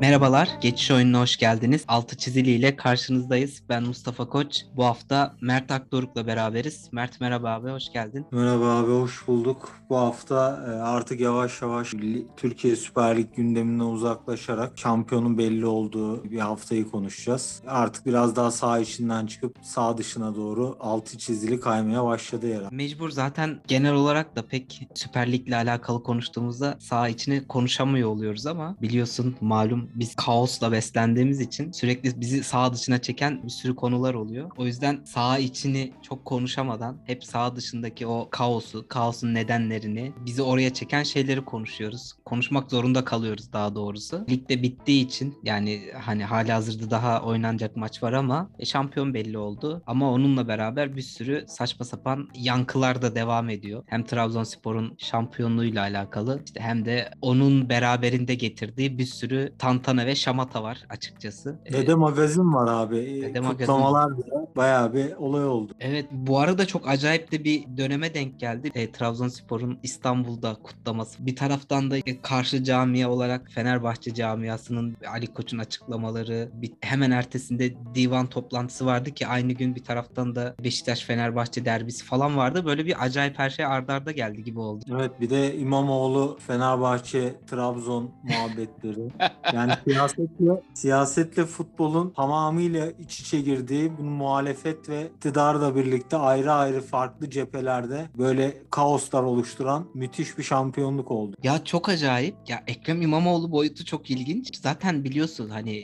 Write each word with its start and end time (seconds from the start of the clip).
Merhabalar, 0.00 0.48
Geçiş 0.60 0.90
Oyununa 0.90 1.20
hoş 1.20 1.36
geldiniz. 1.36 1.84
Altı 1.88 2.16
çizili 2.16 2.50
ile 2.50 2.76
karşınızdayız. 2.76 3.62
Ben 3.68 3.82
Mustafa 3.82 4.28
Koç. 4.28 4.62
Bu 4.76 4.84
hafta 4.84 5.36
Mert 5.40 5.70
Akdoruk'la 5.70 6.26
beraberiz. 6.26 6.88
Mert 6.92 7.20
merhaba 7.20 7.50
abi, 7.50 7.70
hoş 7.70 7.92
geldin. 7.92 8.26
Merhaba 8.32 8.76
abi, 8.76 8.90
hoş 8.90 9.26
bulduk. 9.28 9.72
Bu 9.90 9.96
hafta 9.96 10.64
e, 10.68 10.70
artık 10.70 11.20
yavaş 11.20 11.62
yavaş 11.62 11.94
Türkiye 12.36 12.76
Süper 12.76 13.16
Lig 13.16 13.34
gündeminden 13.36 13.84
uzaklaşarak 13.84 14.78
şampiyonun 14.78 15.38
belli 15.38 15.66
olduğu 15.66 16.24
bir 16.24 16.38
haftayı 16.38 16.90
konuşacağız. 16.90 17.62
Artık 17.66 18.06
biraz 18.06 18.36
daha 18.36 18.50
sağ 18.50 18.78
içinden 18.78 19.26
çıkıp 19.26 19.56
sağ 19.62 19.98
dışına 19.98 20.34
doğru 20.34 20.76
altı 20.80 21.18
çizili 21.18 21.60
kaymaya 21.60 22.04
başladı 22.04 22.48
yer. 22.48 22.62
Mecbur 22.70 23.10
zaten 23.10 23.60
genel 23.68 23.94
olarak 23.94 24.36
da 24.36 24.46
pek 24.46 24.88
Süper 24.94 25.32
Lig'le 25.32 25.52
alakalı 25.52 26.02
konuştuğumuzda 26.02 26.76
sağ 26.80 27.08
içini 27.08 27.46
konuşamıyor 27.46 28.08
oluyoruz 28.08 28.46
ama 28.46 28.76
biliyorsun 28.82 29.36
malum 29.40 29.89
biz 29.94 30.14
kaosla 30.14 30.72
beslendiğimiz 30.72 31.40
için 31.40 31.72
sürekli 31.72 32.20
bizi 32.20 32.44
sağ 32.44 32.72
dışına 32.72 33.02
çeken 33.02 33.42
bir 33.44 33.50
sürü 33.50 33.76
konular 33.76 34.14
oluyor. 34.14 34.50
O 34.56 34.66
yüzden 34.66 35.00
sağ 35.04 35.38
içini 35.38 35.92
çok 36.02 36.24
konuşamadan 36.24 36.96
hep 37.06 37.24
sağ 37.24 37.56
dışındaki 37.56 38.06
o 38.06 38.28
kaosu, 38.30 38.88
kaosun 38.88 39.34
nedenlerini, 39.34 40.12
bizi 40.26 40.42
oraya 40.42 40.74
çeken 40.74 41.02
şeyleri 41.02 41.44
konuşuyoruz. 41.44 42.12
Konuşmak 42.24 42.70
zorunda 42.70 43.04
kalıyoruz 43.04 43.52
daha 43.52 43.74
doğrusu. 43.74 44.26
Ligde 44.30 44.62
bittiği 44.62 45.06
için 45.06 45.38
yani 45.42 45.82
hani 46.00 46.24
hali 46.24 46.52
hazırda 46.52 46.90
daha 46.90 47.22
oynanacak 47.22 47.76
maç 47.76 48.02
var 48.02 48.12
ama 48.12 48.50
e, 48.58 48.64
şampiyon 48.64 49.14
belli 49.14 49.38
oldu. 49.38 49.82
Ama 49.86 50.12
onunla 50.12 50.48
beraber 50.48 50.96
bir 50.96 51.02
sürü 51.02 51.44
saçma 51.48 51.84
sapan 51.84 52.28
yankılar 52.34 53.02
da 53.02 53.14
devam 53.14 53.48
ediyor. 53.48 53.82
Hem 53.86 54.04
Trabzonspor'un 54.04 54.94
şampiyonluğuyla 54.98 55.82
alakalı 55.82 56.42
işte 56.44 56.60
hem 56.60 56.84
de 56.84 57.10
onun 57.22 57.68
beraberinde 57.68 58.34
getirdiği 58.34 58.98
bir 58.98 59.06
sürü 59.06 59.54
tantana 59.82 60.06
ve 60.06 60.14
şamata 60.14 60.62
var 60.62 60.78
açıkçası. 60.88 61.58
Dede 61.72 61.94
magazin 61.94 62.54
var 62.54 62.72
abi. 62.72 63.22
Dede 63.22 63.40
Kutlamalar 63.40 64.18
bile 64.18 64.46
bayağı 64.56 64.94
bir 64.94 65.12
olay 65.12 65.44
oldu. 65.44 65.72
Evet 65.80 66.06
bu 66.12 66.38
arada 66.38 66.66
çok 66.66 66.88
acayip 66.88 67.32
de 67.32 67.44
bir 67.44 67.64
döneme 67.76 68.14
denk 68.14 68.40
geldi. 68.40 68.70
E, 68.74 68.92
Trabzonspor'un 68.92 69.78
İstanbul'da 69.82 70.56
kutlaması. 70.62 71.26
Bir 71.26 71.36
taraftan 71.36 71.90
da 71.90 71.96
e, 71.96 72.22
karşı 72.22 72.64
camia 72.64 73.10
olarak 73.10 73.50
Fenerbahçe 73.50 74.14
camiasının 74.14 74.96
Ali 75.12 75.26
Koç'un 75.26 75.58
açıklamaları 75.58 76.50
bir, 76.52 76.72
hemen 76.80 77.10
ertesinde 77.10 77.74
divan 77.94 78.26
toplantısı 78.26 78.86
vardı 78.86 79.10
ki 79.10 79.26
aynı 79.26 79.52
gün 79.52 79.74
bir 79.74 79.84
taraftan 79.84 80.34
da 80.34 80.54
Beşiktaş 80.64 81.04
Fenerbahçe 81.04 81.64
derbisi 81.64 82.04
falan 82.04 82.36
vardı. 82.36 82.64
Böyle 82.64 82.86
bir 82.86 83.04
acayip 83.04 83.38
her 83.38 83.50
şey 83.50 83.64
ardarda 83.64 84.12
geldi 84.12 84.44
gibi 84.44 84.60
oldu. 84.60 84.84
Evet 84.92 85.20
bir 85.20 85.30
de 85.30 85.56
İmamoğlu 85.56 86.38
Fenerbahçe 86.46 87.34
Trabzon 87.46 88.10
muhabbetleri. 88.22 89.10
Yani 89.52 89.69
siyasetle, 89.88 90.62
siyasetle 90.74 91.44
futbolun 91.44 92.10
tamamıyla 92.10 92.90
iç 92.90 93.20
içe 93.20 93.40
girdiği 93.40 93.98
bunu 93.98 94.10
muhalefet 94.10 94.88
ve 94.88 95.06
iktidarla 95.16 95.76
birlikte 95.76 96.16
ayrı 96.16 96.52
ayrı 96.52 96.80
farklı 96.80 97.30
cephelerde 97.30 98.08
böyle 98.18 98.62
kaoslar 98.70 99.22
oluşturan 99.22 99.86
müthiş 99.94 100.38
bir 100.38 100.42
şampiyonluk 100.42 101.10
oldu. 101.10 101.36
Ya 101.42 101.64
çok 101.64 101.88
acayip. 101.88 102.34
Ya 102.48 102.64
Ekrem 102.66 103.02
İmamoğlu 103.02 103.52
boyutu 103.52 103.84
çok 103.84 104.10
ilginç. 104.10 104.56
Zaten 104.56 105.04
biliyorsun 105.04 105.48
hani 105.48 105.76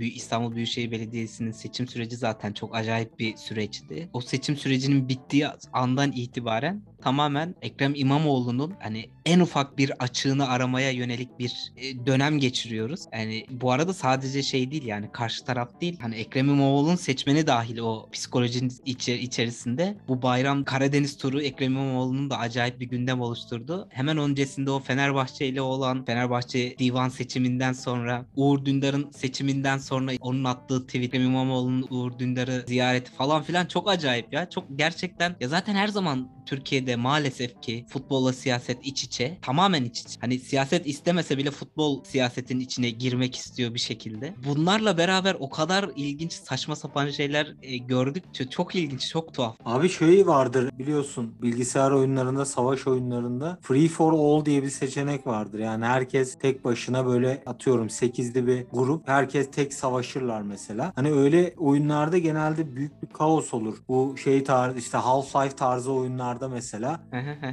İstanbul 0.00 0.54
Büyükşehir 0.54 0.90
Belediyesi'nin 0.90 1.52
seçim 1.52 1.88
süreci 1.88 2.16
zaten 2.16 2.52
çok 2.52 2.76
acayip 2.76 3.18
bir 3.18 3.36
süreçti. 3.36 4.08
O 4.12 4.20
seçim 4.20 4.56
sürecinin 4.56 5.08
bittiği 5.08 5.46
andan 5.72 6.12
itibaren 6.12 6.82
tamamen 7.02 7.54
Ekrem 7.62 7.94
İmamoğlu'nun 7.94 8.74
hani 8.80 9.10
en 9.26 9.40
ufak 9.40 9.78
bir 9.78 9.92
açığını 9.98 10.48
aramaya 10.48 10.90
yönelik 10.90 11.38
bir 11.38 11.72
e, 11.76 12.06
dönem 12.06 12.38
geçiriyoruz. 12.38 13.00
Yani 13.12 13.46
bu 13.50 13.72
arada 13.72 13.94
sadece 13.94 14.42
şey 14.42 14.70
değil 14.70 14.84
yani 14.84 15.12
karşı 15.12 15.44
taraf 15.44 15.80
değil. 15.80 15.98
Hani 16.00 16.14
Ekrem 16.14 16.48
İmamoğlu'nun 16.48 16.96
seçmeni 16.96 17.46
dahil 17.46 17.78
o 17.78 18.08
psikolojinin 18.12 18.72
içi, 18.84 19.14
içerisinde 19.14 19.96
bu 20.08 20.22
bayram 20.22 20.64
Karadeniz 20.64 21.16
turu 21.16 21.42
Ekrem 21.42 21.72
İmamoğlu'nun 21.72 22.30
da 22.30 22.38
acayip 22.38 22.80
bir 22.80 22.88
gündem 22.88 23.20
oluşturdu. 23.20 23.88
Hemen 23.90 24.18
öncesinde 24.18 24.70
o 24.70 24.80
Fenerbahçe 24.80 25.46
ile 25.46 25.60
olan 25.60 26.04
Fenerbahçe 26.04 26.78
divan 26.78 27.08
seçiminden 27.08 27.72
sonra 27.72 28.26
Uğur 28.36 28.64
Dündar'ın 28.64 29.10
seçiminden 29.10 29.78
sonra 29.78 30.12
onun 30.20 30.44
attığı 30.44 30.86
tweet 30.86 31.04
Ekrem 31.04 31.22
İmamoğlu'nun 31.22 31.86
Uğur 31.90 32.18
Dündar'ı 32.18 32.64
ziyareti 32.66 33.12
falan 33.12 33.42
filan 33.42 33.66
çok 33.66 33.90
acayip 33.90 34.32
ya. 34.32 34.50
Çok 34.50 34.64
gerçekten 34.76 35.36
ya 35.40 35.48
zaten 35.48 35.74
her 35.74 35.88
zaman 35.88 36.28
Türkiye'de 36.46 36.87
maalesef 36.96 37.62
ki 37.62 37.86
futbolla 37.88 38.32
siyaset 38.32 38.86
iç 38.86 39.04
içe. 39.04 39.38
Tamamen 39.42 39.84
iç 39.84 40.00
içe. 40.00 40.20
Hani 40.20 40.38
siyaset 40.38 40.86
istemese 40.86 41.38
bile 41.38 41.50
futbol 41.50 42.04
siyasetin 42.04 42.60
içine 42.60 42.90
girmek 42.90 43.36
istiyor 43.36 43.74
bir 43.74 43.78
şekilde. 43.78 44.34
Bunlarla 44.48 44.98
beraber 44.98 45.36
o 45.40 45.50
kadar 45.50 45.90
ilginç 45.96 46.32
saçma 46.32 46.76
sapan 46.76 47.10
şeyler 47.10 47.54
e, 47.62 47.76
gördükçe 47.76 48.50
çok 48.50 48.74
ilginç, 48.74 49.08
çok 49.08 49.34
tuhaf. 49.34 49.56
Abi 49.64 49.88
şey 49.88 50.26
vardır 50.26 50.70
biliyorsun 50.78 51.34
bilgisayar 51.42 51.90
oyunlarında, 51.90 52.44
savaş 52.44 52.86
oyunlarında 52.86 53.58
free 53.62 53.88
for 53.88 54.12
all 54.12 54.44
diye 54.44 54.62
bir 54.62 54.70
seçenek 54.70 55.26
vardır. 55.26 55.58
Yani 55.58 55.84
herkes 55.84 56.38
tek 56.38 56.64
başına 56.64 57.06
böyle 57.06 57.42
atıyorum 57.46 57.86
8'li 57.86 58.46
bir 58.46 58.66
grup. 58.72 59.08
Herkes 59.08 59.50
tek 59.50 59.74
savaşırlar 59.74 60.42
mesela. 60.42 60.92
Hani 60.94 61.12
öyle 61.12 61.54
oyunlarda 61.56 62.18
genelde 62.18 62.76
büyük 62.76 63.02
bir 63.02 63.06
kaos 63.06 63.54
olur. 63.54 63.76
Bu 63.88 64.16
şey 64.16 64.44
tarzı 64.44 64.78
işte 64.78 64.98
Half-Life 64.98 65.56
tarzı 65.56 65.92
oyunlarda 65.92 66.48
mesela 66.48 66.77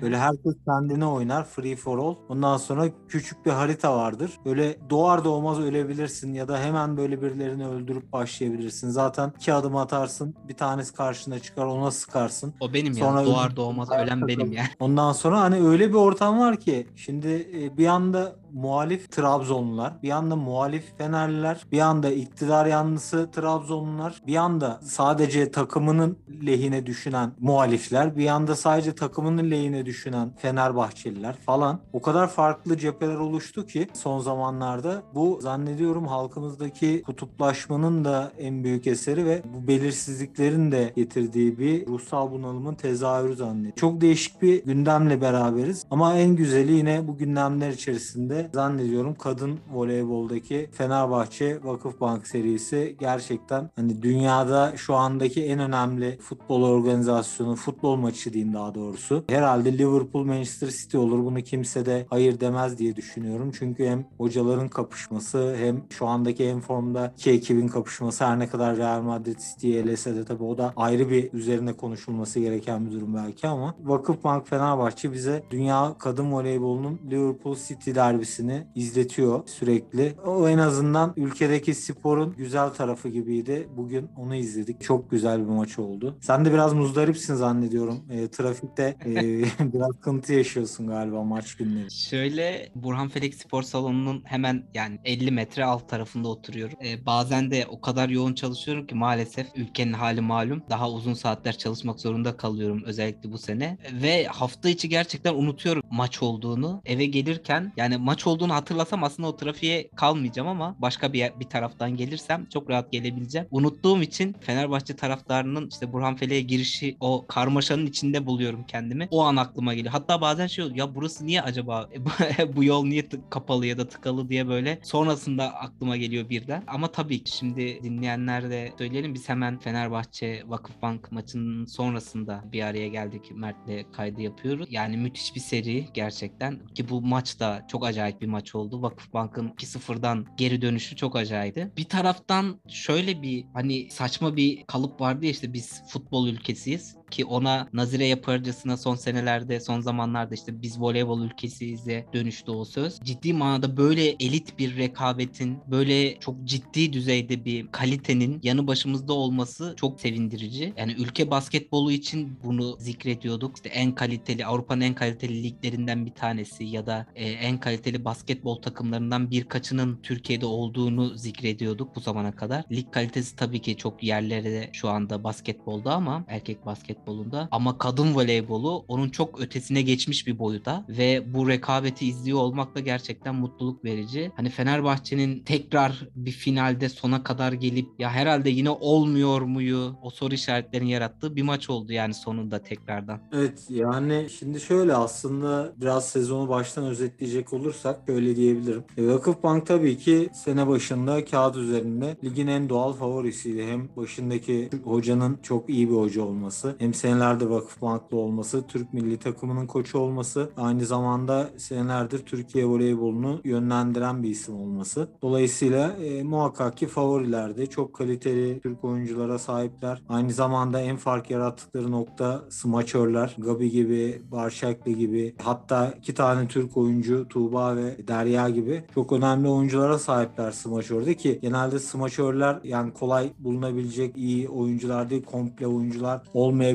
böyle 0.01 0.17
herkes 0.17 0.53
kendine 0.65 1.05
oynar 1.05 1.45
free 1.45 1.75
for 1.75 1.97
all. 1.97 2.15
Ondan 2.29 2.57
sonra 2.57 2.85
küçük 3.07 3.45
bir 3.45 3.51
harita 3.51 3.97
vardır. 3.97 4.31
Böyle 4.45 4.77
doğar 4.89 5.23
doğmaz 5.23 5.59
ölebilirsin 5.59 6.33
ya 6.33 6.47
da 6.47 6.59
hemen 6.59 6.97
böyle 6.97 7.21
birilerini 7.21 7.67
öldürüp 7.67 8.11
başlayabilirsin. 8.11 8.89
Zaten 8.89 9.33
iki 9.37 9.53
adım 9.53 9.75
atarsın 9.75 10.35
bir 10.47 10.53
tanesi 10.53 10.93
karşına 10.93 11.39
çıkar 11.39 11.65
ona 11.65 11.91
sıkarsın. 11.91 12.53
O 12.59 12.73
benim 12.73 12.93
sonra 12.93 13.19
ya 13.19 13.25
doğar 13.25 13.55
doğmaz 13.55 13.91
ölen 13.91 14.27
benim 14.27 14.51
yani. 14.51 14.67
Ondan 14.79 15.11
sonra 15.11 15.39
hani 15.39 15.67
öyle 15.67 15.89
bir 15.89 15.93
ortam 15.93 16.39
var 16.39 16.59
ki 16.59 16.87
şimdi 16.95 17.47
bir 17.77 17.87
anda 17.87 18.35
muhalif 18.55 19.11
Trabzonlular, 19.11 19.93
bir 20.03 20.09
anda 20.09 20.35
muhalif 20.35 20.97
Fenerliler, 20.97 21.65
bir 21.71 21.79
anda 21.79 22.11
iktidar 22.11 22.65
yanlısı 22.65 23.29
Trabzonlular, 23.31 24.21
bir 24.27 24.35
anda 24.35 24.79
sadece 24.83 25.51
takımının 25.51 26.17
lehine 26.45 26.85
düşünen 26.85 27.31
muhalifler, 27.39 28.17
bir 28.17 28.27
anda 28.27 28.55
sadece 28.55 28.95
takımının 28.95 29.51
lehine 29.51 29.85
düşünen 29.85 30.31
Fenerbahçeliler 30.37 31.35
falan. 31.35 31.79
O 31.93 32.01
kadar 32.01 32.27
farklı 32.27 32.77
cepheler 32.77 33.15
oluştu 33.15 33.65
ki 33.65 33.87
son 33.93 34.19
zamanlarda 34.19 35.03
bu 35.15 35.39
zannediyorum 35.41 36.07
halkımızdaki 36.07 37.03
kutuplaşmanın 37.05 38.05
da 38.05 38.31
en 38.37 38.63
büyük 38.63 38.87
eseri 38.87 39.25
ve 39.25 39.41
bu 39.53 39.67
belirsizliklerin 39.67 40.71
de 40.71 40.93
getirdiği 40.95 41.59
bir 41.59 41.87
ruhsal 41.87 42.31
bunalımın 42.31 42.75
tezahürü 42.75 43.35
zannediyorum. 43.35 43.75
Çok 43.75 44.01
değişik 44.01 44.41
bir 44.41 44.63
gündemle 44.63 45.21
beraberiz 45.21 45.85
ama 45.91 46.17
en 46.17 46.35
güzeli 46.35 46.71
yine 46.71 47.07
bu 47.07 47.17
gündemler 47.17 47.69
içerisinde 47.69 48.44
zannediyorum 48.53 49.15
kadın 49.15 49.59
voleyboldaki 49.73 50.69
Fenerbahçe 50.71 51.59
Vakıfbank 51.63 52.27
serisi 52.27 52.95
gerçekten 52.99 53.69
hani 53.75 54.01
dünyada 54.01 54.73
şu 54.77 54.95
andaki 54.95 55.45
en 55.45 55.59
önemli 55.59 56.17
futbol 56.17 56.63
organizasyonu, 56.63 57.55
futbol 57.55 57.95
maçı 57.95 58.33
diyeyim 58.33 58.53
daha 58.53 58.75
doğrusu. 58.75 59.23
Herhalde 59.29 59.77
Liverpool 59.77 60.23
Manchester 60.23 60.69
City 60.69 60.97
olur. 60.97 61.25
Bunu 61.25 61.41
kimse 61.41 61.85
de 61.85 62.05
hayır 62.09 62.39
demez 62.39 62.77
diye 62.77 62.95
düşünüyorum. 62.95 63.51
Çünkü 63.59 63.85
hem 63.85 64.05
hocaların 64.17 64.67
kapışması 64.67 65.55
hem 65.59 65.83
şu 65.89 66.07
andaki 66.07 66.43
en 66.43 66.59
formda 66.59 67.13
iki 67.17 67.31
ekibin 67.31 67.67
kapışması 67.67 68.25
her 68.25 68.39
ne 68.39 68.47
kadar 68.47 68.77
Real 68.77 69.01
Madrid 69.01 69.39
City'yi 69.39 69.75
elese 69.75 70.15
de 70.15 70.25
tabii 70.25 70.43
o 70.43 70.57
da 70.57 70.73
ayrı 70.75 71.09
bir 71.09 71.33
üzerine 71.33 71.73
konuşulması 71.73 72.39
gereken 72.39 72.85
bir 72.85 72.91
durum 72.91 73.15
belki 73.15 73.47
ama 73.47 73.75
Vakıfbank 73.83 74.47
Fenerbahçe 74.47 75.13
bize 75.13 75.43
dünya 75.51 75.95
kadın 75.99 76.31
voleybolunun 76.31 76.99
Liverpool 77.11 77.55
City 77.55 77.95
derbisini 78.35 78.67
izletiyor 78.75 79.47
sürekli. 79.47 80.15
O 80.25 80.49
en 80.49 80.57
azından 80.57 81.13
ülkedeki 81.17 81.73
sporun 81.75 82.35
güzel 82.37 82.69
tarafı 82.69 83.09
gibiydi. 83.09 83.69
Bugün 83.77 84.09
onu 84.17 84.35
izledik. 84.35 84.81
Çok 84.81 85.11
güzel 85.11 85.39
bir 85.39 85.51
maç 85.51 85.79
oldu. 85.79 86.17
Sen 86.21 86.45
de 86.45 86.53
biraz 86.53 86.73
muzdaripsin 86.73 87.35
zannediyorum. 87.35 87.99
E, 88.09 88.27
trafikte 88.27 88.95
e, 89.05 89.13
biraz 89.73 89.95
sıkıntı 89.95 90.33
yaşıyorsun 90.33 90.87
galiba 90.87 91.23
maç 91.23 91.55
günleri. 91.55 91.91
Şöyle 91.91 92.69
Burhan 92.75 93.09
Felek 93.09 93.35
Spor 93.35 93.63
Salonu'nun 93.63 94.21
hemen 94.25 94.63
yani 94.73 94.99
50 95.05 95.31
metre 95.31 95.65
alt 95.65 95.89
tarafında 95.89 96.27
oturuyorum. 96.27 96.77
Ee, 96.85 97.05
bazen 97.05 97.51
de 97.51 97.65
o 97.69 97.81
kadar 97.81 98.09
yoğun 98.09 98.33
çalışıyorum 98.33 98.87
ki 98.87 98.95
maalesef 98.95 99.47
ülkenin 99.55 99.93
hali 99.93 100.21
malum. 100.21 100.63
Daha 100.69 100.91
uzun 100.91 101.13
saatler 101.13 101.57
çalışmak 101.57 101.99
zorunda 101.99 102.37
kalıyorum 102.37 102.83
özellikle 102.85 103.31
bu 103.31 103.37
sene. 103.37 103.77
Ve 104.01 104.25
hafta 104.25 104.69
içi 104.69 104.89
gerçekten 104.89 105.33
unutuyorum 105.33 105.83
maç 105.91 106.23
olduğunu. 106.23 106.81
Eve 106.85 107.05
gelirken 107.05 107.73
yani 107.77 107.97
maç 107.97 108.24
olduğunu 108.27 108.53
hatırlasam 108.53 109.03
aslında 109.03 109.27
o 109.29 109.35
trafiğe 109.35 109.89
kalmayacağım 109.95 110.47
ama 110.47 110.75
başka 110.79 111.13
bir 111.13 111.25
bir 111.39 111.45
taraftan 111.49 111.95
gelirsem 111.97 112.45
çok 112.53 112.69
rahat 112.69 112.91
gelebileceğim. 112.91 113.47
Unuttuğum 113.51 114.01
için 114.01 114.35
Fenerbahçe 114.41 114.95
taraftarının 114.95 115.67
işte 115.71 115.93
Burhan 115.93 116.15
Fele'ye 116.15 116.41
girişi 116.41 116.97
o 116.99 117.25
karmaşanın 117.27 117.85
içinde 117.85 118.25
buluyorum 118.25 118.63
kendimi. 118.67 119.07
O 119.11 119.23
an 119.23 119.35
aklıma 119.35 119.73
geliyor. 119.73 119.91
Hatta 119.91 120.21
bazen 120.21 120.47
şey 120.47 120.63
oluyor 120.65 120.77
ya 120.77 120.95
burası 120.95 121.25
niye 121.25 121.41
acaba 121.41 121.89
bu 122.55 122.63
yol 122.63 122.85
niye 122.85 123.01
tık- 123.01 123.29
kapalı 123.29 123.65
ya 123.65 123.77
da 123.77 123.87
tıkalı 123.87 124.29
diye 124.29 124.47
böyle 124.47 124.79
sonrasında 124.83 125.53
aklıma 125.53 125.97
geliyor 125.97 126.29
birden. 126.29 126.63
Ama 126.67 126.91
tabii 126.91 127.23
ki 127.23 127.37
şimdi 127.37 127.83
dinleyenler 127.83 128.49
de 128.49 128.73
söyleyelim 128.77 129.13
biz 129.13 129.29
hemen 129.29 129.59
Fenerbahçe 129.59 130.43
Vakıfbank 130.47 131.11
maçının 131.11 131.65
sonrasında 131.65 132.43
bir 132.51 132.61
araya 132.61 132.87
geldik. 132.87 133.31
Mert'le 133.31 133.91
kaydı 133.93 134.21
yapıyoruz. 134.21 134.67
Yani 134.71 134.97
müthiş 134.97 135.35
bir 135.35 135.39
seri 135.39 135.87
gerçekten 135.93 136.59
ki 136.67 136.89
bu 136.89 137.01
maç 137.01 137.39
da 137.39 137.65
çok 137.67 137.85
acayip 137.85 138.04
bir 138.21 138.27
maç 138.27 138.55
oldu. 138.55 138.81
Vakıfbank'ın 138.81 139.49
2-0'dan 139.49 140.25
geri 140.37 140.61
dönüşü 140.61 140.95
çok 140.95 141.15
acayipti. 141.15 141.71
Bir 141.77 141.83
taraftan 141.83 142.59
şöyle 142.67 143.21
bir 143.21 143.45
hani 143.53 143.91
saçma 143.91 144.35
bir 144.35 144.63
kalıp 144.63 145.01
vardı 145.01 145.25
ya 145.25 145.31
işte 145.31 145.53
biz 145.53 145.81
futbol 145.87 146.27
ülkesiyiz 146.27 146.95
ki 147.11 147.25
ona 147.25 147.67
nazire 147.73 148.05
yaparcasına 148.05 148.77
son 148.77 148.95
senelerde 148.95 149.59
son 149.59 149.79
zamanlarda 149.79 150.35
işte 150.35 150.61
biz 150.61 150.81
voleybol 150.81 151.21
ülkesiyiz 151.21 151.85
de 151.85 152.05
dönüştü 152.13 152.51
o 152.51 152.65
söz. 152.65 152.99
Ciddi 153.03 153.33
manada 153.33 153.77
böyle 153.77 154.09
elit 154.09 154.59
bir 154.59 154.77
rekabetin 154.77 155.57
böyle 155.67 156.19
çok 156.19 156.43
ciddi 156.43 156.93
düzeyde 156.93 157.45
bir 157.45 157.67
kalitenin 157.71 158.39
yanı 158.43 158.67
başımızda 158.67 159.13
olması 159.13 159.73
çok 159.77 160.01
sevindirici. 160.01 160.73
Yani 160.77 160.93
ülke 160.93 161.31
basketbolu 161.31 161.91
için 161.91 162.39
bunu 162.43 162.77
zikrediyorduk. 162.79 163.55
İşte 163.55 163.69
en 163.69 163.95
kaliteli 163.95 164.45
Avrupa'nın 164.45 164.81
en 164.81 164.93
kaliteli 164.93 165.43
liglerinden 165.43 166.05
bir 166.05 166.13
tanesi 166.13 166.63
ya 166.63 166.85
da 166.85 167.07
e, 167.15 167.29
en 167.29 167.59
kaliteli 167.59 168.05
basketbol 168.05 168.55
takımlarından 168.55 169.31
birkaçının 169.31 169.99
Türkiye'de 170.03 170.45
olduğunu 170.45 171.17
zikrediyorduk 171.17 171.95
bu 171.95 171.99
zamana 171.99 172.35
kadar. 172.35 172.63
Lig 172.71 172.91
kalitesi 172.91 173.35
tabii 173.35 173.61
ki 173.61 173.77
çok 173.77 174.03
yerlerde 174.03 174.69
şu 174.73 174.89
anda 174.89 175.23
basketbolda 175.23 175.93
ama 175.93 176.25
erkek 176.27 176.65
basketbolunda 177.05 177.47
ama 177.51 177.77
kadın 177.77 178.15
voleybolu 178.15 178.85
onun 178.87 179.09
çok 179.09 179.41
ötesine 179.41 179.81
geçmiş 179.81 180.27
bir 180.27 180.39
boyuta 180.39 180.85
ve 180.89 181.33
bu 181.33 181.49
rekabeti 181.49 182.07
izliyor 182.07 182.39
olmak 182.39 182.75
da 182.75 182.79
gerçekten 182.79 183.35
mutluluk 183.35 183.85
verici. 183.85 184.31
Hani 184.35 184.49
Fenerbahçe'nin 184.49 185.39
tekrar 185.43 186.07
bir 186.15 186.31
finalde 186.31 186.89
sona 186.89 187.23
kadar 187.23 187.53
gelip 187.53 187.87
ya 187.99 188.09
herhalde 188.09 188.49
yine 188.49 188.69
olmuyor 188.69 189.41
muyu 189.41 189.95
o 190.01 190.09
soru 190.09 190.33
işaretlerini 190.33 190.91
yarattığı 190.91 191.35
bir 191.35 191.41
maç 191.41 191.69
oldu 191.69 191.93
yani 191.93 192.13
sonunda 192.13 192.59
tekrardan. 192.59 193.19
Evet 193.33 193.65
yani 193.69 194.27
şimdi 194.39 194.59
şöyle 194.59 194.95
aslında 194.95 195.73
biraz 195.77 196.09
sezonu 196.09 196.49
baştan 196.49 196.83
özetleyecek 196.85 197.53
olursak 197.53 197.99
şöyle 198.07 198.35
diyebilirim. 198.35 198.83
E, 198.97 199.07
Vakıfbank 199.07 199.65
tabii 199.67 199.97
ki 199.97 200.29
sene 200.33 200.67
başında 200.67 201.25
kağıt 201.25 201.55
üzerinde 201.55 202.17
ligin 202.23 202.47
en 202.47 202.69
doğal 202.69 202.93
favorisiydi. 202.93 203.65
Hem 203.65 203.89
başındaki 203.97 204.69
hocanın 204.83 205.39
çok 205.43 205.69
iyi 205.69 205.89
bir 205.89 205.95
hoca 205.95 206.21
olması 206.21 206.75
hem 206.85 206.93
senelerde 206.93 207.49
Vakıfbanklı 207.49 208.17
olması, 208.17 208.67
Türk 208.67 208.93
milli 208.93 209.17
takımının 209.17 209.67
koçu 209.67 209.99
olması 209.99 210.49
aynı 210.57 210.85
zamanda 210.85 211.49
senelerdir 211.57 212.19
Türkiye 212.19 212.65
voleybolunu 212.65 213.41
yönlendiren 213.43 214.23
bir 214.23 214.29
isim 214.29 214.55
olması. 214.55 215.07
Dolayısıyla 215.21 215.91
e, 215.91 216.23
muhakkak 216.23 216.77
ki 216.77 216.87
favorilerde 216.87 217.65
çok 217.67 217.93
kaliteli 217.93 218.59
Türk 218.59 218.83
oyunculara 218.83 219.39
sahipler. 219.39 220.01
Aynı 220.09 220.31
zamanda 220.31 220.81
en 220.81 220.97
fark 220.97 221.31
yarattıkları 221.31 221.91
nokta 221.91 222.45
smaçörler. 222.49 223.35
Gabi 223.37 223.71
gibi, 223.71 224.21
Barşaklı 224.31 224.91
gibi 224.91 225.35
hatta 225.43 225.93
iki 225.97 226.13
tane 226.13 226.47
Türk 226.47 226.77
oyuncu 226.77 227.27
Tuğba 227.27 227.75
ve 227.75 228.07
Derya 228.07 228.49
gibi 228.49 228.83
çok 228.95 229.11
önemli 229.11 229.47
oyunculara 229.47 229.99
sahipler 229.99 230.51
smaçörde 230.51 231.15
ki 231.15 231.39
genelde 231.41 231.79
smaçörler 231.79 232.59
yani 232.63 232.93
kolay 232.93 233.29
bulunabilecek 233.39 234.17
iyi 234.17 234.49
oyuncular 234.49 235.09
değil 235.09 235.23
komple 235.23 235.67
oyuncular 235.67 236.21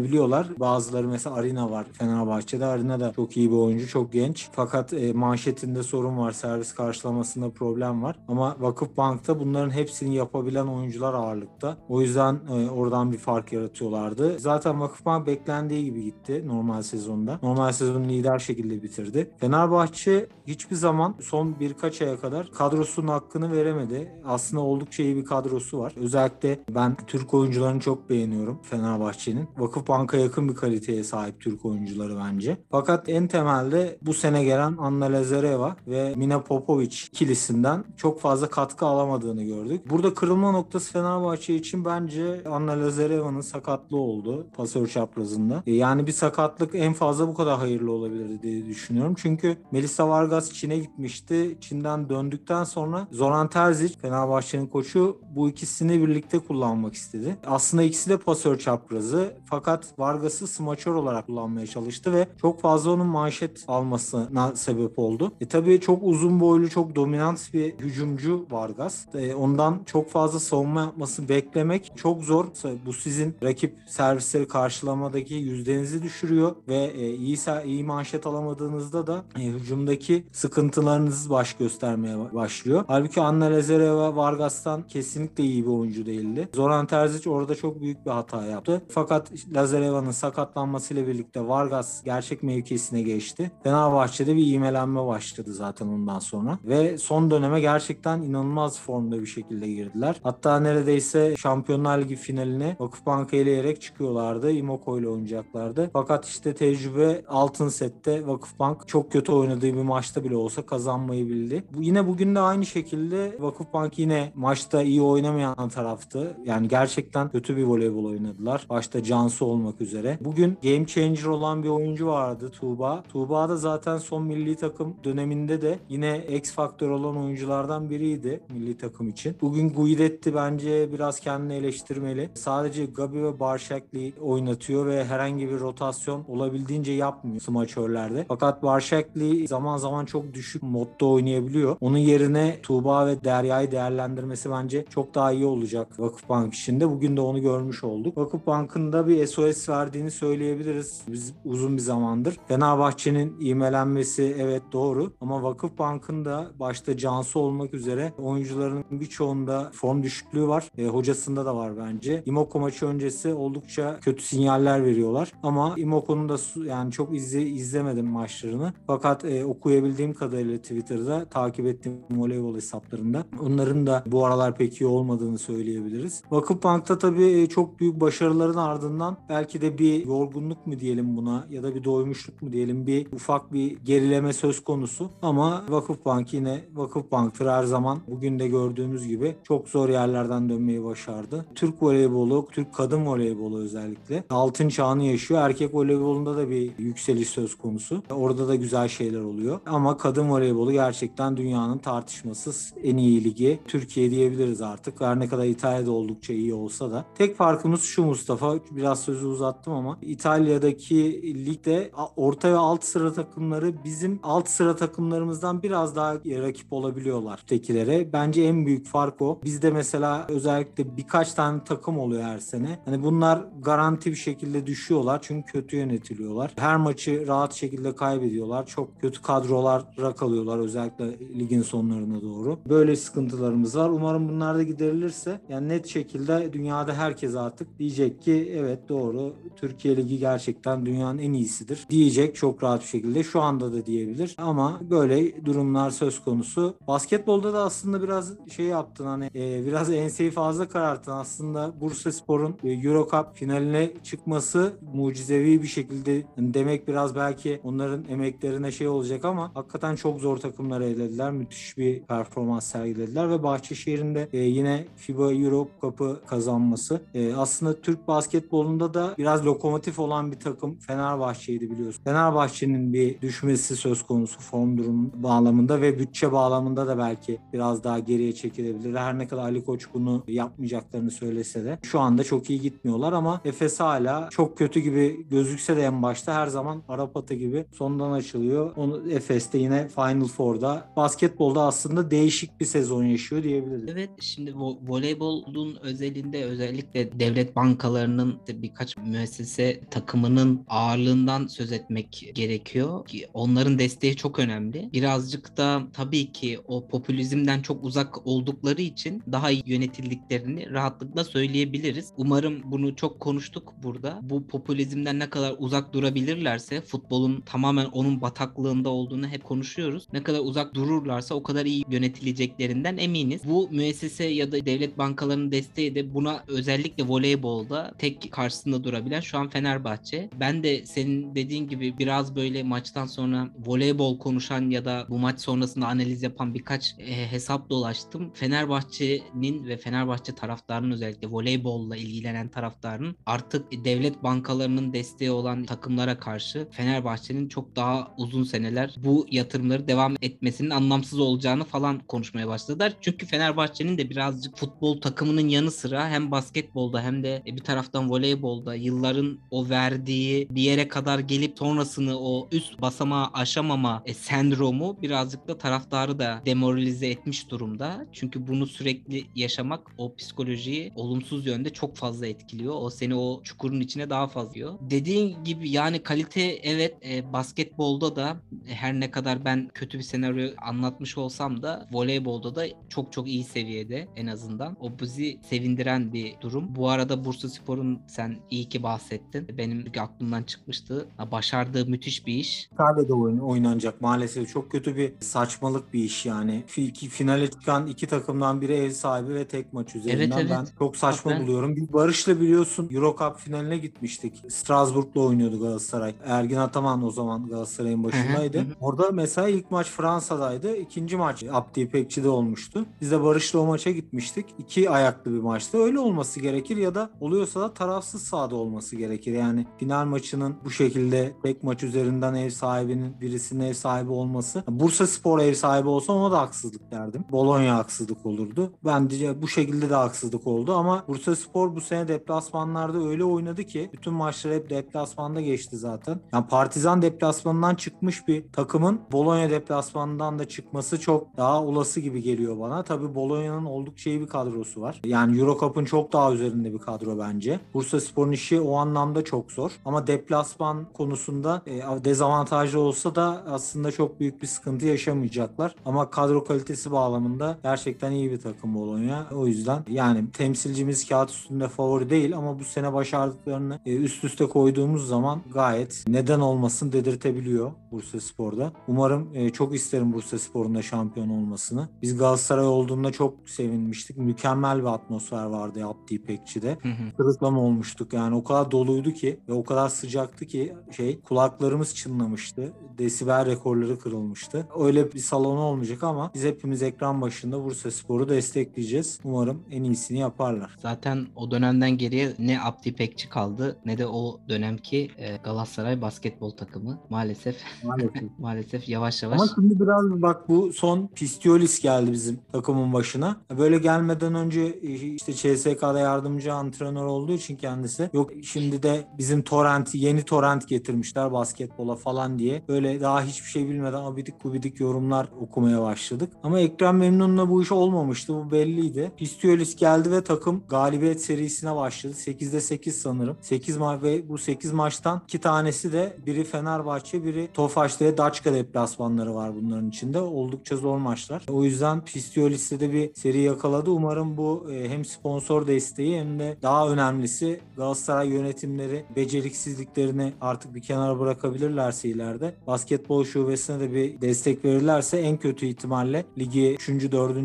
olmayabiliyorlar. 0.00 0.47
Bazıları 0.61 1.08
mesela 1.08 1.37
Arina 1.37 1.70
var 1.70 1.87
Fenerbahçe'de. 1.93 2.67
Arina 2.67 3.00
da 3.00 3.12
çok 3.17 3.37
iyi 3.37 3.50
bir 3.50 3.56
oyuncu, 3.56 3.88
çok 3.88 4.12
genç. 4.12 4.49
Fakat 4.52 4.93
e, 4.93 5.12
manşetinde 5.12 5.82
sorun 5.82 6.19
var, 6.19 6.32
servis 6.32 6.75
karşılamasında 6.75 7.50
problem 7.50 8.02
var. 8.02 8.17
Ama 8.29 8.56
Vakıfbank'ta 8.61 9.41
bunların 9.41 9.70
hepsini 9.70 10.14
yapabilen 10.14 10.67
oyuncular 10.67 11.14
ağırlıkta. 11.14 11.76
O 11.88 12.00
yüzden 12.00 12.41
e, 12.50 12.70
oradan 12.70 13.12
bir 13.12 13.19
fark 13.19 13.52
yaratıyorlardı. 13.52 14.38
Zaten 14.38 14.81
Vakıfbank 14.81 15.26
beklendiği 15.26 15.85
gibi 15.85 16.02
gitti 16.05 16.44
normal 16.47 16.82
sezonda. 16.82 17.38
Normal 17.43 17.73
sezonu 17.73 18.05
lider 18.05 18.38
şekilde 18.38 18.82
bitirdi. 18.82 19.31
Fenerbahçe 19.38 20.29
hiçbir 20.47 20.76
zaman 20.76 21.14
son 21.20 21.61
birkaç 21.61 22.02
aya 22.02 22.20
kadar 22.20 22.50
kadrosunun 22.50 23.08
hakkını 23.08 23.52
veremedi. 23.52 24.12
Aslında 24.25 24.62
oldukça 24.62 25.02
iyi 25.02 25.17
bir 25.17 25.25
kadrosu 25.25 25.79
var. 25.79 25.93
Özellikle 25.97 26.58
ben 26.70 26.97
Türk 27.06 27.35
oyuncularını 27.35 27.81
çok 27.81 28.11
beğeniyorum 28.11 28.58
Fenerbahçe'nin. 28.62 29.49
Vakıfbank'a 29.91 30.17
yakın 30.17 30.49
bir 30.49 30.55
kaliteye 30.55 31.05
sahip 31.05 31.41
Türk 31.41 31.65
oyuncuları 31.65 32.17
bence. 32.17 32.57
Fakat 32.71 33.09
en 33.09 33.27
temelde 33.29 33.99
bu 34.03 34.15
sene 34.15 34.45
gelen 34.45 34.77
Anna 34.79 35.05
Lazareva 35.05 35.77
ve 35.87 36.15
Mina 36.17 36.43
Popovic 36.43 36.87
ikilisinden 36.87 37.85
çok 37.97 38.21
fazla 38.21 38.49
katkı 38.49 38.87
alamadığını 38.87 39.43
gördük. 39.43 39.91
Burada 39.91 40.15
kırılma 40.15 40.51
noktası 40.53 40.93
Fenerbahçe 40.93 41.55
için 41.55 41.85
bence 41.85 42.45
Anna 42.51 42.73
Lazareva'nın 42.73 43.41
sakatlığı 43.41 43.97
oldu 43.99 44.47
pasör 44.57 44.87
çaprazında. 44.87 45.63
E, 45.67 45.73
Yani 45.75 46.07
bir 46.07 46.13
sakatlık 46.13 46.75
en 46.75 46.93
fazla 46.93 47.29
bu 47.29 47.35
kadar 47.35 47.59
hayırlı 47.59 47.93
olabilirdi 47.93 48.43
diye 48.43 48.67
düşünüyorum. 48.67 49.15
Çünkü 49.19 49.57
Melissa 49.73 50.09
Vargas 50.09 50.53
Çin'e 50.53 50.79
gitmişti. 50.79 51.59
Çin'den 51.61 52.09
döndükten 52.09 52.65
sonra 52.65 53.09
Zoran 53.13 53.49
Terzic 53.49 53.99
Fenerbahçe'nin 53.99 54.67
koçu 54.67 55.21
bu 55.37 55.49
ikisini 55.49 56.03
birlikte 56.09 56.39
kullanmak 56.39 56.95
istedi. 56.95 57.37
Aslında 57.47 57.83
ikisi 57.83 58.11
de 58.11 58.17
pasör 58.17 58.59
çaprazı 58.59 59.35
fakat 59.45 59.80
Vargas'ı 59.99 60.47
smaçör 60.47 60.94
olarak 60.94 61.27
kullanmaya 61.27 61.67
çalıştı 61.67 62.12
ve 62.12 62.29
çok 62.41 62.61
fazla 62.61 62.91
onun 62.91 63.06
manşet 63.06 63.65
almasına 63.69 64.56
sebep 64.56 64.99
oldu. 64.99 65.32
E 65.41 65.47
tabii 65.47 65.81
çok 65.81 65.99
uzun 66.03 66.41
boylu, 66.41 66.71
çok 66.71 66.97
dominant 66.97 67.55
bir 67.55 67.75
hücumcu 67.79 68.47
Vargas. 68.50 69.15
E, 69.15 69.35
ondan 69.35 69.81
çok 69.87 70.11
fazla 70.11 70.41
savunma 70.41 70.81
yapması 70.81 71.29
beklemek 71.29 71.93
çok 71.97 72.23
zor. 72.23 72.47
Bu 72.87 72.93
sizin 72.93 73.37
rakip 73.43 73.77
servisleri 73.88 74.49
karşılamadaki 74.49 75.35
yüzdenizi 75.35 76.03
düşürüyor 76.03 76.56
ve 76.69 76.76
e, 76.76 77.15
iyi 77.15 77.37
iyi 77.65 77.85
manşet 77.85 78.26
alamadığınızda 78.26 79.06
da 79.06 79.25
e, 79.38 79.44
hücumdaki 79.44 80.26
sıkıntılarınız 80.33 81.31
baş 81.31 81.55
göstermeye 81.55 82.15
ba- 82.15 82.35
başlıyor. 82.35 82.85
Halbuki 82.87 83.21
Anna 83.21 83.44
Lazareva 83.44 84.17
Vargas'tan 84.17 84.83
kesinlikle 84.83 85.44
iyi 85.44 85.65
bir 85.65 85.71
oyuncu 85.71 86.06
değildi. 86.06 86.49
Zoran 86.55 86.87
Terzic 86.87 87.31
orada 87.31 87.55
çok 87.55 87.81
büyük 87.81 88.06
bir 88.06 88.11
hata 88.11 88.47
yaptı. 88.47 88.83
Fakat 88.88 89.33
Lazareva'nın 89.71 90.11
sakatlanmasıyla 90.11 91.07
birlikte 91.07 91.49
Vargas 91.49 92.05
gerçek 92.05 92.43
mevkisine 92.43 93.03
geçti. 93.03 93.51
Fenerbahçe'de 93.63 94.37
bir 94.37 94.47
iğmelenme 94.47 95.07
başladı 95.07 95.53
zaten 95.53 95.87
ondan 95.87 96.19
sonra. 96.19 96.59
Ve 96.65 96.99
son 96.99 97.31
döneme 97.31 97.61
gerçekten 97.61 98.23
inanılmaz 98.23 98.81
formda 98.81 99.21
bir 99.21 99.27
şekilde 99.27 99.69
girdiler. 99.69 100.21
Hatta 100.23 100.61
neredeyse 100.61 101.35
Şampiyonlar 101.37 101.99
Ligi 101.99 102.17
finaline 102.17 102.77
Vakıfbank'ı 102.81 103.37
eleyerek 103.37 103.83
çıkıyorlardı. 103.83 104.50
Imoko 104.53 104.99
ile 104.99 105.09
oynayacaklardı. 105.09 105.91
Fakat 105.93 106.27
işte 106.27 106.55
tecrübe 106.55 107.23
altın 107.29 107.69
sette 107.69 108.27
Vakıfbank 108.27 108.89
çok 108.89 109.12
kötü 109.12 109.33
oynadığı 109.33 109.75
bir 109.75 109.83
maçta 109.83 110.25
bile 110.25 110.37
olsa 110.37 110.67
kazanmayı 110.67 111.27
bildi. 111.27 111.65
Bu, 111.75 111.83
yine 111.83 112.07
bugün 112.07 112.35
de 112.35 112.41
aynı 112.41 112.67
şekilde 112.67 113.37
Vakıfbank 113.41 113.99
yine 113.99 114.33
maçta 114.35 114.83
iyi 114.83 115.03
oynamayan 115.03 115.69
taraftı. 115.69 116.37
Yani 116.45 116.69
gerçekten 116.69 117.29
kötü 117.29 117.57
bir 117.57 117.65
voleybol 117.65 118.05
oynadılar. 118.05 118.67
Başta 118.71 119.03
Cansu 119.03 119.45
olmak 119.47 119.60
üzere. 119.81 120.19
Bugün 120.21 120.59
game 120.62 120.87
changer 120.87 121.25
olan 121.25 121.62
bir 121.62 121.69
oyuncu 121.69 122.07
vardı 122.07 122.50
Tuğba. 122.50 123.02
Tuğba 123.09 123.49
da 123.49 123.57
zaten 123.57 123.99
son 123.99 124.23
milli 124.23 124.57
takım 124.57 124.95
döneminde 125.05 125.62
de 125.62 125.79
yine 125.88 126.26
X 126.29 126.52
faktör 126.52 126.90
olan 126.90 127.17
oyunculardan 127.17 127.90
biriydi 127.90 128.40
milli 128.49 128.76
takım 128.76 129.09
için. 129.09 129.37
Bugün 129.40 129.71
Guidetti 129.71 130.35
bence 130.35 130.93
biraz 130.93 131.21
kendini 131.21 131.55
eleştirmeli. 131.55 132.31
Sadece 132.35 132.87
Gabi 132.87 133.23
ve 133.23 133.40
Barşakli 133.40 134.12
oynatıyor 134.21 134.87
ve 134.87 135.05
herhangi 135.05 135.49
bir 135.49 135.61
rotasyon 135.61 136.25
olabildiğince 136.29 136.93
yapmıyor 136.93 137.40
smaçörlerde. 137.40 138.25
Fakat 138.29 138.62
Barşakli 138.62 139.49
zaman 139.49 139.76
zaman 139.76 140.05
çok 140.05 140.35
düşük 140.35 140.62
modda 140.62 141.07
oynayabiliyor. 141.07 141.76
Onun 141.81 141.99
yerine 141.99 142.59
Tuğba 142.62 143.07
ve 143.07 143.25
Derya'yı 143.25 143.71
değerlendirmesi 143.71 144.50
bence 144.50 144.85
çok 144.90 145.14
daha 145.14 145.33
iyi 145.33 145.47
olacak 145.47 146.00
Vakıfbank 146.00 146.55
için 146.55 146.81
de. 146.81 146.90
Bugün 146.90 147.17
de 147.17 147.21
onu 147.21 147.43
görmüş 147.43 147.85
olduk. 147.85 148.17
Vakıfbank'ın 148.17 148.93
da 148.93 149.09
bir 149.09 149.26
SOS 149.26 149.50
heves 149.50 149.69
verdiğini 149.69 150.11
söyleyebiliriz 150.11 151.02
biz 151.09 151.35
uzun 151.45 151.76
bir 151.76 151.83
zamandır. 151.83 152.37
Fenerbahçe'nin 152.49 153.37
imelenmesi 153.40 154.37
evet 154.38 154.62
doğru 154.73 155.12
ama 155.21 155.42
Vakıf 155.42 155.78
Bank'ın 155.78 156.25
da 156.25 156.50
başta 156.61 156.97
Cansu 156.97 157.40
olmak 157.40 157.75
üzere 157.75 158.12
oyuncuların 158.19 158.85
birçoğunda 158.90 159.71
form 159.75 160.02
düşüklüğü 160.02 160.49
var. 160.49 160.69
E, 160.78 160.87
hocasında 160.87 161.47
da 161.47 161.57
var 161.57 161.73
bence. 161.76 162.23
Imoko 162.26 162.61
maçı 162.61 162.87
öncesi 162.87 163.35
oldukça 163.35 164.00
kötü 164.00 164.23
sinyaller 164.23 164.85
veriyorlar. 164.85 165.33
Ama 165.42 165.75
Imoko'nun 165.76 166.28
da 166.28 166.37
yani 166.64 166.92
çok 166.92 167.14
izle, 167.14 167.42
izlemedim 167.42 168.07
maçlarını. 168.07 168.73
Fakat 168.87 169.25
e, 169.25 169.45
okuyabildiğim 169.45 170.14
kadarıyla 170.14 170.59
Twitter'da 170.59 171.25
takip 171.25 171.66
ettiğim 171.66 171.99
voleybol 172.11 172.57
hesaplarında 172.57 173.25
onların 173.40 173.87
da 173.87 174.04
bu 174.07 174.26
aralar 174.26 174.57
pek 174.57 174.80
iyi 174.80 174.87
olmadığını 174.87 175.38
söyleyebiliriz. 175.38 176.23
Vakıfbank'ta 176.30 176.99
tabii 176.99 177.40
e, 177.40 177.47
çok 177.47 177.80
büyük 177.80 178.00
başarıların 178.00 178.59
ardından 178.59 179.16
belki 179.28 179.39
de 179.49 179.78
bir 179.78 180.06
yorgunluk 180.06 180.66
mu 180.66 180.80
diyelim 180.80 181.16
buna 181.16 181.47
ya 181.50 181.62
da 181.62 181.75
bir 181.75 181.85
doymuşluk 181.85 182.42
mu 182.42 182.52
diyelim 182.52 182.87
bir 182.87 183.06
ufak 183.12 183.52
bir 183.52 183.76
gerileme 183.85 184.32
söz 184.32 184.64
konusu. 184.64 185.11
Ama 185.23 185.64
Vakıfbank 185.68 186.35
yine 186.35 186.64
Vakıfbank'tır 186.75 187.47
her 187.47 187.64
zaman. 187.64 187.99
Bugün 188.09 188.38
de 188.38 188.49
gördüğümüz 188.49 189.09
gibi 189.09 189.37
çok 189.44 189.68
zor 189.68 189.88
yerlerden 189.88 190.49
dönmeyi 190.49 190.85
başardı. 190.85 191.47
Türk 191.54 191.82
voleybolu, 191.82 192.47
Türk 192.52 192.75
kadın 192.75 193.06
voleybolu 193.06 193.59
özellikle 193.59 194.25
altın 194.30 194.68
çağını 194.68 195.04
yaşıyor. 195.04 195.40
Erkek 195.40 195.75
voleybolunda 195.75 196.37
da 196.37 196.50
bir 196.50 196.78
yükseliş 196.78 197.28
söz 197.28 197.54
konusu. 197.54 198.02
Orada 198.11 198.49
da 198.49 198.54
güzel 198.54 198.88
şeyler 198.88 199.20
oluyor. 199.20 199.61
Ama 199.66 199.97
kadın 199.97 200.30
voleybolu 200.30 200.73
gerçekten 200.73 201.37
dünyanın 201.37 201.78
tartışmasız 201.78 202.75
en 202.82 202.97
iyi 202.97 203.25
ligi. 203.25 203.61
Türkiye 203.66 204.11
diyebiliriz 204.11 204.62
artık. 204.62 205.00
Her 205.00 205.20
ne 205.20 205.28
kadar 205.28 205.44
İtalya'da 205.44 205.90
oldukça 205.90 206.32
iyi 206.32 206.54
olsa 206.54 206.90
da. 206.90 207.04
Tek 207.14 207.37
farkımız 207.37 207.82
şu 207.82 208.04
Mustafa. 208.04 208.59
Biraz 208.70 209.00
sözü 209.21 209.33
uzattım 209.33 209.73
ama 209.73 209.99
İtalya'daki 210.03 211.23
ligde 211.47 211.91
orta 212.17 212.53
ve 212.53 212.57
alt 212.57 212.85
sıra 212.85 213.12
takımları 213.12 213.85
bizim 213.85 214.21
alt 214.23 214.49
sıra 214.49 214.77
takımlarımızdan 214.77 215.62
biraz 215.62 215.97
daha 215.97 216.15
rakip 216.15 216.73
olabiliyorlar 216.73 217.41
tekilere. 217.47 218.12
Bence 218.12 218.43
en 218.43 218.67
büyük 218.67 218.87
fark 218.87 219.23
o. 219.23 219.41
Bizde 219.45 219.71
mesela 219.71 220.27
özellikle 220.29 220.97
birkaç 220.97 221.35
tane 221.35 221.65
takım 221.65 221.99
oluyor 221.99 222.23
her 222.23 222.39
sene. 222.39 222.79
Hani 222.85 223.03
bunlar 223.03 223.45
garanti 223.62 224.11
bir 224.11 224.17
şekilde 224.17 224.67
düşüyorlar 224.67 225.19
çünkü 225.23 225.53
kötü 225.53 225.77
yönetiliyorlar. 225.77 226.53
Her 226.57 226.77
maçı 226.77 227.27
rahat 227.27 227.55
şekilde 227.55 227.95
kaybediyorlar. 227.95 228.67
Çok 228.67 229.00
kötü 229.00 229.23
kadrolara 229.23 230.15
kalıyorlar 230.17 230.59
özellikle 230.59 231.19
ligin 231.39 231.62
sonlarına 231.62 232.23
doğru. 232.23 232.59
Böyle 232.69 232.97
sıkıntılarımız 232.97 233.77
var. 233.77 233.89
Umarım 233.89 234.29
bunlar 234.29 234.57
da 234.57 234.62
giderilirse 234.62 235.41
yani 235.49 235.69
net 235.69 235.87
şekilde 235.87 236.53
dünyada 236.53 236.95
herkes 236.95 237.37
artık 237.37 237.79
diyecek 237.79 238.23
ki 238.23 238.53
evet 238.57 238.89
doğru 238.89 239.10
Türkiye 239.57 239.97
Ligi 239.97 240.19
gerçekten 240.19 240.87
dünyanın 240.87 241.19
en 241.19 241.33
iyisidir 241.33 241.87
diyecek 241.90 242.37
çok 242.37 242.62
rahat 242.62 242.81
bir 242.81 242.87
şekilde. 242.87 243.23
Şu 243.23 243.40
anda 243.40 243.73
da 243.73 243.87
diyebilir 243.87 244.35
ama 244.38 244.81
böyle 244.90 245.45
durumlar 245.45 245.90
söz 245.90 246.25
konusu. 246.25 246.75
Basketbolda 246.88 247.52
da 247.52 247.62
aslında 247.62 248.02
biraz 248.02 248.33
şey 248.57 248.67
yaptın 248.67 249.07
hani 249.07 249.31
e, 249.35 249.67
biraz 249.67 249.90
enseyi 249.90 250.31
fazla 250.31 250.69
kararttın. 250.69 251.12
Aslında 251.12 251.73
Bursa 251.81 252.12
Spor'un 252.12 252.57
e, 252.64 252.71
Euro 252.71 253.09
Cup 253.11 253.26
finaline 253.35 253.90
çıkması 254.05 254.73
mucizevi 254.95 255.62
bir 255.62 255.69
şekilde 255.69 256.23
demek 256.38 256.88
biraz 256.88 257.17
belki 257.17 257.61
onların 257.64 258.05
emeklerine 258.09 258.73
şey 258.73 258.88
olacak 258.88 259.25
ama 259.25 259.50
hakikaten 259.55 259.97
çok 259.97 260.21
zor 260.21 260.37
takımlar 260.37 260.81
elediler. 260.81 261.31
Müthiş 261.31 261.79
bir 261.79 262.02
performans 262.02 262.67
sergilediler 262.67 263.31
ve 263.31 263.43
Bahçeşehir'in 263.43 264.14
de 264.14 264.29
e, 264.33 264.38
yine 264.38 264.87
FIBA 264.97 265.33
Euro 265.33 265.69
Cup'ı 265.81 266.21
kazanması. 266.26 267.00
E, 267.14 267.35
aslında 267.35 267.81
Türk 267.81 268.09
basketbolunda 268.09 268.95
da 268.95 269.00
biraz 269.19 269.47
lokomotif 269.47 269.99
olan 269.99 270.33
bir 270.33 270.40
takım 270.40 270.78
Fenerbahçe'ydi 270.78 271.71
biliyorsun. 271.71 272.04
Fenerbahçe'nin 272.04 272.92
bir 272.92 273.21
düşmesi 273.21 273.76
söz 273.76 274.02
konusu 274.02 274.40
form 274.40 274.78
durum 274.78 275.23
bağlamında 275.23 275.80
ve 275.80 275.99
bütçe 275.99 276.33
bağlamında 276.33 276.87
da 276.87 276.99
belki 276.99 277.38
biraz 277.52 277.85
daha 277.85 277.99
geriye 277.99 278.33
çekilebilir. 278.33 278.95
Her 278.95 279.19
ne 279.19 279.28
kadar 279.28 279.42
Ali 279.42 279.64
Koç 279.64 279.87
bunu 279.95 280.25
yapmayacaklarını 280.28 281.11
söylese 281.11 281.64
de 281.64 281.78
şu 281.83 282.00
anda 282.00 282.25
çok 282.25 282.50
iyi 282.50 282.61
gitmiyorlar 282.61 283.12
ama 283.12 283.40
Efes 283.45 283.80
hala 283.80 284.28
çok 284.30 284.59
kötü 284.59 284.80
gibi 284.80 285.28
gözükse 285.30 285.76
de 285.76 285.83
en 285.83 286.02
başta 286.02 286.35
her 286.35 286.47
zaman 286.47 286.83
Arap 286.88 287.16
atı 287.16 287.35
gibi 287.35 287.64
sondan 287.73 288.12
açılıyor. 288.12 288.73
Onu 288.76 289.11
Efes'te 289.11 289.59
yine 289.59 289.88
Final 289.88 290.25
Four'da 290.25 290.88
basketbolda 290.97 291.62
aslında 291.62 292.11
değişik 292.11 292.61
bir 292.61 292.64
sezon 292.64 293.04
yaşıyor 293.04 293.42
diyebiliriz. 293.42 293.85
Evet 293.88 294.11
şimdi 294.21 294.50
vo- 294.50 294.88
voleybolun 294.88 295.76
özelinde 295.83 296.45
özellikle 296.45 297.21
devlet 297.21 297.57
bankalarının 297.57 298.38
işte 298.40 298.62
birkaç 298.90 299.06
müessese 299.06 299.80
takımının 299.90 300.64
ağırlığından 300.68 301.47
söz 301.47 301.73
etmek 301.73 302.30
gerekiyor. 302.35 303.06
Ki 303.06 303.26
Onların 303.35 303.78
desteği 303.78 304.16
çok 304.16 304.38
önemli. 304.38 304.90
Birazcık 304.92 305.56
da 305.56 305.82
tabii 305.92 306.32
ki 306.32 306.59
o 306.66 306.88
popülizmden 306.88 307.62
çok 307.62 307.85
uzak 307.85 308.26
oldukları 308.26 308.82
için 308.82 309.23
daha 309.32 309.50
iyi 309.50 309.62
yönetildiklerini 309.66 310.70
rahatlıkla 310.70 311.25
söyleyebiliriz. 311.25 312.12
Umarım 312.16 312.61
bunu 312.64 312.97
çok 312.97 313.20
konuştuk 313.20 313.73
burada. 313.82 314.18
Bu 314.23 314.47
popülizmden 314.47 315.18
ne 315.18 315.30
kadar 315.30 315.54
uzak 315.59 315.92
durabilirlerse 315.92 316.80
futbolun 316.80 317.40
tamamen 317.40 317.87
onun 317.87 318.20
bataklığında 318.20 318.88
olduğunu 318.88 319.28
hep 319.28 319.44
konuşuyoruz. 319.44 320.06
Ne 320.12 320.23
kadar 320.23 320.40
uzak 320.40 320.75
dururlarsa 320.75 321.35
o 321.35 321.42
kadar 321.42 321.66
iyi 321.66 321.85
yönetiliceklerinden 321.90 322.97
eminiz. 322.97 323.40
Bu 323.44 323.68
müessese 323.70 324.25
ya 324.25 324.52
da 324.52 324.66
devlet 324.66 324.99
bankalarının 324.99 325.52
desteği 325.52 325.94
de 325.94 326.14
buna 326.14 326.44
özellikle 326.49 327.04
voleybolda 327.09 327.94
tek 327.99 328.32
karşısında 328.32 328.80
durabilen 328.85 329.21
şu 329.21 329.39
an 329.39 329.49
Fenerbahçe. 329.49 330.31
Ben 330.41 330.63
de 330.63 330.87
senin 330.87 331.35
dediğin 331.35 331.69
gibi 331.69 331.99
biraz 331.99 332.37
böyle 332.37 332.63
maçtan 332.63 333.07
sonra 333.07 333.49
voleybol 333.67 334.19
konuşan 334.19 334.71
ya 334.71 334.85
da 334.85 335.07
bu 335.09 335.19
maç 335.19 335.41
sonrasında 335.41 335.87
analiz 335.87 336.23
yapan 336.23 336.55
birkaç 336.55 336.95
e, 336.99 337.31
hesap 337.31 337.71
dolaştım. 337.71 338.33
Fenerbahçe'nin 338.35 339.67
ve 339.67 339.77
Fenerbahçe 339.77 340.35
taraftarının 340.35 340.91
özellikle 340.91 341.29
voleybolla 341.29 341.97
ilgilenen 341.97 342.49
taraftarın 342.49 343.17
artık 343.27 343.85
devlet 343.85 344.23
bankalarının 344.23 344.93
desteği 344.93 345.31
olan 345.31 345.65
takımlara 345.65 346.19
karşı 346.19 346.69
Fenerbahçe'nin 346.71 347.49
çok 347.49 347.77
daha 347.77 348.15
uzun 348.19 348.45
seneler 348.45 348.95
bu 348.97 349.27
yatırımları 349.31 349.89
devam 349.89 350.15
etmesinin 350.23 350.71
anlamsız 350.71 351.21
olacağını 351.21 351.65
falan 351.65 351.99
konuşmaya 351.99 352.49
başladılar. 352.49 352.93
Çünkü 353.01 353.27
Fenerbahçe'nin 353.27 353.99
de 353.99 354.11
birazcık 354.11 354.59
futbol 354.59 355.01
takımının 355.01 355.49
yanı 355.49 355.71
sıra 355.71 356.09
hem 356.09 356.31
basketbolda 356.31 357.03
hem 357.03 357.23
de 357.23 357.43
bir 357.47 357.65
taraftan 357.65 358.11
voleybolda 358.11 358.70
yılların 358.75 359.39
o 359.50 359.69
verdiği 359.69 360.49
bir 360.50 360.62
yere 360.62 360.89
kadar 360.89 361.19
gelip 361.19 361.59
sonrasını 361.59 362.19
o 362.19 362.49
üst 362.53 362.81
basamağı 362.81 363.31
aşamama 363.33 364.03
e, 364.07 364.15
sendromu 364.15 364.97
birazcık 365.03 365.49
da 365.49 365.59
taraftarı 365.59 366.19
da 366.19 366.43
demoralize 366.47 367.07
etmiş 367.07 367.50
durumda. 367.50 368.07
Çünkü 368.12 368.47
bunu 368.47 368.67
sürekli 368.67 369.25
yaşamak 369.35 369.81
o 369.99 370.15
psikolojiyi 370.15 370.93
olumsuz 370.97 371.47
yönde 371.47 371.71
çok 371.71 371.97
fazla 371.97 372.27
etkiliyor. 372.27 372.75
O 372.77 372.91
seni 372.91 373.15
o 373.15 373.43
çukurun 373.43 373.81
içine 373.81 374.11
daha 374.11 374.29
fazla 374.29 374.55
yiyor. 374.55 374.79
Dediğin 374.81 375.45
gibi 375.45 375.71
yani 375.71 376.03
kalite 376.03 376.43
evet 376.43 376.97
e, 377.05 377.33
basketbolda 377.33 378.17
da 378.17 378.37
e, 378.69 378.75
her 378.75 379.00
ne 379.00 379.11
kadar 379.11 379.45
ben 379.45 379.69
kötü 379.75 379.99
bir 379.99 380.03
senaryo 380.03 380.49
anlatmış 380.62 381.19
olsam 381.19 381.62
da 381.62 381.89
voleybolda 381.93 382.55
da 382.55 382.65
çok 382.89 383.12
çok 383.12 383.29
iyi 383.29 383.45
seviyede 383.45 384.09
en 384.17 384.27
azından. 384.27 384.77
O 384.81 384.99
bizi 385.00 385.39
sevindiren 385.43 386.12
bir 386.12 386.35
durum. 386.41 386.77
Bu 386.77 386.91
arada 386.91 387.25
Bursa 387.25 387.49
Spor'un 387.49 388.00
sen 388.07 388.39
iyi 388.50 388.60
ki 388.69 388.83
bahsettin. 388.83 389.49
Benim 389.59 389.85
aklımdan 390.00 390.43
çıkmıştı. 390.43 391.07
Başardığı 391.33 391.87
müthiş 391.87 392.26
bir 392.26 392.35
iş. 392.35 392.69
İtalya'da 392.73 393.14
oynanacak 393.45 394.00
maalesef. 394.00 394.52
Çok 394.52 394.71
kötü 394.73 394.97
bir 394.97 395.12
saçmalık 395.21 395.93
bir 395.95 396.05
iş 396.05 396.26
yani. 396.26 396.64
Fi- 396.69 397.09
Finale 397.09 397.50
çıkan 397.50 397.87
iki 397.87 398.07
takımdan 398.07 398.61
biri 398.61 398.75
ev 398.75 398.90
sahibi 398.90 399.35
ve 399.35 399.45
tek 399.45 399.73
maç 399.73 399.97
üzerinden 399.97 400.37
Evet, 400.38 400.47
evet. 400.50 400.69
ben 400.73 400.79
çok 400.79 400.97
saçma 400.97 401.31
ben- 401.31 401.43
buluyorum. 401.43 401.76
Bir 401.76 401.93
Barış'la 401.93 402.40
biliyorsun 402.40 402.88
Euro 402.93 403.17
Cup 403.19 403.38
finaline 403.38 403.79
gitmiştik. 403.79 404.43
Strasbourg'la 404.49 405.21
oynuyordu 405.21 405.61
Galatasaray. 405.61 406.14
Ergin 406.25 406.57
Ataman 406.57 407.05
o 407.05 407.11
zaman 407.11 407.49
Galatasaray'ın 407.49 408.05
başındaydı. 408.05 408.64
Orada 408.81 409.11
mesela 409.11 409.49
ilk 409.49 409.71
maç 409.71 409.87
Fransa'daydı. 409.87 410.76
İkinci 410.76 411.17
maç 411.17 411.45
Abdi 411.52 411.81
İpekçi'de 411.81 412.29
olmuştu. 412.29 412.87
Biz 413.00 413.11
de 413.11 413.23
Barış'la 413.23 413.59
o 413.59 413.67
maça 413.67 413.90
gitmiştik. 413.90 414.47
İki 414.59 414.90
ayaklı 414.90 415.35
bir 415.35 415.38
maçtı. 415.40 415.79
Öyle 415.79 415.99
olması 415.99 416.40
gerekir 416.40 416.76
ya 416.76 416.95
da 416.95 417.11
oluyorsa 417.21 417.61
da 417.61 417.75
tarafsız 417.75 418.23
sahada 418.23 418.50
olması 418.54 418.97
gerekir. 418.97 419.33
Yani 419.33 419.66
final 419.78 420.04
maçının 420.04 420.57
bu 420.64 420.71
şekilde 420.71 421.33
tek 421.42 421.62
maç 421.62 421.83
üzerinden 421.83 422.35
ev 422.35 422.50
sahibinin 422.50 423.21
birisinin 423.21 423.64
ev 423.64 423.73
sahibi 423.73 424.11
olması. 424.11 424.64
Bursa 424.69 425.07
Spor 425.07 425.38
ev 425.38 425.54
sahibi 425.54 425.88
olsa 425.88 426.12
ona 426.12 426.33
da 426.33 426.40
haksızlık 426.40 426.92
derdim. 426.92 427.25
Bologna 427.33 427.76
haksızlık 427.76 428.26
olurdu. 428.26 428.73
Bence 428.85 429.42
bu 429.42 429.49
şekilde 429.49 429.90
de 429.90 429.95
haksızlık 429.95 430.47
oldu 430.47 430.75
ama 430.75 431.04
Bursa 431.09 431.37
Spor 431.37 431.76
bu 431.76 431.80
sene 431.80 432.09
deplasmanlarda 432.09 433.09
öyle 433.09 433.25
oynadı 433.25 433.64
ki 433.64 433.90
bütün 433.92 434.14
maçlar 434.14 434.54
hep 434.54 434.71
deplasmanda 434.71 435.40
geçti 435.40 435.76
zaten. 435.76 436.21
Yani 436.33 436.47
Partizan 436.47 437.02
deplasmanından 437.02 437.75
çıkmış 437.75 438.28
bir 438.28 438.52
takımın 438.52 439.00
Bologna 439.12 439.50
deplasmanından 439.50 440.38
da 440.38 440.49
çıkması 440.49 441.00
çok 441.00 441.37
daha 441.37 441.64
olası 441.64 442.00
gibi 442.00 442.23
geliyor 442.23 442.61
bana. 442.61 442.83
Tabii 442.83 443.14
Bologna'nın 443.14 443.64
oldukça 443.64 444.11
iyi 444.11 444.21
bir 444.21 444.26
kadrosu 444.26 444.80
var. 444.80 445.00
Yani 445.04 445.40
Euro 445.40 445.59
Cup'ın 445.61 445.85
çok 445.85 446.12
daha 446.12 446.33
üzerinde 446.33 446.73
bir 446.73 446.78
kadro 446.78 447.19
bence. 447.19 447.61
Bursa 447.75 448.00
Spor'un 448.00 448.30
işi 448.33 448.61
o 448.61 448.77
anlamda 448.77 449.25
çok 449.25 449.53
zor. 449.53 449.73
Ama 449.85 450.07
deplasman 450.07 450.87
konusunda 450.95 451.63
e, 451.67 452.05
dezavantajlı 452.05 452.81
olsa 452.81 453.15
da 453.15 453.45
aslında 453.51 453.93
çok 453.93 454.21
büyük 454.21 454.43
bir 454.43 454.47
sıkıntı 454.47 454.87
yaşamayacaklar. 454.87 455.75
Ama 455.85 456.11
kadro 456.11 456.45
kalitesi 456.45 456.93
bağlamında 456.93 457.59
gerçekten 457.63 458.11
iyi 458.11 458.31
bir 458.31 458.41
takım 458.41 458.75
Bologna. 458.75 459.27
O 459.33 459.47
yüzden 459.47 459.85
yani 459.89 460.31
temsilcimiz 460.31 461.09
kağıt 461.09 461.31
üstünde 461.31 461.69
favori 461.69 462.11
değil 462.11 462.37
ama 462.37 462.59
bu 462.59 462.65
sene 462.65 462.93
başardıklarını 462.93 463.79
e, 463.87 463.97
üst 463.97 464.25
üste 464.25 464.47
koyduğumuz 464.47 465.09
zaman 465.09 465.41
gayet 465.53 466.05
neden 466.09 466.41
olmasın 466.41 466.93
dedirtebiliyor 466.93 467.71
Bursa 467.92 468.20
Spor'da. 468.20 468.73
Umarım 468.88 469.30
e, 469.35 469.50
çok 469.50 469.75
isterim 469.75 470.12
Bursa 470.12 470.38
Spor'un 470.38 470.75
da 470.75 470.82
şampiyon 470.82 471.28
olmasını. 471.28 471.88
Biz 472.02 472.18
Galatasaray 472.18 472.66
olduğunda 472.66 473.12
çok 473.12 473.49
sevinmiştik. 473.49 474.16
Mükemmel 474.16 474.78
bir 474.78 474.85
atmosfer 474.85 475.44
vardı 475.44 475.87
Abdi 475.87 476.14
İpekçi'de. 476.14 476.78
Kırıklama 477.16 477.61
olmuştuk 477.61 478.12
yani 478.12 478.35
o 478.35 478.44
kadar 478.44 478.70
doluydu 478.70 479.12
ki 479.12 479.40
ve 479.49 479.52
o 479.52 479.64
kadar 479.64 479.88
sıcaktı 479.88 480.47
ki 480.47 480.75
şey 480.97 481.20
kulaklarımız 481.20 481.94
çınlamıştı. 481.94 482.73
Desibel 482.99 483.47
rekorları 483.47 483.99
kırılmıştı. 483.99 484.66
Öyle 484.78 485.12
bir 485.12 485.18
salon 485.18 485.56
olmayacak 485.56 486.02
ama 486.02 486.30
biz 486.35 486.44
hepimiz 486.44 486.82
ekran 486.82 487.20
başında 487.20 487.64
Bursa 487.64 487.90
Spor'u 487.90 488.28
destekleyeceğiz. 488.28 489.20
Umarım 489.25 489.62
en 489.70 489.82
iyisini 489.82 490.18
yaparlar. 490.18 490.76
Zaten 490.82 491.26
o 491.37 491.50
dönemden 491.50 491.99
geriye 491.99 492.32
ne 492.38 492.62
Abdi 492.62 492.88
İpekçi 492.88 493.28
kaldı 493.28 493.78
ne 493.85 493.99
de 493.99 494.06
o 494.06 494.40
dönemki 494.49 495.11
e, 495.18 495.37
Galatasaray 495.37 496.02
basketbol 496.02 496.50
takımı 496.50 496.99
maalesef 497.11 497.56
Maalesef. 497.85 498.23
maalesef 498.39 498.89
yavaş 498.89 499.23
yavaş 499.23 499.41
Ama 499.41 499.51
şimdi 499.55 499.81
biraz 499.81 500.23
bak 500.23 500.49
bu 500.49 500.73
son 500.73 501.11
Pistiolis 501.15 501.81
geldi 501.81 502.13
bizim 502.13 502.41
takımın 502.53 502.93
başına. 502.93 503.37
Böyle 503.59 503.79
gelmeden 503.79 504.35
önce 504.35 504.81
işte 504.81 505.33
CSK'da 505.33 505.99
yardımcı 505.99 506.55
antrenör 506.55 507.05
olduğu 507.05 507.33
için 507.33 507.57
kendisi. 507.57 508.11
Yok 508.13 508.31
şimdi 508.43 508.83
de 508.83 509.05
bizim 509.19 509.43
torrent 509.43 509.95
yeni 509.95 510.23
torrent 510.23 510.69
getirmişler 510.69 511.33
basketbola 511.33 511.97
falan 511.97 512.39
diye. 512.39 512.63
Böyle 512.69 513.01
daha 513.01 513.23
hiçbir 513.23 513.49
şey 513.49 513.69
bilmeden 513.69 514.05
abidik 514.05 514.43
gubidik 514.43 514.81
yorumlar 514.81 515.29
okumaya 515.41 515.83
başladık. 515.83 516.33
Ama 516.43 516.61
Ekrem 516.61 516.97
Memnun'la 516.97 517.51
bu 517.51 517.63
iş 517.63 517.73
olmamıştı. 517.73 518.35
Bu 518.35 518.51
belliydi. 518.51 519.13
Pistiolis 519.17 519.77
geldi 519.77 520.11
ve 520.11 520.25
takım 520.25 520.63
galibiyet 520.69 521.23
serisine 521.23 521.77
başladı. 521.77 522.13
8'de 522.13 522.61
8 522.61 522.99
sanırım. 522.99 523.37
8 523.41 523.77
maç 523.77 524.03
ve 524.03 524.29
bu 524.29 524.39
8 524.39 524.73
maçtan 524.73 525.23
iki 525.25 525.41
tanesi 525.41 525.93
de 525.93 526.17
biri 526.27 526.45
Fenerbahçe, 526.45 527.25
biri 527.25 527.49
Tofaş'ta 527.71 528.19
Daçka 528.19 528.55
deplasmanları 528.55 529.35
var 529.35 529.55
bunların 529.55 529.89
içinde. 529.89 530.21
Oldukça 530.21 530.77
zor 530.77 530.99
maçlar. 530.99 531.43
O 531.49 531.65
yüzden 531.65 532.05
Pistiolis'te 532.05 532.81
de 532.81 532.93
bir 532.93 533.15
seri 533.15 533.41
yakaladı. 533.41 533.91
Umarım 533.91 534.37
bu 534.37 534.67
e, 534.73 534.89
hem 534.89 535.05
sponsor 535.05 535.67
desteği 535.67 536.21
hem 536.21 536.39
de 536.39 536.57
daha 536.62 536.89
önemlisi 536.89 537.61
Galatasaray 537.77 538.29
yönetimleri 538.29 539.05
beceriksizliklerini 539.17 540.33
artık 540.41 540.75
bir 540.75 540.83
kenara 540.83 541.19
bırakabilirlerse 541.19 542.09
ileride 542.09 542.55
basketbol 542.67 543.25
şubesine 543.25 543.81
de 543.81 543.95
bir 543.95 544.21
destek 544.21 544.65
verirlerse 544.65 545.19
en 545.19 545.37
kötü 545.37 545.67
ihtimalle 545.67 546.25
ligi 546.39 546.77
3. 546.89 547.12
4. 547.12 547.37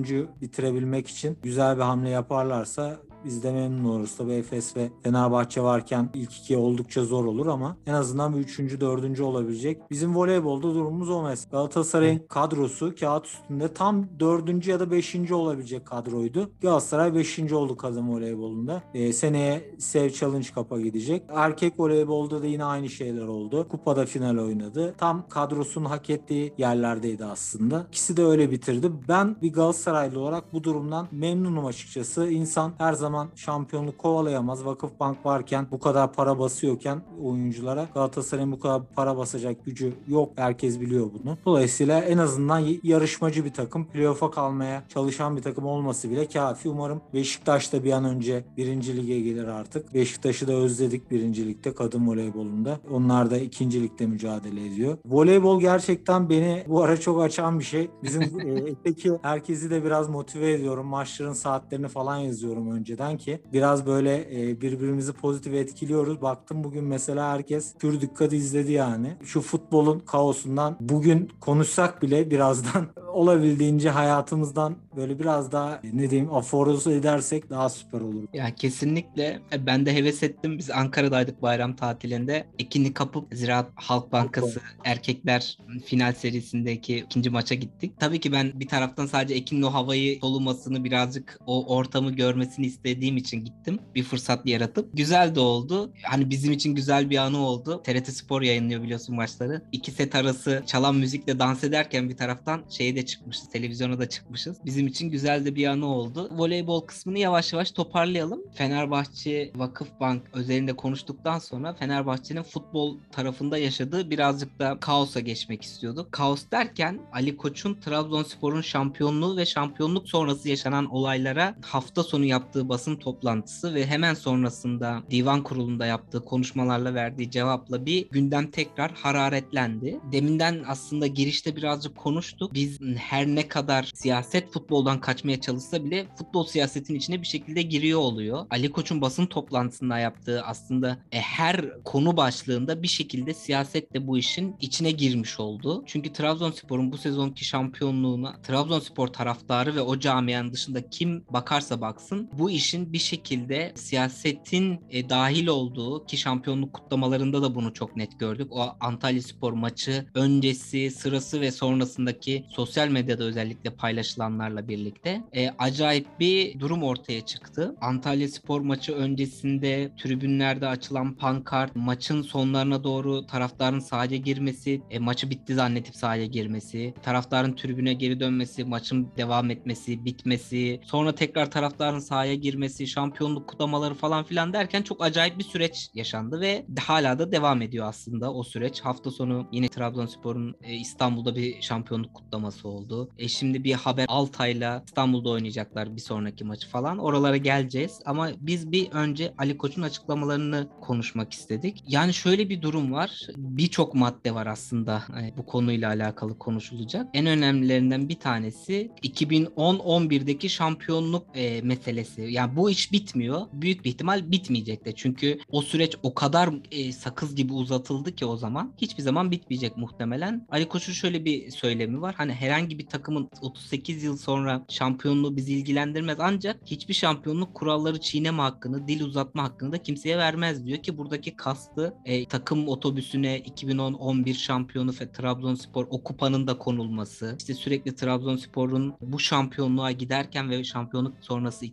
bitirebilmek 0.41 1.07
için 1.07 1.37
güzel 1.43 1.77
bir 1.77 1.81
hamle 1.81 2.09
yaparlarsa 2.09 2.97
biz 3.25 3.43
de 3.43 3.51
memnun 3.51 3.83
oluruz. 3.89 4.15
Tabii 4.17 4.33
Efes 4.33 4.77
ve 4.77 4.89
Fenerbahçe 5.03 5.61
varken 5.61 6.09
ilk 6.13 6.37
iki 6.37 6.57
oldukça 6.57 7.03
zor 7.03 7.25
olur 7.25 7.47
ama 7.47 7.77
en 7.87 7.93
azından 7.93 8.33
bir 8.33 8.39
üçüncü, 8.39 8.81
dördüncü 8.81 9.23
olabilecek. 9.23 9.91
Bizim 9.91 10.15
voleybolda 10.15 10.63
durumumuz 10.63 11.09
o 11.09 11.23
mesela. 11.23 11.51
Galatasaray'ın 11.51 12.21
kadrosu 12.29 12.95
kağıt 12.99 13.25
üstünde 13.25 13.73
tam 13.73 14.05
dördüncü 14.19 14.71
ya 14.71 14.79
da 14.79 14.91
beşinci 14.91 15.33
olabilecek 15.33 15.85
kadroydu. 15.85 16.49
Galatasaray 16.61 17.15
beşinci 17.15 17.55
oldu 17.55 17.77
kadın 17.77 18.09
voleybolunda. 18.09 18.83
Ee, 18.93 19.13
seneye 19.13 19.75
Sev 19.79 20.09
Challenge 20.09 20.47
Cup'a 20.55 20.81
gidecek. 20.81 21.23
Erkek 21.29 21.79
voleybolda 21.79 22.41
da 22.41 22.45
yine 22.45 22.63
aynı 22.63 22.89
şeyler 22.89 23.27
oldu. 23.27 23.67
Kupada 23.67 24.05
final 24.05 24.37
oynadı. 24.37 24.95
Tam 24.97 25.29
kadrosunun 25.29 25.85
hak 25.85 26.09
ettiği 26.09 26.53
yerlerdeydi 26.57 27.25
aslında. 27.25 27.87
İkisi 27.89 28.17
de 28.17 28.23
öyle 28.23 28.51
bitirdi. 28.51 28.91
Ben 29.07 29.35
bir 29.41 29.53
Galatasaraylı 29.53 30.19
olarak 30.19 30.53
bu 30.53 30.63
durumdan 30.63 31.07
memnunum 31.11 31.65
açıkçası. 31.65 32.29
İnsan 32.29 32.73
her 32.77 32.93
zaman 32.93 33.14
şampiyonluk 33.35 33.97
kovalayamaz. 33.97 34.65
Vakıfbank 34.65 35.25
varken 35.25 35.67
bu 35.71 35.79
kadar 35.79 36.13
para 36.13 36.39
basıyorken 36.39 37.01
oyunculara 37.23 37.87
Galatasaray'ın 37.93 38.51
bu 38.51 38.59
kadar 38.59 38.81
para 38.95 39.17
basacak 39.17 39.65
gücü 39.65 39.93
yok. 40.07 40.29
Herkes 40.35 40.81
biliyor 40.81 41.09
bunu. 41.13 41.37
Dolayısıyla 41.45 41.99
en 41.99 42.17
azından 42.17 42.67
yarışmacı 42.83 43.45
bir 43.45 43.53
takım. 43.53 43.85
Playoff'a 43.85 44.31
kalmaya 44.31 44.83
çalışan 44.89 45.37
bir 45.37 45.41
takım 45.41 45.65
olması 45.65 46.09
bile 46.09 46.27
kafi. 46.27 46.69
Umarım 46.69 47.01
Beşiktaş 47.13 47.73
da 47.73 47.83
bir 47.83 47.91
an 47.91 48.05
önce 48.05 48.43
birinci 48.57 48.97
lige 48.97 49.19
gelir 49.19 49.47
artık. 49.47 49.93
Beşiktaş'ı 49.93 50.47
da 50.47 50.53
özledik 50.53 51.11
birincilikte 51.11 51.73
kadın 51.73 52.07
voleybolunda. 52.07 52.79
Onlar 52.91 53.31
da 53.31 53.37
ikincilikte 53.37 54.05
mücadele 54.05 54.67
ediyor. 54.67 54.97
Voleybol 55.05 55.61
gerçekten 55.61 56.29
beni 56.29 56.63
bu 56.67 56.83
ara 56.83 56.99
çok 56.99 57.21
açan 57.21 57.59
bir 57.59 57.63
şey. 57.63 57.89
Bizim 58.03 58.21
ekteki 58.67 59.11
herkesi 59.21 59.69
de 59.69 59.83
biraz 59.83 60.09
motive 60.09 60.51
ediyorum. 60.51 60.87
Maçların 60.87 61.33
saatlerini 61.33 61.87
falan 61.87 62.17
yazıyorum 62.17 62.71
önceden 62.71 63.04
ki 63.13 63.41
biraz 63.53 63.85
böyle 63.85 64.27
birbirimizi 64.61 65.13
pozitif 65.13 65.53
etkiliyoruz. 65.53 66.21
Baktım 66.21 66.63
bugün 66.63 66.83
mesela 66.83 67.31
herkes 67.31 67.75
pür 67.75 68.01
dikkat 68.01 68.33
izledi 68.33 68.71
yani. 68.71 69.17
Şu 69.23 69.41
futbolun 69.41 69.99
kaosundan 69.99 70.77
bugün 70.79 71.31
konuşsak 71.39 72.01
bile 72.01 72.31
birazdan 72.31 72.87
olabildiğince 73.13 73.89
hayatımızdan 73.89 74.75
böyle 74.95 75.19
biraz 75.19 75.51
daha 75.51 75.81
ne 75.93 76.09
diyeyim 76.09 76.33
aforozu 76.33 76.91
edersek 76.91 77.49
daha 77.49 77.69
süper 77.69 78.01
olur. 78.01 78.23
Ya 78.33 78.55
kesinlikle 78.55 79.41
ben 79.65 79.85
de 79.85 79.95
heves 79.95 80.23
ettim. 80.23 80.57
Biz 80.57 80.71
Ankara'daydık 80.71 81.41
bayram 81.41 81.75
tatilinde. 81.75 82.47
Ekinli 82.59 82.93
kapıp 82.93 83.27
Ziraat 83.33 83.71
Halk 83.75 84.11
Bankası 84.11 84.61
erkekler 84.83 85.57
final 85.85 86.13
serisindeki 86.13 86.97
ikinci 86.97 87.29
maça 87.29 87.55
gittik. 87.55 87.93
Tabii 87.99 88.19
ki 88.19 88.31
ben 88.31 88.59
bir 88.59 88.67
taraftan 88.67 89.05
sadece 89.05 89.33
Ekin'in 89.33 89.61
o 89.61 89.73
havayı 89.73 90.19
solumasını 90.19 90.83
birazcık 90.83 91.39
o 91.45 91.75
ortamı 91.75 92.11
görmesini 92.11 92.65
istediğim 92.85 93.17
için 93.17 93.45
gittim. 93.45 93.79
Bir 93.95 94.03
fırsat 94.03 94.45
yaratıp. 94.45 94.89
Güzel 94.93 95.35
de 95.35 95.39
oldu. 95.39 95.93
Hani 96.03 96.29
bizim 96.29 96.51
için 96.51 96.75
güzel 96.75 97.09
bir 97.09 97.17
anı 97.17 97.37
oldu. 97.37 97.81
TRT 97.83 98.07
Spor 98.07 98.41
yayınlıyor 98.41 98.83
biliyorsun 98.83 99.15
maçları. 99.15 99.61
İki 99.71 99.91
set 99.91 100.15
arası 100.15 100.63
çalan 100.65 100.95
müzikle 100.95 101.39
dans 101.39 101.63
ederken 101.63 102.09
bir 102.09 102.17
taraftan 102.17 102.61
şeye 102.69 102.95
de 102.95 103.05
çıkmışız. 103.05 103.49
Televizyona 103.49 103.99
da 103.99 104.09
çıkmışız. 104.09 104.57
Bizim 104.65 104.87
için 104.87 105.09
güzel 105.09 105.45
de 105.45 105.55
bir 105.55 105.67
anı 105.67 105.85
oldu. 105.85 106.29
Voleybol 106.31 106.81
kısmını 106.81 107.19
yavaş 107.19 107.53
yavaş 107.53 107.71
toparlayalım. 107.71 108.41
Fenerbahçe 108.53 109.51
Vakıfbank 109.55 110.23
özelinde 110.33 110.73
konuştuktan 110.73 111.39
sonra 111.39 111.73
Fenerbahçe'nin 111.73 112.43
futbol 112.43 112.97
tarafında 113.11 113.57
yaşadığı 113.57 114.09
birazcık 114.09 114.59
da 114.59 114.77
kaosa 114.79 115.19
geçmek 115.19 115.61
istiyorduk. 115.61 116.11
Kaos 116.11 116.43
derken 116.51 116.99
Ali 117.13 117.37
Koç'un 117.37 117.73
Trabzonspor'un 117.73 118.61
şampiyonluğu 118.61 119.37
ve 119.37 119.45
şampiyonluk 119.45 120.09
sonrası 120.09 120.49
yaşanan 120.49 120.85
olaylara 120.85 121.55
hafta 121.61 122.03
sonu 122.03 122.25
yaptığı 122.25 122.69
basın 122.75 122.95
toplantısı 122.95 123.73
ve 123.73 123.87
hemen 123.87 124.13
sonrasında 124.13 125.03
divan 125.11 125.43
kurulunda 125.43 125.85
yaptığı 125.85 126.25
konuşmalarla 126.25 126.93
verdiği 126.93 127.31
cevapla 127.31 127.85
bir 127.85 128.09
gündem 128.09 128.51
tekrar 128.51 128.91
hararetlendi. 128.91 129.99
Deminden 130.11 130.63
aslında 130.67 131.07
girişte 131.07 131.55
birazcık 131.55 131.95
konuştuk. 131.95 132.53
Biz 132.53 132.79
her 132.97 133.27
ne 133.27 133.47
kadar 133.47 133.91
siyaset 133.93 134.51
futboldan 134.51 135.01
kaçmaya 135.01 135.41
çalışsa 135.41 135.85
bile 135.85 136.07
futbol 136.17 136.45
siyasetin 136.45 136.95
içine 136.95 137.21
bir 137.21 137.27
şekilde 137.27 137.61
giriyor 137.61 137.99
oluyor. 137.99 138.45
Ali 138.49 138.71
Koç'un 138.71 139.01
basın 139.01 139.25
toplantısında 139.25 139.99
yaptığı 139.99 140.41
aslında 140.41 140.97
e, 141.11 141.19
her 141.19 141.83
konu 141.83 142.17
başlığında 142.17 142.83
bir 142.83 142.87
şekilde 142.87 143.33
siyaset 143.33 143.93
de 143.93 144.07
bu 144.07 144.17
işin 144.17 144.55
içine 144.61 144.91
girmiş 144.91 145.39
oldu. 145.39 145.83
Çünkü 145.85 146.13
Trabzonspor'un 146.13 146.91
bu 146.91 146.97
sezonki 146.97 147.45
şampiyonluğuna 147.45 148.41
Trabzonspor 148.41 149.07
taraftarı 149.07 149.75
ve 149.75 149.81
o 149.81 149.99
camianın 149.99 150.53
dışında 150.53 150.89
kim 150.89 151.25
bakarsa 151.29 151.81
baksın 151.81 152.29
bu 152.33 152.51
işin 152.65 152.93
bir 152.93 152.97
şekilde 152.97 153.71
siyasetin 153.75 154.79
e, 154.89 155.09
dahil 155.09 155.47
olduğu 155.47 156.05
ki 156.05 156.17
şampiyonluk 156.17 156.73
kutlamalarında 156.73 157.41
da 157.41 157.55
bunu 157.55 157.73
çok 157.73 157.95
net 157.95 158.19
gördük. 158.19 158.47
O 158.51 158.75
Antalya 158.79 159.21
Spor 159.21 159.53
maçı 159.53 160.05
öncesi, 160.13 160.91
sırası 160.91 161.41
ve 161.41 161.51
sonrasındaki 161.51 162.45
sosyal 162.49 162.87
medyada 162.87 163.23
özellikle 163.23 163.69
paylaşılanlarla 163.69 164.67
birlikte 164.67 165.21
e, 165.35 165.49
acayip 165.49 166.07
bir 166.19 166.59
durum 166.59 166.83
ortaya 166.83 167.21
çıktı. 167.21 167.75
Antalya 167.81 168.27
Spor 168.27 168.61
maçı 168.61 168.93
öncesinde 168.93 169.91
tribünlerde 169.97 170.67
açılan 170.67 171.13
pankart, 171.13 171.75
maçın 171.75 172.21
sonlarına 172.21 172.83
doğru 172.83 173.25
taraftarın 173.25 173.79
sahaya 173.79 174.17
girmesi, 174.17 174.81
e, 174.89 174.99
maçı 174.99 175.29
bitti 175.29 175.55
zannetip 175.55 175.95
sahaya 175.95 176.25
girmesi, 176.25 176.93
taraftarın 177.03 177.55
tribüne 177.55 177.93
geri 177.93 178.19
dönmesi, 178.19 178.63
maçın 178.63 179.07
devam 179.17 179.51
etmesi, 179.51 180.05
bitmesi, 180.05 180.79
sonra 180.83 181.15
tekrar 181.15 181.51
taraftarın 181.51 181.99
sahaya 181.99 182.35
girmesi, 182.35 182.54
şampiyonluk 182.87 183.47
kutlamaları 183.47 183.93
falan 183.93 184.23
filan 184.23 184.53
derken 184.53 184.81
çok 184.81 185.03
acayip 185.03 185.37
bir 185.37 185.43
süreç 185.43 185.89
yaşandı 185.93 186.41
ve 186.41 186.65
hala 186.79 187.19
da 187.19 187.31
devam 187.31 187.61
ediyor 187.61 187.87
aslında 187.87 188.33
o 188.33 188.43
süreç. 188.43 188.81
Hafta 188.81 189.11
sonu 189.11 189.47
yine 189.51 189.67
Trabzonspor'un 189.67 190.55
e, 190.63 190.73
İstanbul'da 190.73 191.35
bir 191.35 191.61
şampiyonluk 191.61 192.13
kutlaması 192.13 192.67
oldu 192.67 192.85
oldu. 192.85 193.09
E 193.17 193.27
şimdi 193.27 193.63
bir 193.63 193.73
haber 193.73 194.05
Altay'la 194.07 194.83
İstanbul'da 194.87 195.29
oynayacaklar 195.29 195.95
bir 195.95 196.01
sonraki 196.01 196.43
maçı 196.43 196.67
falan. 196.67 196.97
Oralara 196.97 197.37
geleceğiz 197.37 197.99
ama 198.05 198.29
biz 198.39 198.71
bir 198.71 198.91
önce 198.91 199.33
Ali 199.37 199.57
Koç'un 199.57 199.81
açıklamalarını 199.81 200.67
konuşmak 200.81 201.33
istedik. 201.33 201.83
Yani 201.87 202.13
şöyle 202.13 202.49
bir 202.49 202.61
durum 202.61 202.93
var. 202.93 203.27
Birçok 203.37 203.95
madde 203.95 204.35
var 204.35 204.47
aslında 204.47 205.03
e, 205.21 205.37
bu 205.37 205.45
konuyla 205.45 205.89
alakalı 205.89 206.37
konuşulacak. 206.37 207.07
En 207.13 207.25
önemlilerinden 207.25 208.09
bir 208.09 208.19
tanesi 208.19 208.91
2010-11'deki 209.03 210.49
şampiyonluk 210.49 211.25
e, 211.35 211.61
meselesi. 211.61 212.21
Yani 212.21 212.44
bu 212.55 212.69
iş 212.69 212.91
bitmiyor. 212.91 213.41
Büyük 213.53 213.85
bir 213.85 213.89
ihtimal 213.89 214.31
bitmeyecek 214.31 214.85
de. 214.85 214.95
Çünkü 214.95 215.37
o 215.49 215.61
süreç 215.61 215.95
o 216.03 216.13
kadar 216.13 216.49
e, 216.71 216.91
sakız 216.91 217.35
gibi 217.35 217.53
uzatıldı 217.53 218.15
ki 218.15 218.25
o 218.25 218.37
zaman. 218.37 218.73
Hiçbir 218.77 219.03
zaman 219.03 219.31
bitmeyecek 219.31 219.77
muhtemelen. 219.77 220.47
Ali 220.49 220.67
Koç'un 220.67 220.93
şöyle 220.93 221.25
bir 221.25 221.51
söylemi 221.51 222.01
var. 222.01 222.15
Hani 222.17 222.33
herhangi 222.33 222.79
bir 222.79 222.87
takımın 222.87 223.29
38 223.41 224.03
yıl 224.03 224.17
sonra 224.17 224.65
şampiyonluğu 224.69 225.37
bizi 225.37 225.53
ilgilendirmez 225.53 226.17
ancak 226.19 226.61
hiçbir 226.65 226.93
şampiyonluk 226.93 227.53
kuralları 227.53 227.99
çiğneme 227.99 228.41
hakkını, 228.41 228.87
dil 228.87 229.01
uzatma 229.01 229.43
hakkını 229.43 229.71
da 229.71 229.83
kimseye 229.83 230.17
vermez 230.17 230.65
diyor 230.65 230.83
ki 230.83 230.97
buradaki 230.97 231.35
kastı 231.35 231.93
e, 232.05 232.25
takım 232.25 232.67
otobüsüne 232.67 233.39
2010-11 233.39 234.33
şampiyonu 234.33 234.91
ve 235.01 235.11
Trabzonspor 235.11 235.87
o 235.89 236.03
kupanın 236.03 236.47
da 236.47 236.57
konulması. 236.57 237.35
İşte 237.39 237.53
sürekli 237.53 237.95
Trabzonspor'un 237.95 238.93
bu 239.01 239.19
şampiyonluğa 239.19 239.91
giderken 239.91 240.49
ve 240.49 240.63
şampiyonluk 240.63 241.13
sonrası 241.21 241.65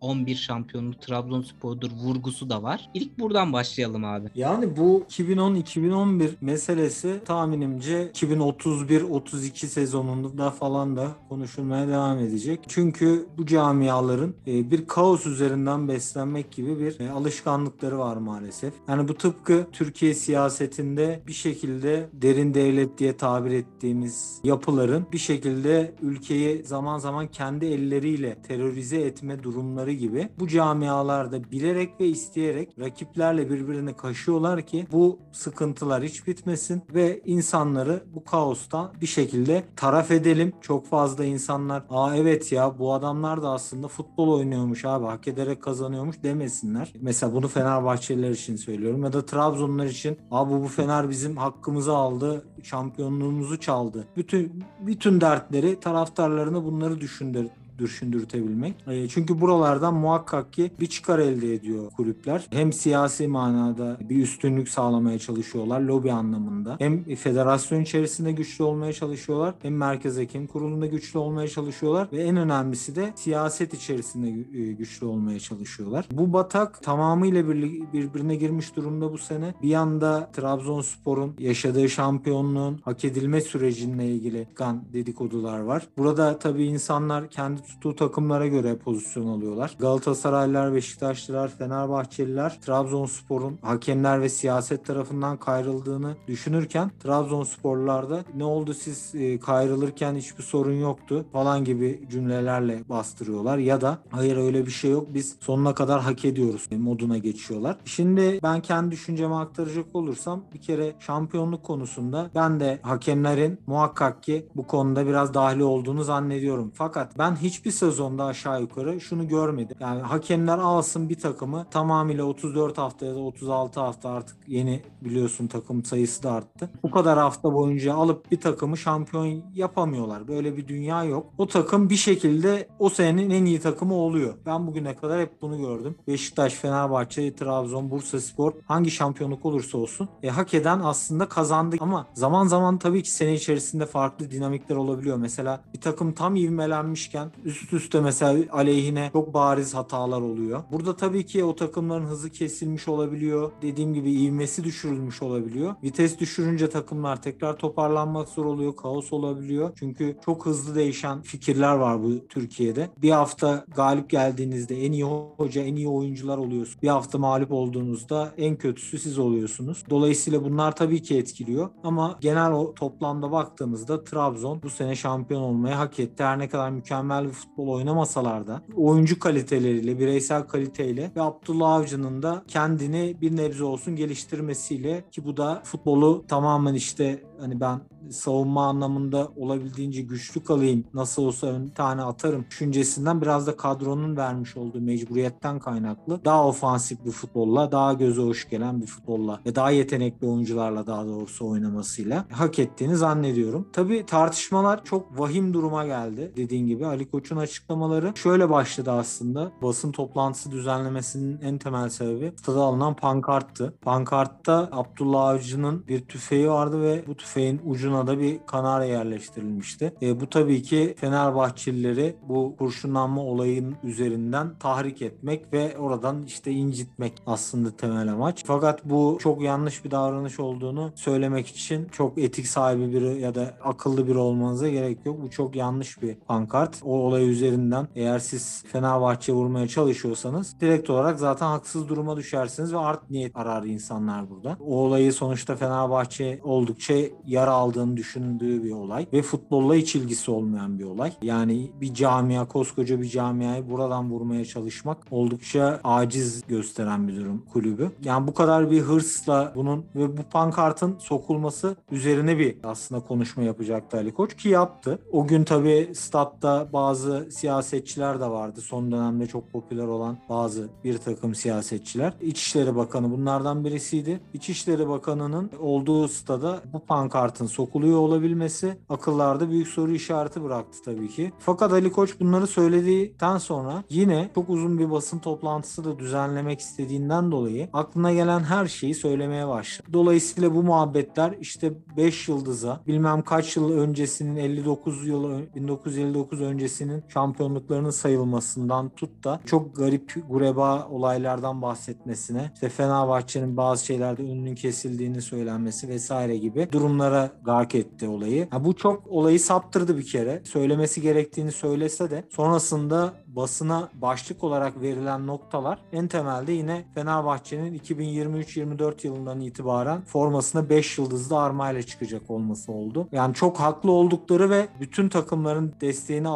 2010-11 0.00 0.34
şampiyonluğu 0.34 0.94
Trabzonspor'dur 0.94 1.90
vurgusu 1.90 2.50
da 2.50 2.62
var. 2.62 2.90
İlk 2.94 3.18
buradan 3.18 3.52
başlayalım 3.52 4.04
abi. 4.04 4.28
Yani 4.34 4.76
bu 4.76 5.04
2010-2011 5.10 6.30
meselesi 6.40 7.20
tahminimce 7.24 8.10
2031-32 8.14 9.66
sezonunda 9.66 10.50
falan 10.50 10.96
da 10.96 11.08
konuşulmaya 11.28 11.88
devam 11.88 12.18
edecek. 12.18 12.60
Çünkü 12.68 13.26
bu 13.38 13.46
camiaların 13.46 14.34
e, 14.46 14.70
bir 14.70 14.86
kaos 14.86 15.26
üzerinden 15.26 15.88
beslenmek 15.88 16.52
gibi 16.52 16.78
bir 16.78 17.00
e, 17.00 17.10
alışkanlıkları 17.10 17.98
var 17.98 18.16
maalesef. 18.16 18.74
Yani 18.88 19.08
bu 19.08 19.14
tıpkı 19.14 19.66
Türkiye 19.72 20.14
siyasetinde 20.14 21.22
bir 21.26 21.32
şekilde 21.32 22.08
derin 22.12 22.54
devlet 22.54 22.98
diye 22.98 23.16
tabir 23.16 23.50
ettiğimiz 23.50 24.40
yapıların 24.44 25.06
bir 25.12 25.18
şekilde 25.18 25.94
ülkeyi 26.02 26.64
zaman 26.64 26.98
zaman 26.98 27.26
kendi 27.26 27.66
elleriyle 27.66 28.42
terörize 28.42 29.00
etme 29.00 29.42
durumları 29.42 29.89
gibi 29.92 30.28
bu 30.38 30.48
camialarda 30.48 31.50
bilerek 31.50 32.00
ve 32.00 32.06
isteyerek 32.06 32.68
rakiplerle 32.80 33.50
birbirini 33.50 33.96
kaşıyorlar 33.96 34.62
ki 34.62 34.86
bu 34.92 35.18
sıkıntılar 35.32 36.02
hiç 36.02 36.26
bitmesin 36.26 36.82
ve 36.94 37.20
insanları 37.24 38.04
bu 38.14 38.24
kaostan 38.24 38.92
bir 39.00 39.06
şekilde 39.06 39.64
taraf 39.76 40.10
edelim. 40.10 40.52
Çok 40.60 40.86
fazla 40.86 41.24
insanlar 41.24 41.82
aa 41.90 42.16
evet 42.16 42.52
ya 42.52 42.78
bu 42.78 42.94
adamlar 42.94 43.42
da 43.42 43.48
aslında 43.48 43.88
futbol 43.88 44.38
oynuyormuş 44.38 44.84
abi 44.84 45.06
hak 45.06 45.28
ederek 45.28 45.62
kazanıyormuş 45.62 46.22
demesinler. 46.22 46.92
Mesela 47.00 47.32
bunu 47.32 47.48
Fenerbahçeliler 47.48 48.30
için 48.30 48.56
söylüyorum 48.56 49.04
ya 49.04 49.12
da 49.12 49.26
Trabzonlar 49.26 49.86
için 49.86 50.18
abi 50.30 50.52
bu 50.52 50.66
Fener 50.66 51.10
bizim 51.10 51.36
hakkımızı 51.36 51.92
aldı, 51.92 52.44
şampiyonluğumuzu 52.62 53.60
çaldı. 53.60 54.04
Bütün 54.16 54.64
bütün 54.80 55.20
dertleri 55.20 55.80
taraftarlarına 55.80 56.64
bunları 56.64 57.00
düşündür 57.00 57.46
düşündürtebilmek. 57.80 58.74
E, 58.86 59.08
çünkü 59.08 59.40
buralardan 59.40 59.94
muhakkak 59.94 60.52
ki 60.52 60.70
bir 60.80 60.86
çıkar 60.86 61.18
elde 61.18 61.54
ediyor 61.54 61.90
kulüpler. 61.90 62.46
Hem 62.50 62.72
siyasi 62.72 63.28
manada 63.28 63.96
bir 64.00 64.22
üstünlük 64.22 64.68
sağlamaya 64.68 65.18
çalışıyorlar 65.18 65.80
lobi 65.80 66.12
anlamında. 66.12 66.76
Hem 66.78 67.04
federasyon 67.04 67.80
içerisinde 67.80 68.32
güçlü 68.32 68.64
olmaya 68.64 68.92
çalışıyorlar. 68.92 69.54
Hem 69.62 69.76
Merkez 69.76 70.18
Hakem 70.18 70.46
Kurulu'nda 70.46 70.86
güçlü 70.86 71.18
olmaya 71.18 71.48
çalışıyorlar. 71.48 72.08
Ve 72.12 72.22
en 72.22 72.36
önemlisi 72.36 72.96
de 72.96 73.12
siyaset 73.14 73.74
içerisinde 73.74 74.28
e, 74.58 74.72
güçlü 74.72 75.06
olmaya 75.06 75.40
çalışıyorlar. 75.40 76.06
Bu 76.12 76.32
batak 76.32 76.82
tamamıyla 76.82 77.48
birbirine 77.92 78.36
girmiş 78.36 78.76
durumda 78.76 79.12
bu 79.12 79.18
sene. 79.18 79.54
Bir 79.62 79.68
yanda 79.68 80.30
Trabzonspor'un 80.32 81.34
yaşadığı 81.38 81.88
şampiyonluğun 81.88 82.80
hak 82.84 83.04
edilme 83.04 83.40
sürecinle 83.40 84.06
ilgili 84.06 84.48
kan 84.54 84.84
dedikodular 84.92 85.60
var. 85.60 85.88
Burada 85.98 86.38
tabii 86.38 86.64
insanlar 86.64 87.30
kendi 87.30 87.60
tuttuğu 87.70 87.96
takımlara 87.96 88.46
göre 88.46 88.76
pozisyon 88.76 89.26
alıyorlar. 89.26 89.76
Galatasaraylılar, 89.78 90.74
Beşiktaşlılar, 90.74 91.48
Fenerbahçeliler 91.48 92.60
Trabzonspor'un 92.60 93.58
hakemler 93.62 94.20
ve 94.20 94.28
siyaset 94.28 94.84
tarafından 94.86 95.36
kayrıldığını 95.36 96.16
düşünürken 96.28 96.90
Trabzonsporlular 97.02 98.00
ne 98.36 98.44
oldu 98.44 98.74
siz 98.74 99.14
e, 99.14 99.40
kayrılırken 99.40 100.14
hiçbir 100.14 100.42
sorun 100.42 100.80
yoktu 100.80 101.24
falan 101.32 101.64
gibi 101.64 102.00
cümlelerle 102.10 102.84
bastırıyorlar 102.88 103.58
ya 103.58 103.80
da 103.80 103.98
hayır 104.10 104.36
öyle 104.36 104.66
bir 104.66 104.70
şey 104.70 104.90
yok 104.90 105.06
biz 105.14 105.36
sonuna 105.40 105.74
kadar 105.74 106.00
hak 106.00 106.24
ediyoruz 106.24 106.68
moduna 106.70 107.18
geçiyorlar. 107.18 107.76
Şimdi 107.84 108.40
ben 108.42 108.60
kendi 108.60 108.90
düşüncemi 108.90 109.34
aktaracak 109.34 109.86
olursam 109.94 110.44
bir 110.54 110.60
kere 110.60 110.94
şampiyonluk 110.98 111.62
konusunda 111.62 112.30
ben 112.34 112.60
de 112.60 112.80
hakemlerin 112.82 113.60
muhakkak 113.66 114.22
ki 114.22 114.46
bu 114.56 114.66
konuda 114.66 115.06
biraz 115.06 115.34
dahil 115.34 115.60
olduğunu 115.60 116.04
zannediyorum. 116.04 116.72
Fakat 116.74 117.18
ben 117.18 117.36
hiç 117.36 117.59
hiçbir 117.60 117.70
sezonda 117.70 118.24
aşağı 118.24 118.60
yukarı 118.60 119.00
şunu 119.00 119.28
görmedim. 119.28 119.76
Yani 119.80 120.00
hakemler 120.00 120.58
alsın 120.58 121.08
bir 121.08 121.14
takımı 121.14 121.66
tamamıyla 121.70 122.24
34 122.24 122.78
hafta 122.78 123.06
ya 123.06 123.14
da 123.14 123.18
36 123.18 123.80
hafta 123.80 124.10
artık 124.10 124.36
yeni 124.46 124.82
biliyorsun 125.02 125.46
takım 125.46 125.84
sayısı 125.84 126.22
da 126.22 126.32
arttı. 126.32 126.70
Bu 126.82 126.90
kadar 126.90 127.18
hafta 127.18 127.54
boyunca 127.54 127.94
alıp 127.94 128.30
bir 128.30 128.40
takımı 128.40 128.76
şampiyon 128.76 129.42
yapamıyorlar. 129.54 130.28
Böyle 130.28 130.56
bir 130.56 130.68
dünya 130.68 131.04
yok. 131.04 131.26
O 131.38 131.46
takım 131.46 131.90
bir 131.90 131.96
şekilde 131.96 132.68
o 132.78 132.88
senenin 132.88 133.30
en 133.30 133.44
iyi 133.44 133.60
takımı 133.60 133.94
oluyor. 133.94 134.34
Ben 134.46 134.66
bugüne 134.66 134.96
kadar 134.96 135.20
hep 135.20 135.42
bunu 135.42 135.58
gördüm. 135.58 135.94
Beşiktaş, 136.08 136.54
Fenerbahçe, 136.54 137.34
Trabzon, 137.34 137.90
Bursa 137.90 138.20
Spor 138.20 138.52
hangi 138.66 138.90
şampiyonluk 138.90 139.46
olursa 139.46 139.78
olsun 139.78 140.08
e, 140.22 140.28
hak 140.28 140.54
eden 140.54 140.80
aslında 140.84 141.28
kazandı 141.28 141.76
ama 141.80 142.06
zaman 142.14 142.46
zaman 142.46 142.78
tabii 142.78 143.02
ki 143.02 143.10
sene 143.10 143.34
içerisinde 143.34 143.86
farklı 143.86 144.30
dinamikler 144.30 144.76
olabiliyor. 144.76 145.16
Mesela 145.16 145.60
bir 145.74 145.80
takım 145.80 146.12
tam 146.12 146.36
ivmelenmişken 146.36 147.32
üst 147.44 147.72
üste 147.72 148.00
mesela 148.00 148.44
aleyhine 148.52 149.10
çok 149.12 149.34
bariz 149.34 149.74
hatalar 149.74 150.20
oluyor. 150.20 150.62
Burada 150.72 150.96
tabii 150.96 151.26
ki 151.26 151.44
o 151.44 151.56
takımların 151.56 152.06
hızı 152.06 152.30
kesilmiş 152.30 152.88
olabiliyor. 152.88 153.52
Dediğim 153.62 153.94
gibi 153.94 154.12
ivmesi 154.12 154.64
düşürülmüş 154.64 155.22
olabiliyor. 155.22 155.74
Vites 155.82 156.18
düşürünce 156.18 156.70
takımlar 156.70 157.22
tekrar 157.22 157.56
toparlanmak 157.56 158.28
zor 158.28 158.44
oluyor. 158.44 158.76
Kaos 158.76 159.12
olabiliyor. 159.12 159.72
Çünkü 159.78 160.16
çok 160.24 160.46
hızlı 160.46 160.74
değişen 160.74 161.22
fikirler 161.22 161.74
var 161.74 162.02
bu 162.02 162.28
Türkiye'de. 162.28 162.90
Bir 162.96 163.10
hafta 163.10 163.64
galip 163.76 164.10
geldiğinizde 164.10 164.84
en 164.84 164.92
iyi 164.92 165.04
hoca, 165.04 165.62
en 165.62 165.76
iyi 165.76 165.88
oyuncular 165.88 166.38
oluyorsunuz. 166.38 166.82
Bir 166.82 166.88
hafta 166.88 167.18
mağlup 167.18 167.52
olduğunuzda 167.52 168.32
en 168.38 168.56
kötüsü 168.56 168.98
siz 168.98 169.18
oluyorsunuz. 169.18 169.84
Dolayısıyla 169.90 170.44
bunlar 170.44 170.76
tabii 170.76 171.02
ki 171.02 171.18
etkiliyor. 171.18 171.68
Ama 171.84 172.18
genel 172.20 172.52
o 172.52 172.74
toplamda 172.74 173.32
baktığımızda 173.32 174.04
Trabzon 174.04 174.62
bu 174.62 174.70
sene 174.70 174.96
şampiyon 174.96 175.42
olmayı 175.42 175.74
hak 175.74 176.00
etti. 176.00 176.24
Her 176.24 176.38
ne 176.38 176.48
kadar 176.48 176.70
mükemmel 176.70 177.29
bir 177.30 177.34
futbol 177.34 177.68
oynamasalar 177.68 178.46
da 178.46 178.62
oyuncu 178.76 179.18
kaliteleriyle, 179.18 179.98
bireysel 179.98 180.42
kaliteyle 180.42 181.12
ve 181.16 181.22
Abdullah 181.22 181.72
Avcı'nın 181.72 182.22
da 182.22 182.42
kendini 182.48 183.16
bir 183.20 183.36
nebze 183.36 183.64
olsun 183.64 183.96
geliştirmesiyle 183.96 185.04
ki 185.10 185.24
bu 185.24 185.36
da 185.36 185.62
futbolu 185.64 186.24
tamamen 186.28 186.74
işte 186.74 187.22
hani 187.40 187.60
ben 187.60 187.80
savunma 188.10 188.66
anlamında 188.66 189.28
olabildiğince 189.36 190.02
güçlü 190.02 190.44
kalayım. 190.44 190.84
Nasıl 190.94 191.22
olsa 191.22 191.46
ön 191.46 191.68
tane 191.68 192.02
atarım 192.02 192.44
düşüncesinden 192.50 193.22
biraz 193.22 193.46
da 193.46 193.56
kadronun 193.56 194.16
vermiş 194.16 194.56
olduğu 194.56 194.80
mecburiyetten 194.80 195.58
kaynaklı. 195.58 196.24
Daha 196.24 196.48
ofansif 196.48 197.04
bir 197.04 197.10
futbolla, 197.10 197.72
daha 197.72 197.92
göze 197.92 198.22
hoş 198.22 198.50
gelen 198.50 198.80
bir 198.80 198.86
futbolla 198.86 199.40
ve 199.46 199.54
daha 199.54 199.70
yetenekli 199.70 200.26
oyuncularla 200.26 200.86
daha 200.86 201.06
doğrusu 201.06 201.48
oynamasıyla 201.48 202.24
hak 202.30 202.58
ettiğini 202.58 202.96
zannediyorum. 202.96 203.68
Tabii 203.72 204.06
tartışmalar 204.06 204.84
çok 204.84 205.20
vahim 205.20 205.54
duruma 205.54 205.86
geldi. 205.86 206.32
Dediğin 206.36 206.66
gibi 206.66 206.86
Ali 206.86 207.10
Koç'un 207.20 207.36
açıklamaları 207.36 208.12
şöyle 208.16 208.50
başladı 208.50 208.90
aslında. 208.90 209.52
Basın 209.62 209.92
toplantısı 209.92 210.50
düzenlemesinin 210.50 211.40
en 211.42 211.58
temel 211.58 211.88
sebebi 211.88 212.32
stada 212.36 212.60
alınan 212.60 212.94
pankarttı. 212.94 213.74
Pankartta 213.82 214.68
Abdullah 214.72 215.28
Avcı'nın 215.28 215.86
bir 215.88 216.00
tüfeği 216.00 216.48
vardı 216.48 216.82
ve 216.82 217.04
bu 217.06 217.14
tüfeğin 217.14 217.60
ucuna 217.66 218.06
da 218.06 218.20
bir 218.20 218.38
kanarya 218.46 218.88
yerleştirilmişti. 218.88 219.94
E, 220.02 220.20
bu 220.20 220.30
tabii 220.30 220.62
ki 220.62 220.94
Fenerbahçelileri 220.98 222.16
bu 222.28 222.56
kurşunlanma 222.58 223.22
olayın 223.22 223.76
üzerinden 223.82 224.58
tahrik 224.58 225.02
etmek 225.02 225.52
ve 225.52 225.78
oradan 225.78 226.22
işte 226.22 226.50
incitmek 226.50 227.12
aslında 227.26 227.76
temel 227.76 228.12
amaç. 228.12 228.42
Fakat 228.46 228.84
bu 228.84 229.18
çok 229.20 229.42
yanlış 229.42 229.84
bir 229.84 229.90
davranış 229.90 230.40
olduğunu 230.40 230.92
söylemek 230.94 231.46
için 231.46 231.88
çok 231.92 232.18
etik 232.18 232.46
sahibi 232.46 232.92
biri 232.92 233.20
ya 233.20 233.34
da 233.34 233.54
akıllı 233.64 234.06
biri 234.06 234.18
olmanıza 234.18 234.68
gerek 234.68 235.06
yok. 235.06 235.22
Bu 235.22 235.30
çok 235.30 235.56
yanlış 235.56 236.02
bir 236.02 236.14
pankart. 236.14 236.80
O 236.84 237.09
olay 237.10 237.30
üzerinden 237.30 237.88
eğer 237.94 238.18
siz 238.18 238.64
Fenerbahçe 238.66 239.32
vurmaya 239.32 239.68
çalışıyorsanız 239.68 240.60
direkt 240.60 240.90
olarak 240.90 241.18
zaten 241.18 241.46
haksız 241.46 241.88
duruma 241.88 242.16
düşersiniz 242.16 242.72
ve 242.74 242.78
art 242.78 243.10
niyet 243.10 243.36
arar 243.36 243.62
insanlar 243.62 244.30
burada. 244.30 244.56
O 244.60 244.76
olayı 244.76 245.12
sonuçta 245.12 245.56
Fenerbahçe 245.56 246.40
oldukça 246.44 246.94
yara 247.26 247.50
aldığını 247.50 247.96
düşündüğü 247.96 248.64
bir 248.64 248.70
olay 248.70 249.06
ve 249.12 249.22
futbolla 249.22 249.74
hiç 249.74 249.94
ilgisi 249.94 250.30
olmayan 250.30 250.78
bir 250.78 250.84
olay. 250.84 251.12
Yani 251.22 251.70
bir 251.80 251.94
camia, 251.94 252.48
koskoca 252.48 253.00
bir 253.00 253.08
camiayı 253.08 253.70
buradan 253.70 254.10
vurmaya 254.10 254.44
çalışmak 254.44 254.98
oldukça 255.10 255.80
aciz 255.84 256.46
gösteren 256.48 257.08
bir 257.08 257.16
durum 257.16 257.44
kulübü. 257.52 257.90
Yani 258.04 258.26
bu 258.26 258.34
kadar 258.34 258.70
bir 258.70 258.80
hırsla 258.80 259.52
bunun 259.54 259.84
ve 259.94 260.16
bu 260.16 260.22
pankartın 260.22 260.96
sokulması 260.98 261.76
üzerine 261.90 262.38
bir 262.38 262.56
aslında 262.64 263.00
konuşma 263.00 263.42
yapacaktı 263.42 263.96
Ali 263.96 264.14
Koç 264.14 264.36
ki 264.36 264.48
yaptı. 264.48 264.98
O 265.12 265.26
gün 265.26 265.44
tabii 265.44 265.90
statta 265.94 266.68
bazı 266.72 266.99
siyasetçiler 267.30 268.20
de 268.20 268.26
vardı. 268.26 268.60
Son 268.60 268.92
dönemde 268.92 269.26
çok 269.26 269.52
popüler 269.52 269.86
olan 269.86 270.18
bazı 270.28 270.68
bir 270.84 270.98
takım 270.98 271.34
siyasetçiler. 271.34 272.12
İçişleri 272.20 272.76
Bakanı 272.76 273.10
bunlardan 273.10 273.64
birisiydi. 273.64 274.20
İçişleri 274.34 274.88
Bakanı'nın 274.88 275.50
olduğu 275.60 276.08
stada 276.08 276.60
bu 276.72 276.80
pankartın 276.80 277.46
sokuluyor 277.46 277.98
olabilmesi 277.98 278.78
akıllarda 278.88 279.50
büyük 279.50 279.68
soru 279.68 279.92
işareti 279.92 280.42
bıraktı 280.42 280.78
tabii 280.84 281.08
ki. 281.08 281.32
Fakat 281.38 281.72
Ali 281.72 281.92
Koç 281.92 282.20
bunları 282.20 282.46
söyledikten 282.46 283.38
sonra 283.38 283.84
yine 283.90 284.30
çok 284.34 284.50
uzun 284.50 284.78
bir 284.78 284.90
basın 284.90 285.18
toplantısı 285.18 285.84
da 285.84 285.98
düzenlemek 285.98 286.60
istediğinden 286.60 287.32
dolayı 287.32 287.68
aklına 287.72 288.12
gelen 288.12 288.40
her 288.40 288.66
şeyi 288.66 288.94
söylemeye 288.94 289.48
başladı. 289.48 289.88
Dolayısıyla 289.92 290.54
bu 290.54 290.62
muhabbetler 290.62 291.34
işte 291.40 291.72
5 291.96 292.28
yıldıza 292.28 292.80
bilmem 292.86 293.22
kaç 293.22 293.56
yıl 293.56 293.72
öncesinin 293.72 294.36
59 294.36 295.06
yıl 295.06 295.30
1959 295.54 296.40
öncesinin 296.40 296.89
şampiyonluklarının 297.08 297.90
sayılmasından 297.90 298.88
tut 298.88 299.24
da 299.24 299.40
çok 299.46 299.76
garip 299.76 300.14
gureba 300.28 300.88
olaylardan 300.88 301.62
bahsetmesine 301.62 302.50
işte 302.54 302.68
Fenerbahçe'nin 302.68 303.56
bazı 303.56 303.86
şeylerde 303.86 304.22
önünün 304.22 304.54
kesildiğini 304.54 305.22
söylenmesi 305.22 305.88
vesaire 305.88 306.36
gibi 306.36 306.68
durumlara 306.72 307.30
gark 307.44 307.74
etti 307.74 308.08
olayı. 308.08 308.48
Ha, 308.50 308.64
bu 308.64 308.76
çok 308.76 309.06
olayı 309.06 309.40
saptırdı 309.40 309.98
bir 309.98 310.06
kere. 310.06 310.42
Söylemesi 310.44 311.00
gerektiğini 311.02 311.52
söylese 311.52 312.10
de 312.10 312.24
sonrasında 312.30 313.12
basına 313.26 313.88
başlık 313.94 314.44
olarak 314.44 314.80
verilen 314.82 315.26
noktalar 315.26 315.78
en 315.92 316.08
temelde 316.08 316.52
yine 316.52 316.84
Fenerbahçe'nin 316.94 317.78
2023-24 317.78 319.06
yılından 319.06 319.40
itibaren 319.40 320.04
formasına 320.04 320.68
5 320.68 320.98
yıldızlı 320.98 321.38
armayla 321.38 321.82
çıkacak 321.82 322.30
olması 322.30 322.72
oldu. 322.72 323.08
Yani 323.12 323.34
çok 323.34 323.60
haklı 323.60 323.90
oldukları 323.90 324.50
ve 324.50 324.68
bütün 324.80 325.08
takımların 325.08 325.74
desteğini 325.80 326.28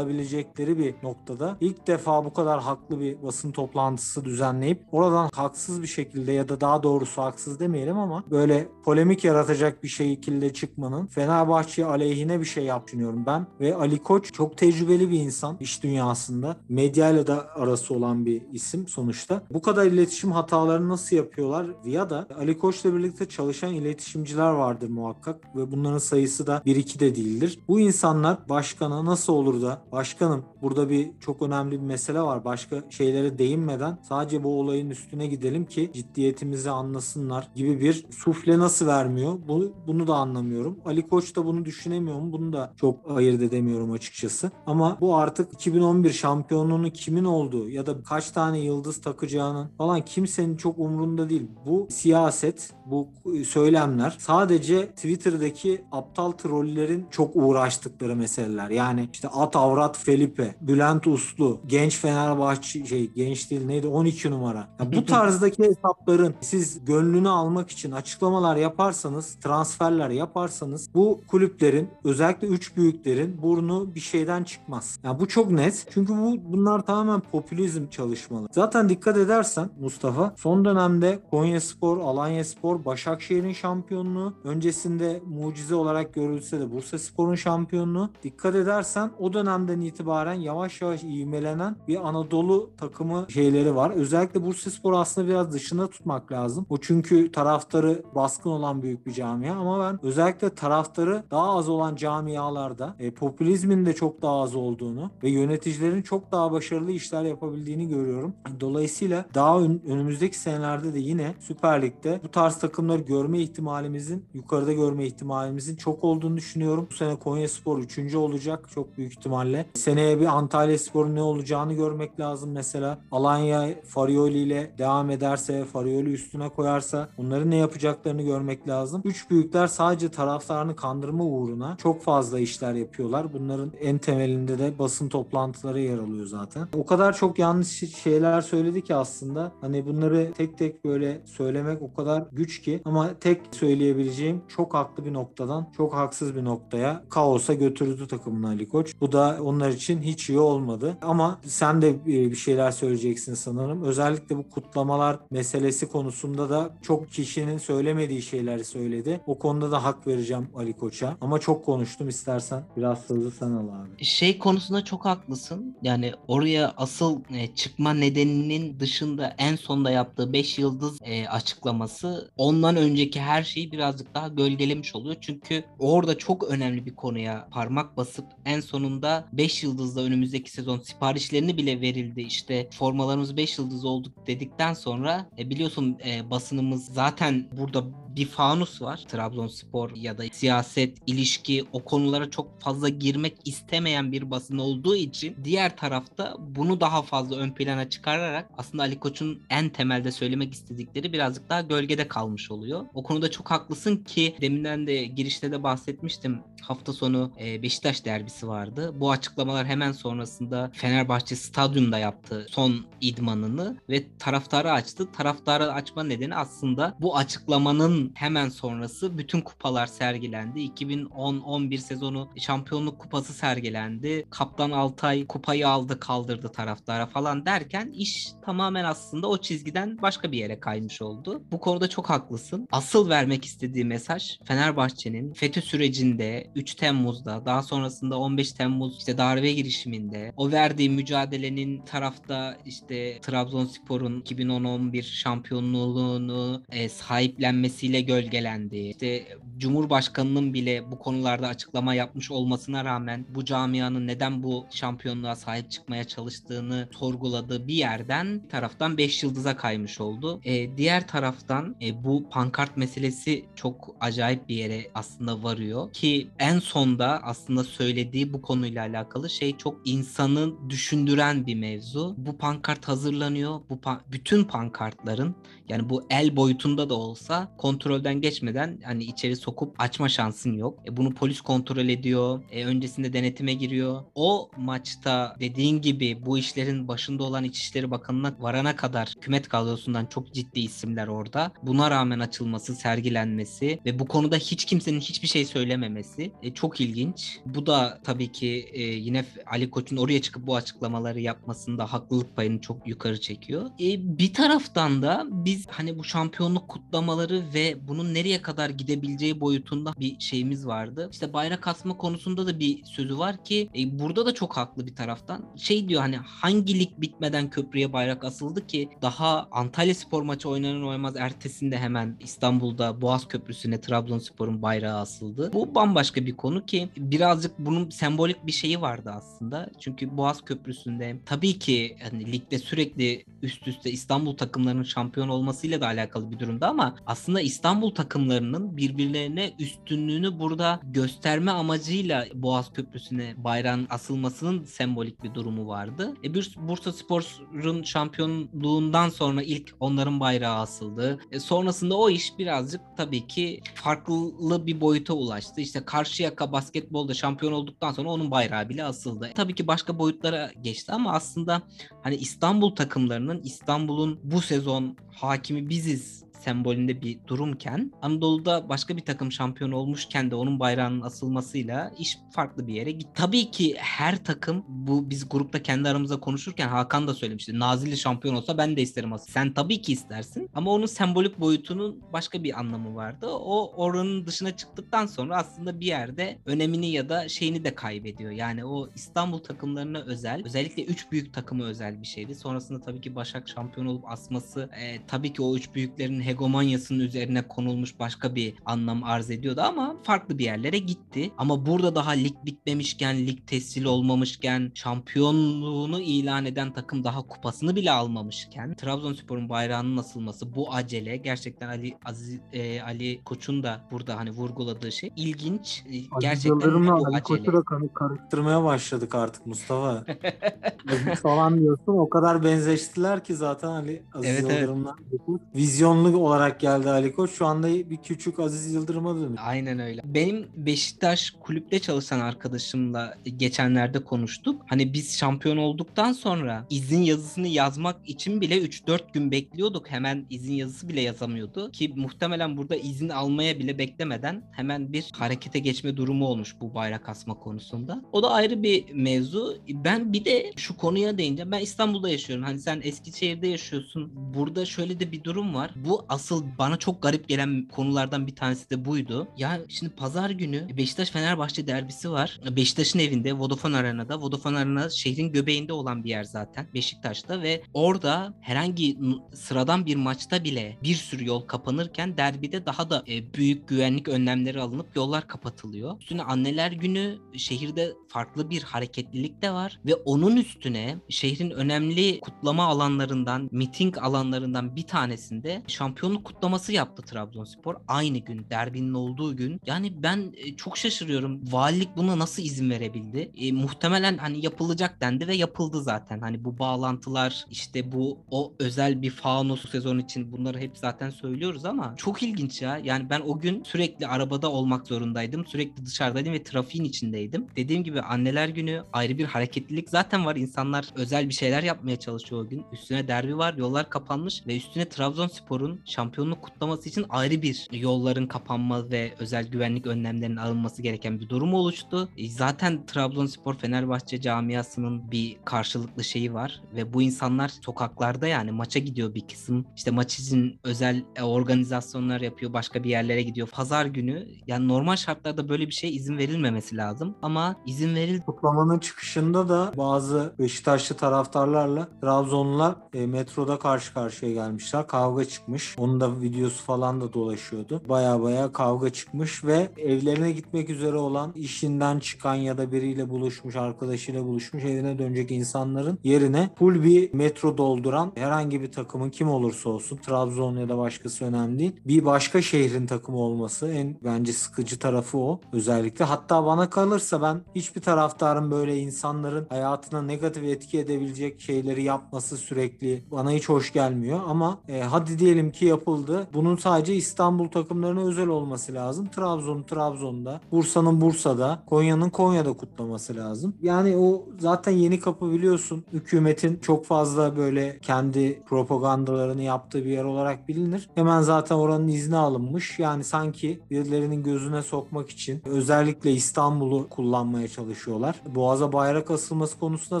alabilecekleri 0.34 0.78
bir 0.78 0.94
noktada 1.02 1.56
ilk 1.60 1.86
defa 1.86 2.24
bu 2.24 2.32
kadar 2.32 2.60
haklı 2.60 3.00
bir 3.00 3.22
basın 3.22 3.52
toplantısı 3.52 4.24
düzenleyip 4.24 4.82
oradan 4.92 5.30
haksız 5.32 5.82
bir 5.82 5.86
şekilde 5.86 6.32
ya 6.32 6.48
da 6.48 6.60
daha 6.60 6.82
doğrusu 6.82 7.22
haksız 7.22 7.60
demeyelim 7.60 7.98
ama 7.98 8.24
böyle 8.30 8.68
polemik 8.84 9.24
yaratacak 9.24 9.82
bir 9.82 9.88
şekilde 9.88 10.52
çıkmanın 10.52 11.06
Fenerbahçe 11.06 11.86
aleyhine 11.86 12.40
bir 12.40 12.44
şey 12.44 12.64
yap 12.64 12.86
düşünüyorum 12.86 13.22
ben 13.26 13.46
ve 13.60 13.74
Ali 13.74 13.98
Koç 13.98 14.32
çok 14.32 14.58
tecrübeli 14.58 15.10
bir 15.10 15.20
insan 15.20 15.56
iş 15.60 15.82
dünyasında 15.82 16.56
medyayla 16.68 17.26
da 17.26 17.54
arası 17.54 17.94
olan 17.94 18.26
bir 18.26 18.42
isim 18.52 18.88
sonuçta. 18.88 19.42
Bu 19.50 19.62
kadar 19.62 19.86
iletişim 19.86 20.32
hatalarını 20.32 20.88
nasıl 20.88 21.16
yapıyorlar? 21.16 21.66
Ya 21.84 22.10
da 22.10 22.26
Ali 22.38 22.58
Koç'la 22.58 22.94
birlikte 22.94 23.28
çalışan 23.28 23.74
iletişimciler 23.74 24.50
vardır 24.50 24.88
muhakkak 24.88 25.56
ve 25.56 25.72
bunların 25.72 25.98
sayısı 25.98 26.46
da 26.46 26.62
1-2 26.66 27.00
de 27.00 27.16
değildir. 27.16 27.58
Bu 27.68 27.80
insanlar 27.80 28.48
başkana 28.48 29.04
nasıl 29.04 29.32
olur 29.32 29.62
da 29.62 29.82
başkanım 30.24 30.44
burada 30.62 30.90
bir 30.90 31.10
çok 31.20 31.42
önemli 31.42 31.72
bir 31.72 31.86
mesele 31.86 32.20
var. 32.20 32.44
Başka 32.44 32.82
şeylere 32.90 33.38
değinmeden 33.38 33.98
sadece 34.02 34.44
bu 34.44 34.60
olayın 34.60 34.90
üstüne 34.90 35.26
gidelim 35.26 35.66
ki 35.66 35.90
ciddiyetimizi 35.94 36.70
anlasınlar 36.70 37.48
gibi 37.54 37.80
bir 37.80 38.06
sufle 38.10 38.58
nasıl 38.58 38.86
vermiyor? 38.86 39.38
Bu, 39.48 39.72
bunu 39.86 40.06
da 40.06 40.14
anlamıyorum. 40.14 40.78
Ali 40.84 41.08
Koç 41.08 41.36
da 41.36 41.46
bunu 41.46 41.64
düşünemiyor 41.64 42.20
mu? 42.20 42.32
Bunu 42.32 42.52
da 42.52 42.72
çok 42.76 43.10
ayırt 43.10 43.42
edemiyorum 43.42 43.92
açıkçası. 43.92 44.50
Ama 44.66 44.98
bu 45.00 45.16
artık 45.16 45.52
2011 45.52 46.10
şampiyonluğunu 46.10 46.90
kimin 46.90 47.24
olduğu 47.24 47.68
ya 47.68 47.86
da 47.86 48.02
kaç 48.02 48.30
tane 48.30 48.58
yıldız 48.58 49.00
takacağının 49.00 49.70
falan 49.78 50.00
kimsenin 50.00 50.56
çok 50.56 50.78
umrunda 50.78 51.30
değil. 51.30 51.46
Bu 51.66 51.86
siyaset, 51.90 52.72
bu 52.86 53.08
söylemler 53.46 54.16
sadece 54.18 54.86
Twitter'daki 54.86 55.84
aptal 55.92 56.30
trollerin 56.30 57.06
çok 57.10 57.30
uğraştıkları 57.36 58.16
meseleler. 58.16 58.70
Yani 58.70 59.08
işte 59.12 59.28
At 59.28 59.56
Avrat 59.56 59.98
Felipe, 60.04 60.54
Bülent 60.60 61.06
Uslu, 61.06 61.60
Genç 61.66 61.98
Fenerbahçe 61.98 62.86
şey 62.86 63.10
genç 63.12 63.50
değil 63.50 63.66
neydi 63.66 63.86
12 63.86 64.30
numara. 64.30 64.68
Ya 64.80 64.92
bu 64.92 65.04
tarzdaki 65.04 65.62
hesapların 65.62 66.34
siz 66.40 66.84
gönlünü 66.84 67.28
almak 67.28 67.70
için 67.70 67.92
açıklamalar 67.92 68.56
yaparsanız, 68.56 69.34
transferler 69.34 70.10
yaparsanız 70.10 70.94
bu 70.94 71.20
kulüplerin 71.28 71.88
özellikle 72.04 72.46
üç 72.46 72.76
büyüklerin 72.76 73.42
burnu 73.42 73.94
bir 73.94 74.00
şeyden 74.00 74.44
çıkmaz. 74.44 74.98
Yani 75.02 75.20
bu 75.20 75.28
çok 75.28 75.50
net. 75.50 75.86
Çünkü 75.90 76.12
bu 76.12 76.38
bunlar 76.52 76.86
tamamen 76.86 77.20
popülizm 77.20 77.88
çalışmaları. 77.88 78.48
Zaten 78.52 78.88
dikkat 78.88 79.16
edersen 79.16 79.70
Mustafa 79.80 80.34
son 80.36 80.64
dönemde 80.64 81.18
Konya 81.30 81.60
Spor, 81.60 81.98
Alanya 81.98 82.44
Spor, 82.44 82.84
Başakşehir'in 82.84 83.52
şampiyonluğu 83.52 84.34
öncesinde 84.44 85.22
mucize 85.26 85.74
olarak 85.74 86.14
görülse 86.14 86.60
de 86.60 86.72
Bursa 86.72 86.98
Spor'un 86.98 87.34
şampiyonluğu 87.34 88.10
dikkat 88.22 88.54
edersen 88.54 89.10
o 89.18 89.32
dönemden 89.32 89.80
itibaren 89.80 89.93
yavaş 90.40 90.82
yavaş 90.82 91.02
ivmelenen 91.02 91.76
bir 91.88 92.08
Anadolu 92.08 92.70
takımı 92.76 93.26
şeyleri 93.28 93.76
var. 93.76 93.90
Özellikle 93.90 94.42
Bursa 94.42 94.70
Spor 94.70 94.92
aslında 94.92 95.28
biraz 95.28 95.52
dışında 95.52 95.86
tutmak 95.90 96.32
lazım. 96.32 96.66
O 96.68 96.78
çünkü 96.78 97.32
taraftarı 97.32 98.02
baskın 98.14 98.50
olan 98.50 98.82
büyük 98.82 99.06
bir 99.06 99.12
camia 99.12 99.54
ama 99.54 99.80
ben 99.80 100.06
özellikle 100.06 100.50
taraftarı 100.50 101.24
daha 101.30 101.58
az 101.58 101.68
olan 101.68 101.96
camialarda 101.96 102.96
e, 102.98 103.10
popülizmin 103.10 103.86
de 103.86 103.94
çok 103.94 104.22
daha 104.22 104.40
az 104.40 104.54
olduğunu 104.54 105.10
ve 105.22 105.30
yöneticilerin 105.30 106.02
çok 106.02 106.32
daha 106.32 106.52
başarılı 106.52 106.92
işler 106.92 107.22
yapabildiğini 107.22 107.88
görüyorum. 107.88 108.34
Dolayısıyla 108.60 109.24
daha 109.34 109.60
ön, 109.60 109.82
önümüzdeki 109.88 110.38
senelerde 110.38 110.94
de 110.94 110.98
yine 110.98 111.34
Süper 111.40 111.82
Lig'de 111.82 112.20
bu 112.24 112.30
tarz 112.30 112.58
takımları 112.58 113.02
görme 113.02 113.38
ihtimalimizin 113.38 114.24
yukarıda 114.34 114.72
görme 114.72 115.06
ihtimalimizin 115.06 115.76
çok 115.76 116.04
olduğunu 116.04 116.36
düşünüyorum. 116.36 116.86
Bu 116.90 116.94
sene 116.94 117.16
Konya 117.16 117.48
Spor 117.48 117.78
3. 117.78 118.14
olacak 118.14 118.68
çok 118.74 118.96
büyük 118.98 119.12
ihtimalle. 119.12 119.66
Seneye 119.84 120.20
bir 120.20 120.26
Antalya 120.26 120.78
Spor'un 120.78 121.14
ne 121.14 121.22
olacağını 121.22 121.72
görmek 121.72 122.20
lazım 122.20 122.52
mesela. 122.52 122.98
Alanya 123.12 123.68
Farioli 123.86 124.38
ile 124.38 124.72
devam 124.78 125.10
ederse, 125.10 125.64
Farioli 125.64 126.12
üstüne 126.12 126.48
koyarsa 126.48 127.08
onların 127.18 127.50
ne 127.50 127.56
yapacaklarını 127.56 128.22
görmek 128.22 128.68
lazım. 128.68 129.02
Üç 129.04 129.30
büyükler 129.30 129.66
sadece 129.66 130.08
taraftarını 130.08 130.76
kandırma 130.76 131.24
uğruna 131.24 131.76
çok 131.76 132.02
fazla 132.02 132.40
işler 132.40 132.74
yapıyorlar. 132.74 133.32
Bunların 133.32 133.72
en 133.80 133.98
temelinde 133.98 134.58
de 134.58 134.78
basın 134.78 135.08
toplantıları 135.08 135.80
yer 135.80 135.98
alıyor 135.98 136.26
zaten. 136.26 136.68
O 136.76 136.86
kadar 136.86 137.16
çok 137.16 137.38
yanlış 137.38 137.68
şeyler 138.02 138.40
söyledi 138.40 138.84
ki 138.84 138.94
aslında 138.94 139.52
hani 139.60 139.86
bunları 139.86 140.32
tek 140.36 140.58
tek 140.58 140.84
böyle 140.84 141.20
söylemek 141.24 141.82
o 141.82 141.94
kadar 141.94 142.24
güç 142.32 142.62
ki 142.62 142.82
ama 142.84 143.10
tek 143.20 143.40
söyleyebileceğim 143.50 144.42
çok 144.48 144.74
haklı 144.74 145.04
bir 145.04 145.12
noktadan 145.12 145.66
çok 145.76 145.94
haksız 145.94 146.36
bir 146.36 146.44
noktaya 146.44 147.04
kaosa 147.10 147.54
götürdü 147.54 148.08
takımını 148.08 148.48
Ali 148.48 148.68
Koç. 148.68 148.94
Bu 149.00 149.12
da 149.12 149.38
onlar 149.42 149.73
için 149.74 150.02
hiç 150.02 150.30
iyi 150.30 150.38
olmadı. 150.38 150.96
Ama 151.02 151.40
sen 151.46 151.82
de 151.82 152.06
bir 152.06 152.36
şeyler 152.36 152.70
söyleyeceksin 152.70 153.34
sanırım. 153.34 153.82
Özellikle 153.82 154.36
bu 154.36 154.50
kutlamalar 154.50 155.18
meselesi 155.30 155.88
konusunda 155.88 156.50
da 156.50 156.70
çok 156.82 157.10
kişinin 157.10 157.58
söylemediği 157.58 158.22
şeyleri 158.22 158.64
söyledi. 158.64 159.20
O 159.26 159.38
konuda 159.38 159.70
da 159.70 159.84
hak 159.84 160.06
vereceğim 160.06 160.48
Ali 160.56 160.72
Koç'a. 160.72 161.16
Ama 161.20 161.38
çok 161.38 161.64
konuştum 161.64 162.08
istersen 162.08 162.62
biraz 162.76 163.06
sözü 163.06 163.30
sen 163.30 163.50
al 163.50 163.68
abi. 163.68 164.04
Şey 164.04 164.38
konusunda 164.38 164.84
çok 164.84 165.04
haklısın. 165.04 165.76
Yani 165.82 166.12
oraya 166.28 166.74
asıl 166.76 167.20
e, 167.34 167.54
çıkma 167.54 167.94
nedeninin 167.94 168.80
dışında 168.80 169.34
en 169.38 169.56
sonda 169.56 169.90
yaptığı 169.90 170.32
5 170.32 170.58
yıldız 170.58 170.98
e, 171.02 171.28
açıklaması 171.28 172.30
ondan 172.36 172.76
önceki 172.76 173.20
her 173.20 173.42
şeyi 173.42 173.72
birazcık 173.72 174.14
daha 174.14 174.28
gölgelemiş 174.28 174.94
oluyor. 174.94 175.16
Çünkü 175.20 175.64
orada 175.78 176.18
çok 176.18 176.44
önemli 176.44 176.86
bir 176.86 176.94
konuya 176.94 177.48
parmak 177.50 177.96
basıp 177.96 178.26
en 178.44 178.60
sonunda 178.60 179.28
5 179.32 179.63
yıldızla 179.64 180.02
önümüzdeki 180.02 180.50
sezon 180.50 180.78
siparişlerini 180.78 181.56
bile 181.56 181.80
verildi. 181.80 182.22
İşte 182.22 182.68
formalarımız 182.70 183.36
5 183.36 183.58
yıldız 183.58 183.84
olduk 183.84 184.26
dedikten 184.26 184.74
sonra 184.74 185.28
e, 185.38 185.50
biliyorsun 185.50 185.98
e, 186.06 186.30
basınımız 186.30 186.86
zaten 186.86 187.48
burada 187.58 187.84
bir 188.16 188.26
fanus 188.26 188.82
var. 188.82 189.04
Trabzonspor 189.08 189.96
ya 189.96 190.18
da 190.18 190.24
siyaset, 190.32 190.98
ilişki 191.06 191.64
o 191.72 191.84
konulara 191.84 192.30
çok 192.30 192.60
fazla 192.60 192.88
girmek 192.88 193.36
istemeyen 193.44 194.12
bir 194.12 194.30
basın 194.30 194.58
olduğu 194.58 194.96
için 194.96 195.36
diğer 195.44 195.76
tarafta 195.76 196.36
bunu 196.38 196.80
daha 196.80 197.02
fazla 197.02 197.36
ön 197.36 197.50
plana 197.50 197.90
çıkararak 197.90 198.50
aslında 198.58 198.82
Ali 198.82 199.00
Koç'un 199.00 199.42
en 199.50 199.68
temelde 199.68 200.12
söylemek 200.12 200.52
istedikleri 200.52 201.12
birazcık 201.12 201.50
daha 201.50 201.60
gölgede 201.60 202.08
kalmış 202.08 202.50
oluyor. 202.50 202.86
O 202.94 203.02
konuda 203.02 203.30
çok 203.30 203.50
haklısın 203.50 203.96
ki 203.96 204.36
deminden 204.40 204.86
de 204.86 205.04
girişte 205.04 205.52
de 205.52 205.62
bahsetmiştim. 205.62 206.40
Hafta 206.62 206.92
sonu 206.92 207.32
e, 207.40 207.62
Beşiktaş 207.62 208.04
derbisi 208.04 208.48
vardı. 208.48 208.92
Bu 209.00 209.10
açıklamalar 209.10 209.66
hemen 209.66 209.92
sonrasında 209.92 210.70
Fenerbahçe 210.74 211.36
stadyumda 211.36 211.98
yaptı 211.98 212.46
son 212.50 212.86
idmanını 213.00 213.76
ve 213.88 214.04
taraftarı 214.18 214.72
açtı. 214.72 215.12
Taraftarı 215.12 215.72
açma 215.72 216.04
nedeni 216.04 216.36
aslında 216.36 216.96
bu 217.00 217.16
açıklamanın 217.16 218.03
hemen 218.14 218.48
sonrası 218.48 219.18
bütün 219.18 219.40
kupalar 219.40 219.86
sergilendi. 219.86 220.60
2010-11 220.60 221.78
sezonu 221.78 222.30
şampiyonluk 222.36 222.98
kupası 222.98 223.32
sergilendi. 223.32 224.26
Kaptan 224.30 224.70
Altay 224.70 225.26
kupayı 225.26 225.68
aldı 225.68 226.00
kaldırdı 226.00 226.52
taraftara 226.52 227.06
falan 227.06 227.46
derken 227.46 227.90
iş 227.90 228.28
tamamen 228.44 228.84
aslında 228.84 229.28
o 229.28 229.38
çizgiden 229.38 229.98
başka 230.02 230.32
bir 230.32 230.38
yere 230.38 230.60
kaymış 230.60 231.02
oldu. 231.02 231.42
Bu 231.52 231.60
konuda 231.60 231.88
çok 231.88 232.10
haklısın. 232.10 232.68
Asıl 232.72 233.08
vermek 233.08 233.44
istediği 233.44 233.84
mesaj 233.84 234.38
Fenerbahçe'nin 234.44 235.32
FETÖ 235.32 235.60
sürecinde 235.60 236.50
3 236.54 236.74
Temmuz'da 236.74 237.46
daha 237.46 237.62
sonrasında 237.62 238.18
15 238.18 238.52
Temmuz 238.52 238.98
işte 238.98 239.18
darbe 239.18 239.52
girişiminde 239.52 240.32
o 240.36 240.52
verdiği 240.52 240.90
mücadelenin 240.90 241.84
tarafta 241.84 242.58
işte 242.66 243.18
Trabzonspor'un 243.20 244.20
2010-11 244.20 245.02
şampiyonluğunu 245.02 246.62
e, 246.70 246.88
sahiplenmesiyle 246.88 247.93
gölgelendi. 248.00 248.76
İşte 248.76 249.24
Cumhurbaşkanının 249.58 250.54
bile 250.54 250.90
bu 250.90 250.98
konularda 250.98 251.48
açıklama 251.48 251.94
yapmış 251.94 252.30
olmasına 252.30 252.84
rağmen 252.84 253.26
bu 253.28 253.44
camianın 253.44 254.06
neden 254.06 254.42
bu 254.42 254.66
şampiyonluğa 254.70 255.36
sahip 255.36 255.70
çıkmaya 255.70 256.04
çalıştığını 256.04 256.88
sorguladığı 256.92 257.68
bir 257.68 257.74
yerden 257.74 258.42
bir 258.44 258.48
taraftan 258.48 258.98
5 258.98 259.22
yıldıza 259.22 259.56
kaymış 259.56 260.00
oldu. 260.00 260.40
E, 260.44 260.76
diğer 260.76 261.08
taraftan 261.08 261.76
e, 261.82 262.04
bu 262.04 262.28
pankart 262.30 262.76
meselesi 262.76 263.44
çok 263.54 263.96
acayip 264.00 264.48
bir 264.48 264.54
yere 264.54 264.90
aslında 264.94 265.42
varıyor 265.42 265.92
ki 265.92 266.28
en 266.38 266.58
sonda 266.58 267.20
aslında 267.22 267.64
söylediği 267.64 268.32
bu 268.32 268.42
konuyla 268.42 268.82
alakalı 268.82 269.30
şey 269.30 269.56
çok 269.56 269.80
insanı 269.84 270.70
düşündüren 270.70 271.46
bir 271.46 271.54
mevzu. 271.54 272.14
Bu 272.18 272.38
pankart 272.38 272.88
hazırlanıyor. 272.88 273.60
Bu 273.70 273.74
pan- 273.74 274.00
bütün 274.12 274.44
pankartların 274.44 275.36
yani 275.68 275.90
bu 275.90 276.06
el 276.10 276.36
boyutunda 276.36 276.88
da 276.88 276.94
olsa 276.94 277.56
kontrolden 277.84 278.20
geçmeden 278.20 278.80
hani 278.84 279.04
içeri 279.04 279.36
sokup 279.36 279.74
açma 279.78 280.08
şansın 280.08 280.52
yok. 280.52 280.78
E, 280.86 280.96
bunu 280.96 281.14
polis 281.14 281.40
kontrol 281.40 281.88
ediyor. 281.88 282.42
E, 282.50 282.64
öncesinde 282.64 283.12
denetime 283.12 283.54
giriyor. 283.54 284.02
O 284.14 284.50
maçta 284.56 285.36
dediğin 285.40 285.80
gibi 285.80 286.26
bu 286.26 286.38
işlerin 286.38 286.88
başında 286.88 287.22
olan 287.22 287.44
İçişleri 287.44 287.90
Bakanı'na 287.90 288.34
varana 288.38 288.76
kadar 288.76 289.12
hükümet 289.16 289.48
kadrosundan 289.48 290.06
çok 290.06 290.34
ciddi 290.34 290.60
isimler 290.60 291.06
orada. 291.06 291.52
Buna 291.62 291.90
rağmen 291.90 292.18
açılması, 292.18 292.74
sergilenmesi 292.74 293.78
ve 293.86 293.98
bu 293.98 294.06
konuda 294.06 294.36
hiç 294.36 294.64
kimsenin 294.64 295.00
hiçbir 295.00 295.28
şey 295.28 295.44
söylememesi 295.44 296.32
e, 296.42 296.54
çok 296.54 296.80
ilginç. 296.80 297.38
Bu 297.46 297.66
da 297.66 298.00
tabii 298.04 298.32
ki 298.32 298.70
e, 298.72 298.82
yine 298.82 299.24
Ali 299.46 299.70
Koç'un 299.70 299.96
oraya 299.96 300.22
çıkıp 300.22 300.46
bu 300.46 300.56
açıklamaları 300.56 301.20
yapmasında 301.20 301.92
haklılık 301.92 302.36
payını 302.36 302.60
çok 302.60 302.88
yukarı 302.88 303.20
çekiyor. 303.20 303.66
E, 303.80 304.18
bir 304.18 304.34
taraftan 304.34 305.02
da 305.02 305.26
biz 305.30 305.66
hani 305.68 305.98
bu 305.98 306.04
şampiyonluk 306.04 306.68
kutlamaları 306.68 307.42
ve 307.54 307.73
bunun 307.88 308.14
nereye 308.14 308.42
kadar 308.42 308.70
gidebileceği 308.70 309.40
boyutunda 309.40 309.94
bir 310.00 310.20
şeyimiz 310.20 310.66
vardı. 310.66 311.08
İşte 311.12 311.32
bayrak 311.32 311.68
asma 311.68 311.96
konusunda 311.96 312.46
da 312.46 312.58
bir 312.58 312.84
sözü 312.84 313.18
var 313.18 313.44
ki 313.44 313.68
e, 313.76 313.98
burada 313.98 314.26
da 314.26 314.34
çok 314.34 314.56
haklı 314.56 314.86
bir 314.86 314.94
taraftan. 314.94 315.44
Şey 315.56 315.88
diyor 315.88 316.00
hani 316.00 316.16
hangi 316.16 316.78
lig 316.80 316.90
bitmeden 316.98 317.50
köprüye 317.50 317.92
bayrak 317.92 318.24
asıldı 318.24 318.66
ki 318.66 318.88
daha 319.02 319.48
Antalya 319.50 319.94
Spor 319.94 320.22
maçı 320.22 320.48
oynanır 320.48 320.82
oynamaz 320.82 321.16
ertesinde 321.16 321.78
hemen 321.78 322.16
İstanbul'da 322.20 323.00
Boğaz 323.00 323.28
Köprüsü'ne 323.28 323.80
Trabzonspor'un 323.80 324.62
bayrağı 324.62 325.00
asıldı. 325.00 325.50
Bu 325.52 325.74
bambaşka 325.74 326.26
bir 326.26 326.36
konu 326.36 326.66
ki 326.66 326.88
birazcık 326.96 327.58
bunun 327.58 327.90
sembolik 327.90 328.46
bir 328.46 328.52
şeyi 328.52 328.80
vardı 328.80 329.12
aslında. 329.14 329.70
Çünkü 329.80 330.16
Boğaz 330.16 330.44
Köprüsü'nde 330.44 331.16
tabii 331.26 331.58
ki 331.58 331.96
hani 332.02 332.32
ligde 332.32 332.58
sürekli 332.58 333.24
üst 333.42 333.68
üste 333.68 333.90
İstanbul 333.90 334.36
takımlarının 334.36 334.82
şampiyon 334.82 335.28
olmasıyla 335.28 335.80
da 335.80 335.86
alakalı 335.86 336.30
bir 336.30 336.38
durumda 336.38 336.68
ama 336.68 336.96
aslında 337.06 337.40
İstanbul 337.40 337.63
takımlarının 337.94 338.76
birbirlerine 338.76 339.52
üstünlüğünü 339.58 340.38
burada 340.38 340.80
gösterme 340.82 341.50
amacıyla 341.50 342.26
Boğaz 342.34 342.72
Köprüsü'ne 342.72 343.34
bayrağın 343.36 343.86
asılmasının 343.90 344.64
sembolik 344.64 345.22
bir 345.22 345.34
durumu 345.34 345.68
vardı. 345.68 346.14
E 346.24 346.34
bir 346.34 346.54
Bursa 346.58 346.92
Spor'un 346.92 347.82
şampiyonluğundan 347.82 349.08
sonra 349.08 349.42
ilk 349.42 349.74
onların 349.80 350.20
bayrağı 350.20 350.56
asıldı. 350.56 351.18
E 351.32 351.40
sonrasında 351.40 351.96
o 351.96 352.10
iş 352.10 352.38
birazcık 352.38 352.80
tabii 352.96 353.26
ki 353.26 353.60
farklı 353.74 354.66
bir 354.66 354.80
boyuta 354.80 355.14
ulaştı. 355.14 355.60
İşte 355.60 355.84
Karşıyaka 355.84 356.52
basketbolda 356.52 357.14
şampiyon 357.14 357.52
olduktan 357.52 357.92
sonra 357.92 358.08
onun 358.08 358.30
bayrağı 358.30 358.68
bile 358.68 358.84
asıldı. 358.84 359.30
Tabii 359.34 359.54
ki 359.54 359.66
başka 359.66 359.98
boyutlara 359.98 360.50
geçti 360.62 360.92
ama 360.92 361.12
aslında 361.12 361.62
hani 362.02 362.16
İstanbul 362.16 362.70
takımlarının 362.76 363.42
İstanbul'un 363.42 364.20
bu 364.22 364.40
sezon 364.40 364.96
hakimi 365.12 365.68
biziz 365.68 366.23
sembolünde 366.44 367.02
bir 367.02 367.18
durumken 367.26 367.92
Anadolu'da 368.02 368.68
başka 368.68 368.96
bir 368.96 369.04
takım 369.04 369.32
şampiyon 369.32 369.72
olmuşken 369.72 370.30
de 370.30 370.34
onun 370.34 370.60
bayrağının 370.60 371.00
asılmasıyla 371.00 371.92
iş 371.98 372.18
farklı 372.30 372.66
bir 372.66 372.74
yere 372.74 372.90
gitti. 372.90 373.10
Tabii 373.14 373.50
ki 373.50 373.74
her 373.78 374.24
takım 374.24 374.64
bu 374.68 375.10
biz 375.10 375.28
grupta 375.28 375.62
kendi 375.62 375.88
aramızda 375.88 376.20
konuşurken 376.20 376.68
Hakan 376.68 377.08
da 377.08 377.14
söylemişti. 377.14 377.58
Nazilli 377.58 377.96
şampiyon 377.96 378.34
olsa 378.34 378.58
ben 378.58 378.76
de 378.76 378.82
isterim 378.82 379.12
aslında. 379.12 379.32
Sen 379.32 379.52
tabii 379.52 379.82
ki 379.82 379.92
istersin 379.92 380.50
ama 380.54 380.70
onun 380.70 380.86
sembolik 380.86 381.40
boyutunun 381.40 382.02
başka 382.12 382.44
bir 382.44 382.58
anlamı 382.58 382.94
vardı. 382.94 383.26
O 383.26 383.72
oranın 383.76 384.26
dışına 384.26 384.56
çıktıktan 384.56 385.06
sonra 385.06 385.36
aslında 385.36 385.80
bir 385.80 385.86
yerde 385.86 386.38
önemini 386.46 386.90
ya 386.90 387.08
da 387.08 387.28
şeyini 387.28 387.64
de 387.64 387.74
kaybediyor. 387.74 388.30
Yani 388.30 388.64
o 388.64 388.88
İstanbul 388.94 389.38
takımlarına 389.38 390.00
özel, 390.00 390.42
özellikle 390.44 390.84
üç 390.84 391.12
büyük 391.12 391.34
takımı 391.34 391.64
özel 391.64 392.00
bir 392.00 392.06
şeydi. 392.06 392.34
Sonrasında 392.34 392.80
tabii 392.80 393.00
ki 393.00 393.14
Başak 393.14 393.48
şampiyon 393.48 393.86
olup 393.86 394.04
asması 394.08 394.70
e, 394.80 395.06
tabii 395.06 395.32
ki 395.32 395.42
o 395.42 395.56
üç 395.56 395.74
büyüklerin 395.74 396.20
hegemonyasının 396.34 397.00
üzerine 397.00 397.48
konulmuş 397.48 397.98
başka 397.98 398.34
bir 398.34 398.54
anlam 398.64 399.04
arz 399.04 399.30
ediyordu 399.30 399.60
ama 399.60 399.96
farklı 400.02 400.38
bir 400.38 400.44
yerlere 400.44 400.78
gitti. 400.78 401.30
Ama 401.38 401.66
burada 401.66 401.94
daha 401.94 402.10
lig 402.10 402.34
bitmemişken, 402.44 403.16
lig 403.16 403.46
tescil 403.46 403.84
olmamışken, 403.84 404.72
şampiyonluğunu 404.74 406.00
ilan 406.00 406.44
eden 406.44 406.72
takım 406.72 407.04
daha 407.04 407.22
kupasını 407.22 407.76
bile 407.76 407.90
almamışken 407.90 408.74
Trabzonspor'un 408.74 409.48
bayrağının 409.48 409.96
asılması 409.96 410.54
bu 410.54 410.72
acele 410.72 411.16
gerçekten 411.16 411.68
Ali 411.68 411.96
Aziz 412.04 412.40
e, 412.52 412.80
Ali 412.80 413.24
Koç'un 413.24 413.62
da 413.62 413.80
burada 413.90 414.16
hani 414.16 414.30
vurguladığı 414.30 414.92
şey 414.92 415.10
ilginç. 415.16 415.84
E, 415.86 415.90
Aziz 415.90 416.08
gerçekten 416.20 416.50
Yıldırım'la 416.50 416.98
bu 417.00 417.06
Ali 417.06 417.16
acele. 417.16 417.90
Karıştırmaya 417.94 418.64
başladık 418.64 419.14
artık 419.14 419.46
Mustafa. 419.46 420.04
Falan 421.22 421.60
diyorsun 421.60 421.92
o 421.92 422.08
kadar 422.08 422.44
benzeştiler 422.44 423.24
ki 423.24 423.34
zaten 423.34 423.68
Ali 423.68 424.02
Aziz 424.14 424.30
Evet, 424.30 424.44
evet. 424.44 424.60
Yıldırım'la 424.60 424.96
Koç. 425.26 425.40
Vizyonlu 425.54 426.12
olarak 426.24 426.60
geldi 426.60 426.90
Ali 426.90 427.12
Koç. 427.12 427.30
Şu 427.30 427.46
anda 427.46 427.68
bir 427.68 427.96
küçük 427.96 428.40
Aziz 428.40 428.74
Yıldırım'a 428.74 429.14
dönüyor. 429.14 429.38
Aynen 429.38 429.78
öyle. 429.78 430.00
Benim 430.04 430.46
Beşiktaş 430.56 431.30
kulüpte 431.30 431.78
çalışan 431.78 432.20
arkadaşımla 432.20 433.14
geçenlerde 433.36 434.04
konuştuk. 434.04 434.62
Hani 434.66 434.92
biz 434.92 435.18
şampiyon 435.18 435.56
olduktan 435.56 436.12
sonra 436.12 436.66
izin 436.70 437.02
yazısını 437.02 437.48
yazmak 437.48 438.08
için 438.08 438.40
bile 438.40 438.58
3-4 438.58 439.00
gün 439.12 439.30
bekliyorduk. 439.30 439.90
Hemen 439.90 440.26
izin 440.30 440.54
yazısı 440.54 440.88
bile 440.88 441.00
yazamıyordu. 441.00 441.70
Ki 441.70 441.92
muhtemelen 441.96 442.56
burada 442.56 442.76
izin 442.76 443.08
almaya 443.08 443.58
bile 443.58 443.78
beklemeden 443.78 444.42
hemen 444.52 444.92
bir 444.92 445.10
harekete 445.12 445.58
geçme 445.58 445.96
durumu 445.96 446.26
olmuş 446.26 446.56
bu 446.60 446.74
bayrak 446.74 447.08
asma 447.08 447.34
konusunda. 447.34 448.02
O 448.12 448.22
da 448.22 448.30
ayrı 448.30 448.62
bir 448.62 448.92
mevzu. 448.94 449.56
Ben 449.68 450.12
bir 450.12 450.24
de 450.24 450.52
şu 450.56 450.76
konuya 450.76 451.18
değineceğim. 451.18 451.52
Ben 451.52 451.60
İstanbul'da 451.60 452.08
yaşıyorum. 452.08 452.44
Hani 452.44 452.58
sen 452.58 452.80
Eskişehir'de 452.84 453.46
yaşıyorsun. 453.46 454.12
Burada 454.34 454.66
şöyle 454.66 455.00
de 455.00 455.12
bir 455.12 455.24
durum 455.24 455.54
var. 455.54 455.70
Bu 455.76 456.03
asıl 456.08 456.44
bana 456.58 456.76
çok 456.76 457.02
garip 457.02 457.28
gelen 457.28 457.68
konulardan 457.68 458.26
bir 458.26 458.36
tanesi 458.36 458.70
de 458.70 458.84
buydu. 458.84 459.28
Ya 459.36 459.60
şimdi 459.68 459.94
pazar 459.94 460.30
günü 460.30 460.76
Beşiktaş 460.76 461.10
Fenerbahçe 461.10 461.66
derbisi 461.66 462.10
var. 462.10 462.40
Beşiktaş'ın 462.56 462.98
evinde 462.98 463.32
Vodafone 463.32 463.76
Arena'da. 463.76 464.20
Vodafone 464.20 464.58
Arena 464.58 464.90
şehrin 464.90 465.32
göbeğinde 465.32 465.72
olan 465.72 466.04
bir 466.04 466.10
yer 466.10 466.24
zaten 466.24 466.66
Beşiktaş'ta 466.74 467.42
ve 467.42 467.62
orada 467.74 468.34
herhangi 468.40 468.98
sıradan 469.34 469.86
bir 469.86 469.96
maçta 469.96 470.44
bile 470.44 470.78
bir 470.82 470.94
sürü 470.94 471.26
yol 471.26 471.40
kapanırken 471.40 472.16
derbide 472.16 472.66
daha 472.66 472.90
da 472.90 473.04
e, 473.08 473.34
büyük 473.34 473.68
güvenlik 473.68 474.08
önlemleri 474.08 474.60
alınıp 474.60 474.96
yollar 474.96 475.28
kapatılıyor. 475.28 476.00
Üstüne 476.00 476.22
anneler 476.22 476.72
günü 476.72 477.18
şehirde 477.36 477.92
farklı 478.08 478.50
bir 478.50 478.62
hareketlilik 478.62 479.42
de 479.42 479.50
var 479.50 479.80
ve 479.86 479.94
onun 479.94 480.36
üstüne 480.36 480.96
şehrin 481.08 481.50
önemli 481.50 482.20
kutlama 482.20 482.64
alanlarından, 482.64 483.48
miting 483.52 483.98
alanlarından 483.98 484.76
bir 484.76 484.86
tanesinde 484.86 485.62
şampiyon 485.66 485.93
şampiyonluk 485.94 486.24
kutlaması 486.24 486.72
yaptı 486.72 487.02
Trabzonspor. 487.02 487.74
Aynı 487.88 488.18
gün, 488.18 488.46
derbinin 488.50 488.94
olduğu 488.94 489.36
gün. 489.36 489.60
Yani 489.66 490.02
ben 490.02 490.32
e, 490.36 490.56
çok 490.56 490.78
şaşırıyorum. 490.78 491.40
Valilik 491.52 491.96
buna 491.96 492.18
nasıl 492.18 492.42
izin 492.42 492.70
verebildi? 492.70 493.30
E, 493.36 493.52
muhtemelen 493.52 494.18
hani 494.18 494.44
yapılacak 494.44 495.00
dendi 495.00 495.28
ve 495.28 495.34
yapıldı 495.34 495.82
zaten. 495.82 496.20
Hani 496.20 496.44
bu 496.44 496.58
bağlantılar 496.58 497.46
işte 497.50 497.92
bu 497.92 498.18
o 498.30 498.52
özel 498.58 499.02
bir 499.02 499.10
fanos 499.10 499.70
sezon 499.70 499.98
için 499.98 500.32
bunları 500.32 500.58
hep 500.58 500.78
zaten 500.78 501.10
söylüyoruz 501.10 501.64
ama 501.64 501.94
çok 501.96 502.22
ilginç 502.22 502.62
ya. 502.62 502.78
Yani 502.78 503.10
ben 503.10 503.20
o 503.20 503.38
gün 503.38 503.62
sürekli 503.62 504.06
arabada 504.06 504.50
olmak 504.50 504.86
zorundaydım. 504.86 505.46
Sürekli 505.46 505.86
dışarıdaydım 505.86 506.32
ve 506.32 506.42
trafiğin 506.42 506.84
içindeydim. 506.84 507.46
Dediğim 507.56 507.84
gibi 507.84 508.00
anneler 508.00 508.48
günü 508.48 508.84
ayrı 508.92 509.18
bir 509.18 509.24
hareketlilik 509.24 509.90
zaten 509.90 510.26
var. 510.26 510.36
İnsanlar 510.36 510.86
özel 510.94 511.28
bir 511.28 511.34
şeyler 511.34 511.62
yapmaya 511.62 511.96
çalışıyor 511.96 512.44
o 512.44 512.48
gün. 512.48 512.64
Üstüne 512.72 513.08
derbi 513.08 513.38
var, 513.38 513.54
yollar 513.54 513.90
kapanmış 513.90 514.46
ve 514.46 514.56
üstüne 514.56 514.88
Trabzonspor'un 514.88 515.80
şampiyonluk 515.84 516.42
kutlaması 516.42 516.88
için 516.88 517.06
ayrı 517.08 517.42
bir 517.42 517.68
yolların 517.72 518.26
kapanma 518.26 518.90
ve 518.90 519.14
özel 519.18 519.48
güvenlik 519.48 519.86
önlemlerinin 519.86 520.36
alınması 520.36 520.82
gereken 520.82 521.20
bir 521.20 521.28
durum 521.28 521.54
oluştu. 521.54 522.08
E, 522.16 522.30
zaten 522.30 522.86
Trabzonspor 522.86 523.54
Fenerbahçe 523.54 524.20
camiasının 524.20 525.10
bir 525.10 525.36
karşılıklı 525.44 526.04
şeyi 526.04 526.34
var 526.34 526.62
ve 526.76 526.92
bu 526.92 527.02
insanlar 527.02 527.48
sokaklarda 527.48 528.26
yani 528.26 528.50
maça 528.52 528.78
gidiyor 528.78 529.14
bir 529.14 529.28
kısım. 529.28 529.66
İşte 529.76 529.90
maç 529.90 530.18
için 530.18 530.60
özel 530.64 531.04
e, 531.16 531.22
organizasyonlar 531.22 532.20
yapıyor, 532.20 532.52
başka 532.52 532.84
bir 532.84 532.90
yerlere 532.90 533.22
gidiyor. 533.22 533.48
Pazar 533.48 533.86
günü 533.86 534.26
yani 534.46 534.68
normal 534.68 534.96
şartlarda 534.96 535.48
böyle 535.48 535.66
bir 535.66 535.72
şey 535.72 535.96
izin 535.96 536.18
verilmemesi 536.18 536.76
lazım 536.76 537.14
ama 537.22 537.56
izin 537.66 537.94
veril 537.94 538.20
Kutlamanın 538.20 538.78
çıkışında 538.78 539.48
da 539.48 539.72
bazı 539.76 540.34
Beşiktaşlı 540.38 540.96
taraftarlarla 540.96 541.88
Trabzonlular 542.00 542.74
e, 542.94 543.06
metroda 543.06 543.58
karşı 543.58 543.94
karşıya 543.94 544.32
gelmişler. 544.32 544.86
Kavga 544.86 545.24
çıkmış. 545.24 545.73
Onun 545.78 546.00
da 546.00 546.20
videosu 546.20 546.64
falan 546.64 547.00
da 547.00 547.12
dolaşıyordu. 547.12 547.82
Baya 547.88 548.22
baya 548.22 548.52
kavga 548.52 548.90
çıkmış 548.90 549.44
ve 549.44 549.68
evlerine 549.76 550.32
gitmek 550.32 550.70
üzere 550.70 550.96
olan 550.96 551.32
işinden 551.34 551.98
çıkan 551.98 552.34
ya 552.34 552.58
da 552.58 552.72
biriyle 552.72 553.10
buluşmuş, 553.10 553.56
arkadaşıyla 553.56 554.24
buluşmuş 554.24 554.64
evine 554.64 554.98
dönecek 554.98 555.30
insanların 555.30 555.98
yerine 556.04 556.50
full 556.58 556.82
bir 556.82 557.14
metro 557.14 557.58
dolduran 557.58 558.12
herhangi 558.14 558.62
bir 558.62 558.72
takımın 558.72 559.10
kim 559.10 559.28
olursa 559.28 559.70
olsun 559.70 559.96
Trabzon 559.96 560.56
ya 560.56 560.68
da 560.68 560.78
başkası 560.78 561.24
önemli 561.24 561.58
değil. 561.58 561.72
Bir 561.86 562.04
başka 562.04 562.42
şehrin 562.42 562.86
takımı 562.86 563.18
olması 563.18 563.68
en 563.68 563.96
bence 564.04 564.32
sıkıcı 564.32 564.78
tarafı 564.78 565.18
o 565.18 565.40
özellikle. 565.52 566.04
Hatta 566.04 566.46
bana 566.46 566.70
kalırsa 566.70 567.22
ben 567.22 567.40
hiçbir 567.54 567.80
taraftarın 567.80 568.50
böyle 568.50 568.78
insanların 568.78 569.46
hayatına 569.48 570.02
negatif 570.02 570.44
etki 570.44 570.78
edebilecek 570.78 571.40
şeyleri 571.40 571.82
yapması 571.82 572.36
sürekli 572.36 573.04
bana 573.10 573.30
hiç 573.30 573.48
hoş 573.48 573.72
gelmiyor 573.72 574.20
ama 574.26 574.58
e, 574.68 574.80
hadi 574.80 575.18
diyelim 575.18 575.52
ki 575.52 575.63
yapıldı. 575.64 576.26
Bunun 576.34 576.56
sadece 576.56 576.94
İstanbul 576.94 577.48
takımlarına 577.48 578.00
özel 578.00 578.28
olması 578.28 578.74
lazım. 578.74 579.08
Trabzon 579.08 579.62
Trabzon'da, 579.62 580.40
Bursa'nın 580.52 581.00
Bursa'da, 581.00 581.62
Konya'nın 581.66 582.10
Konya'da 582.10 582.52
kutlaması 582.52 583.16
lazım. 583.16 583.54
Yani 583.62 583.96
o 583.96 584.24
zaten 584.38 584.72
yeni 584.72 585.00
kapı 585.00 585.32
biliyorsun. 585.32 585.84
Hükümetin 585.92 586.58
çok 586.62 586.86
fazla 586.86 587.36
böyle 587.36 587.78
kendi 587.82 588.42
propagandalarını 588.42 589.42
yaptığı 589.42 589.84
bir 589.84 589.90
yer 589.90 590.04
olarak 590.04 590.48
bilinir. 590.48 590.88
Hemen 590.94 591.22
zaten 591.22 591.56
oranın 591.56 591.88
izni 591.88 592.16
alınmış. 592.16 592.78
Yani 592.78 593.04
sanki 593.04 593.60
birilerinin 593.70 594.22
gözüne 594.22 594.62
sokmak 594.62 595.10
için 595.10 595.42
özellikle 595.44 596.12
İstanbul'u 596.12 596.88
kullanmaya 596.88 597.48
çalışıyorlar. 597.48 598.20
Boğaz'a 598.34 598.72
bayrak 598.72 599.10
asılması 599.10 599.58
konusunda 599.58 600.00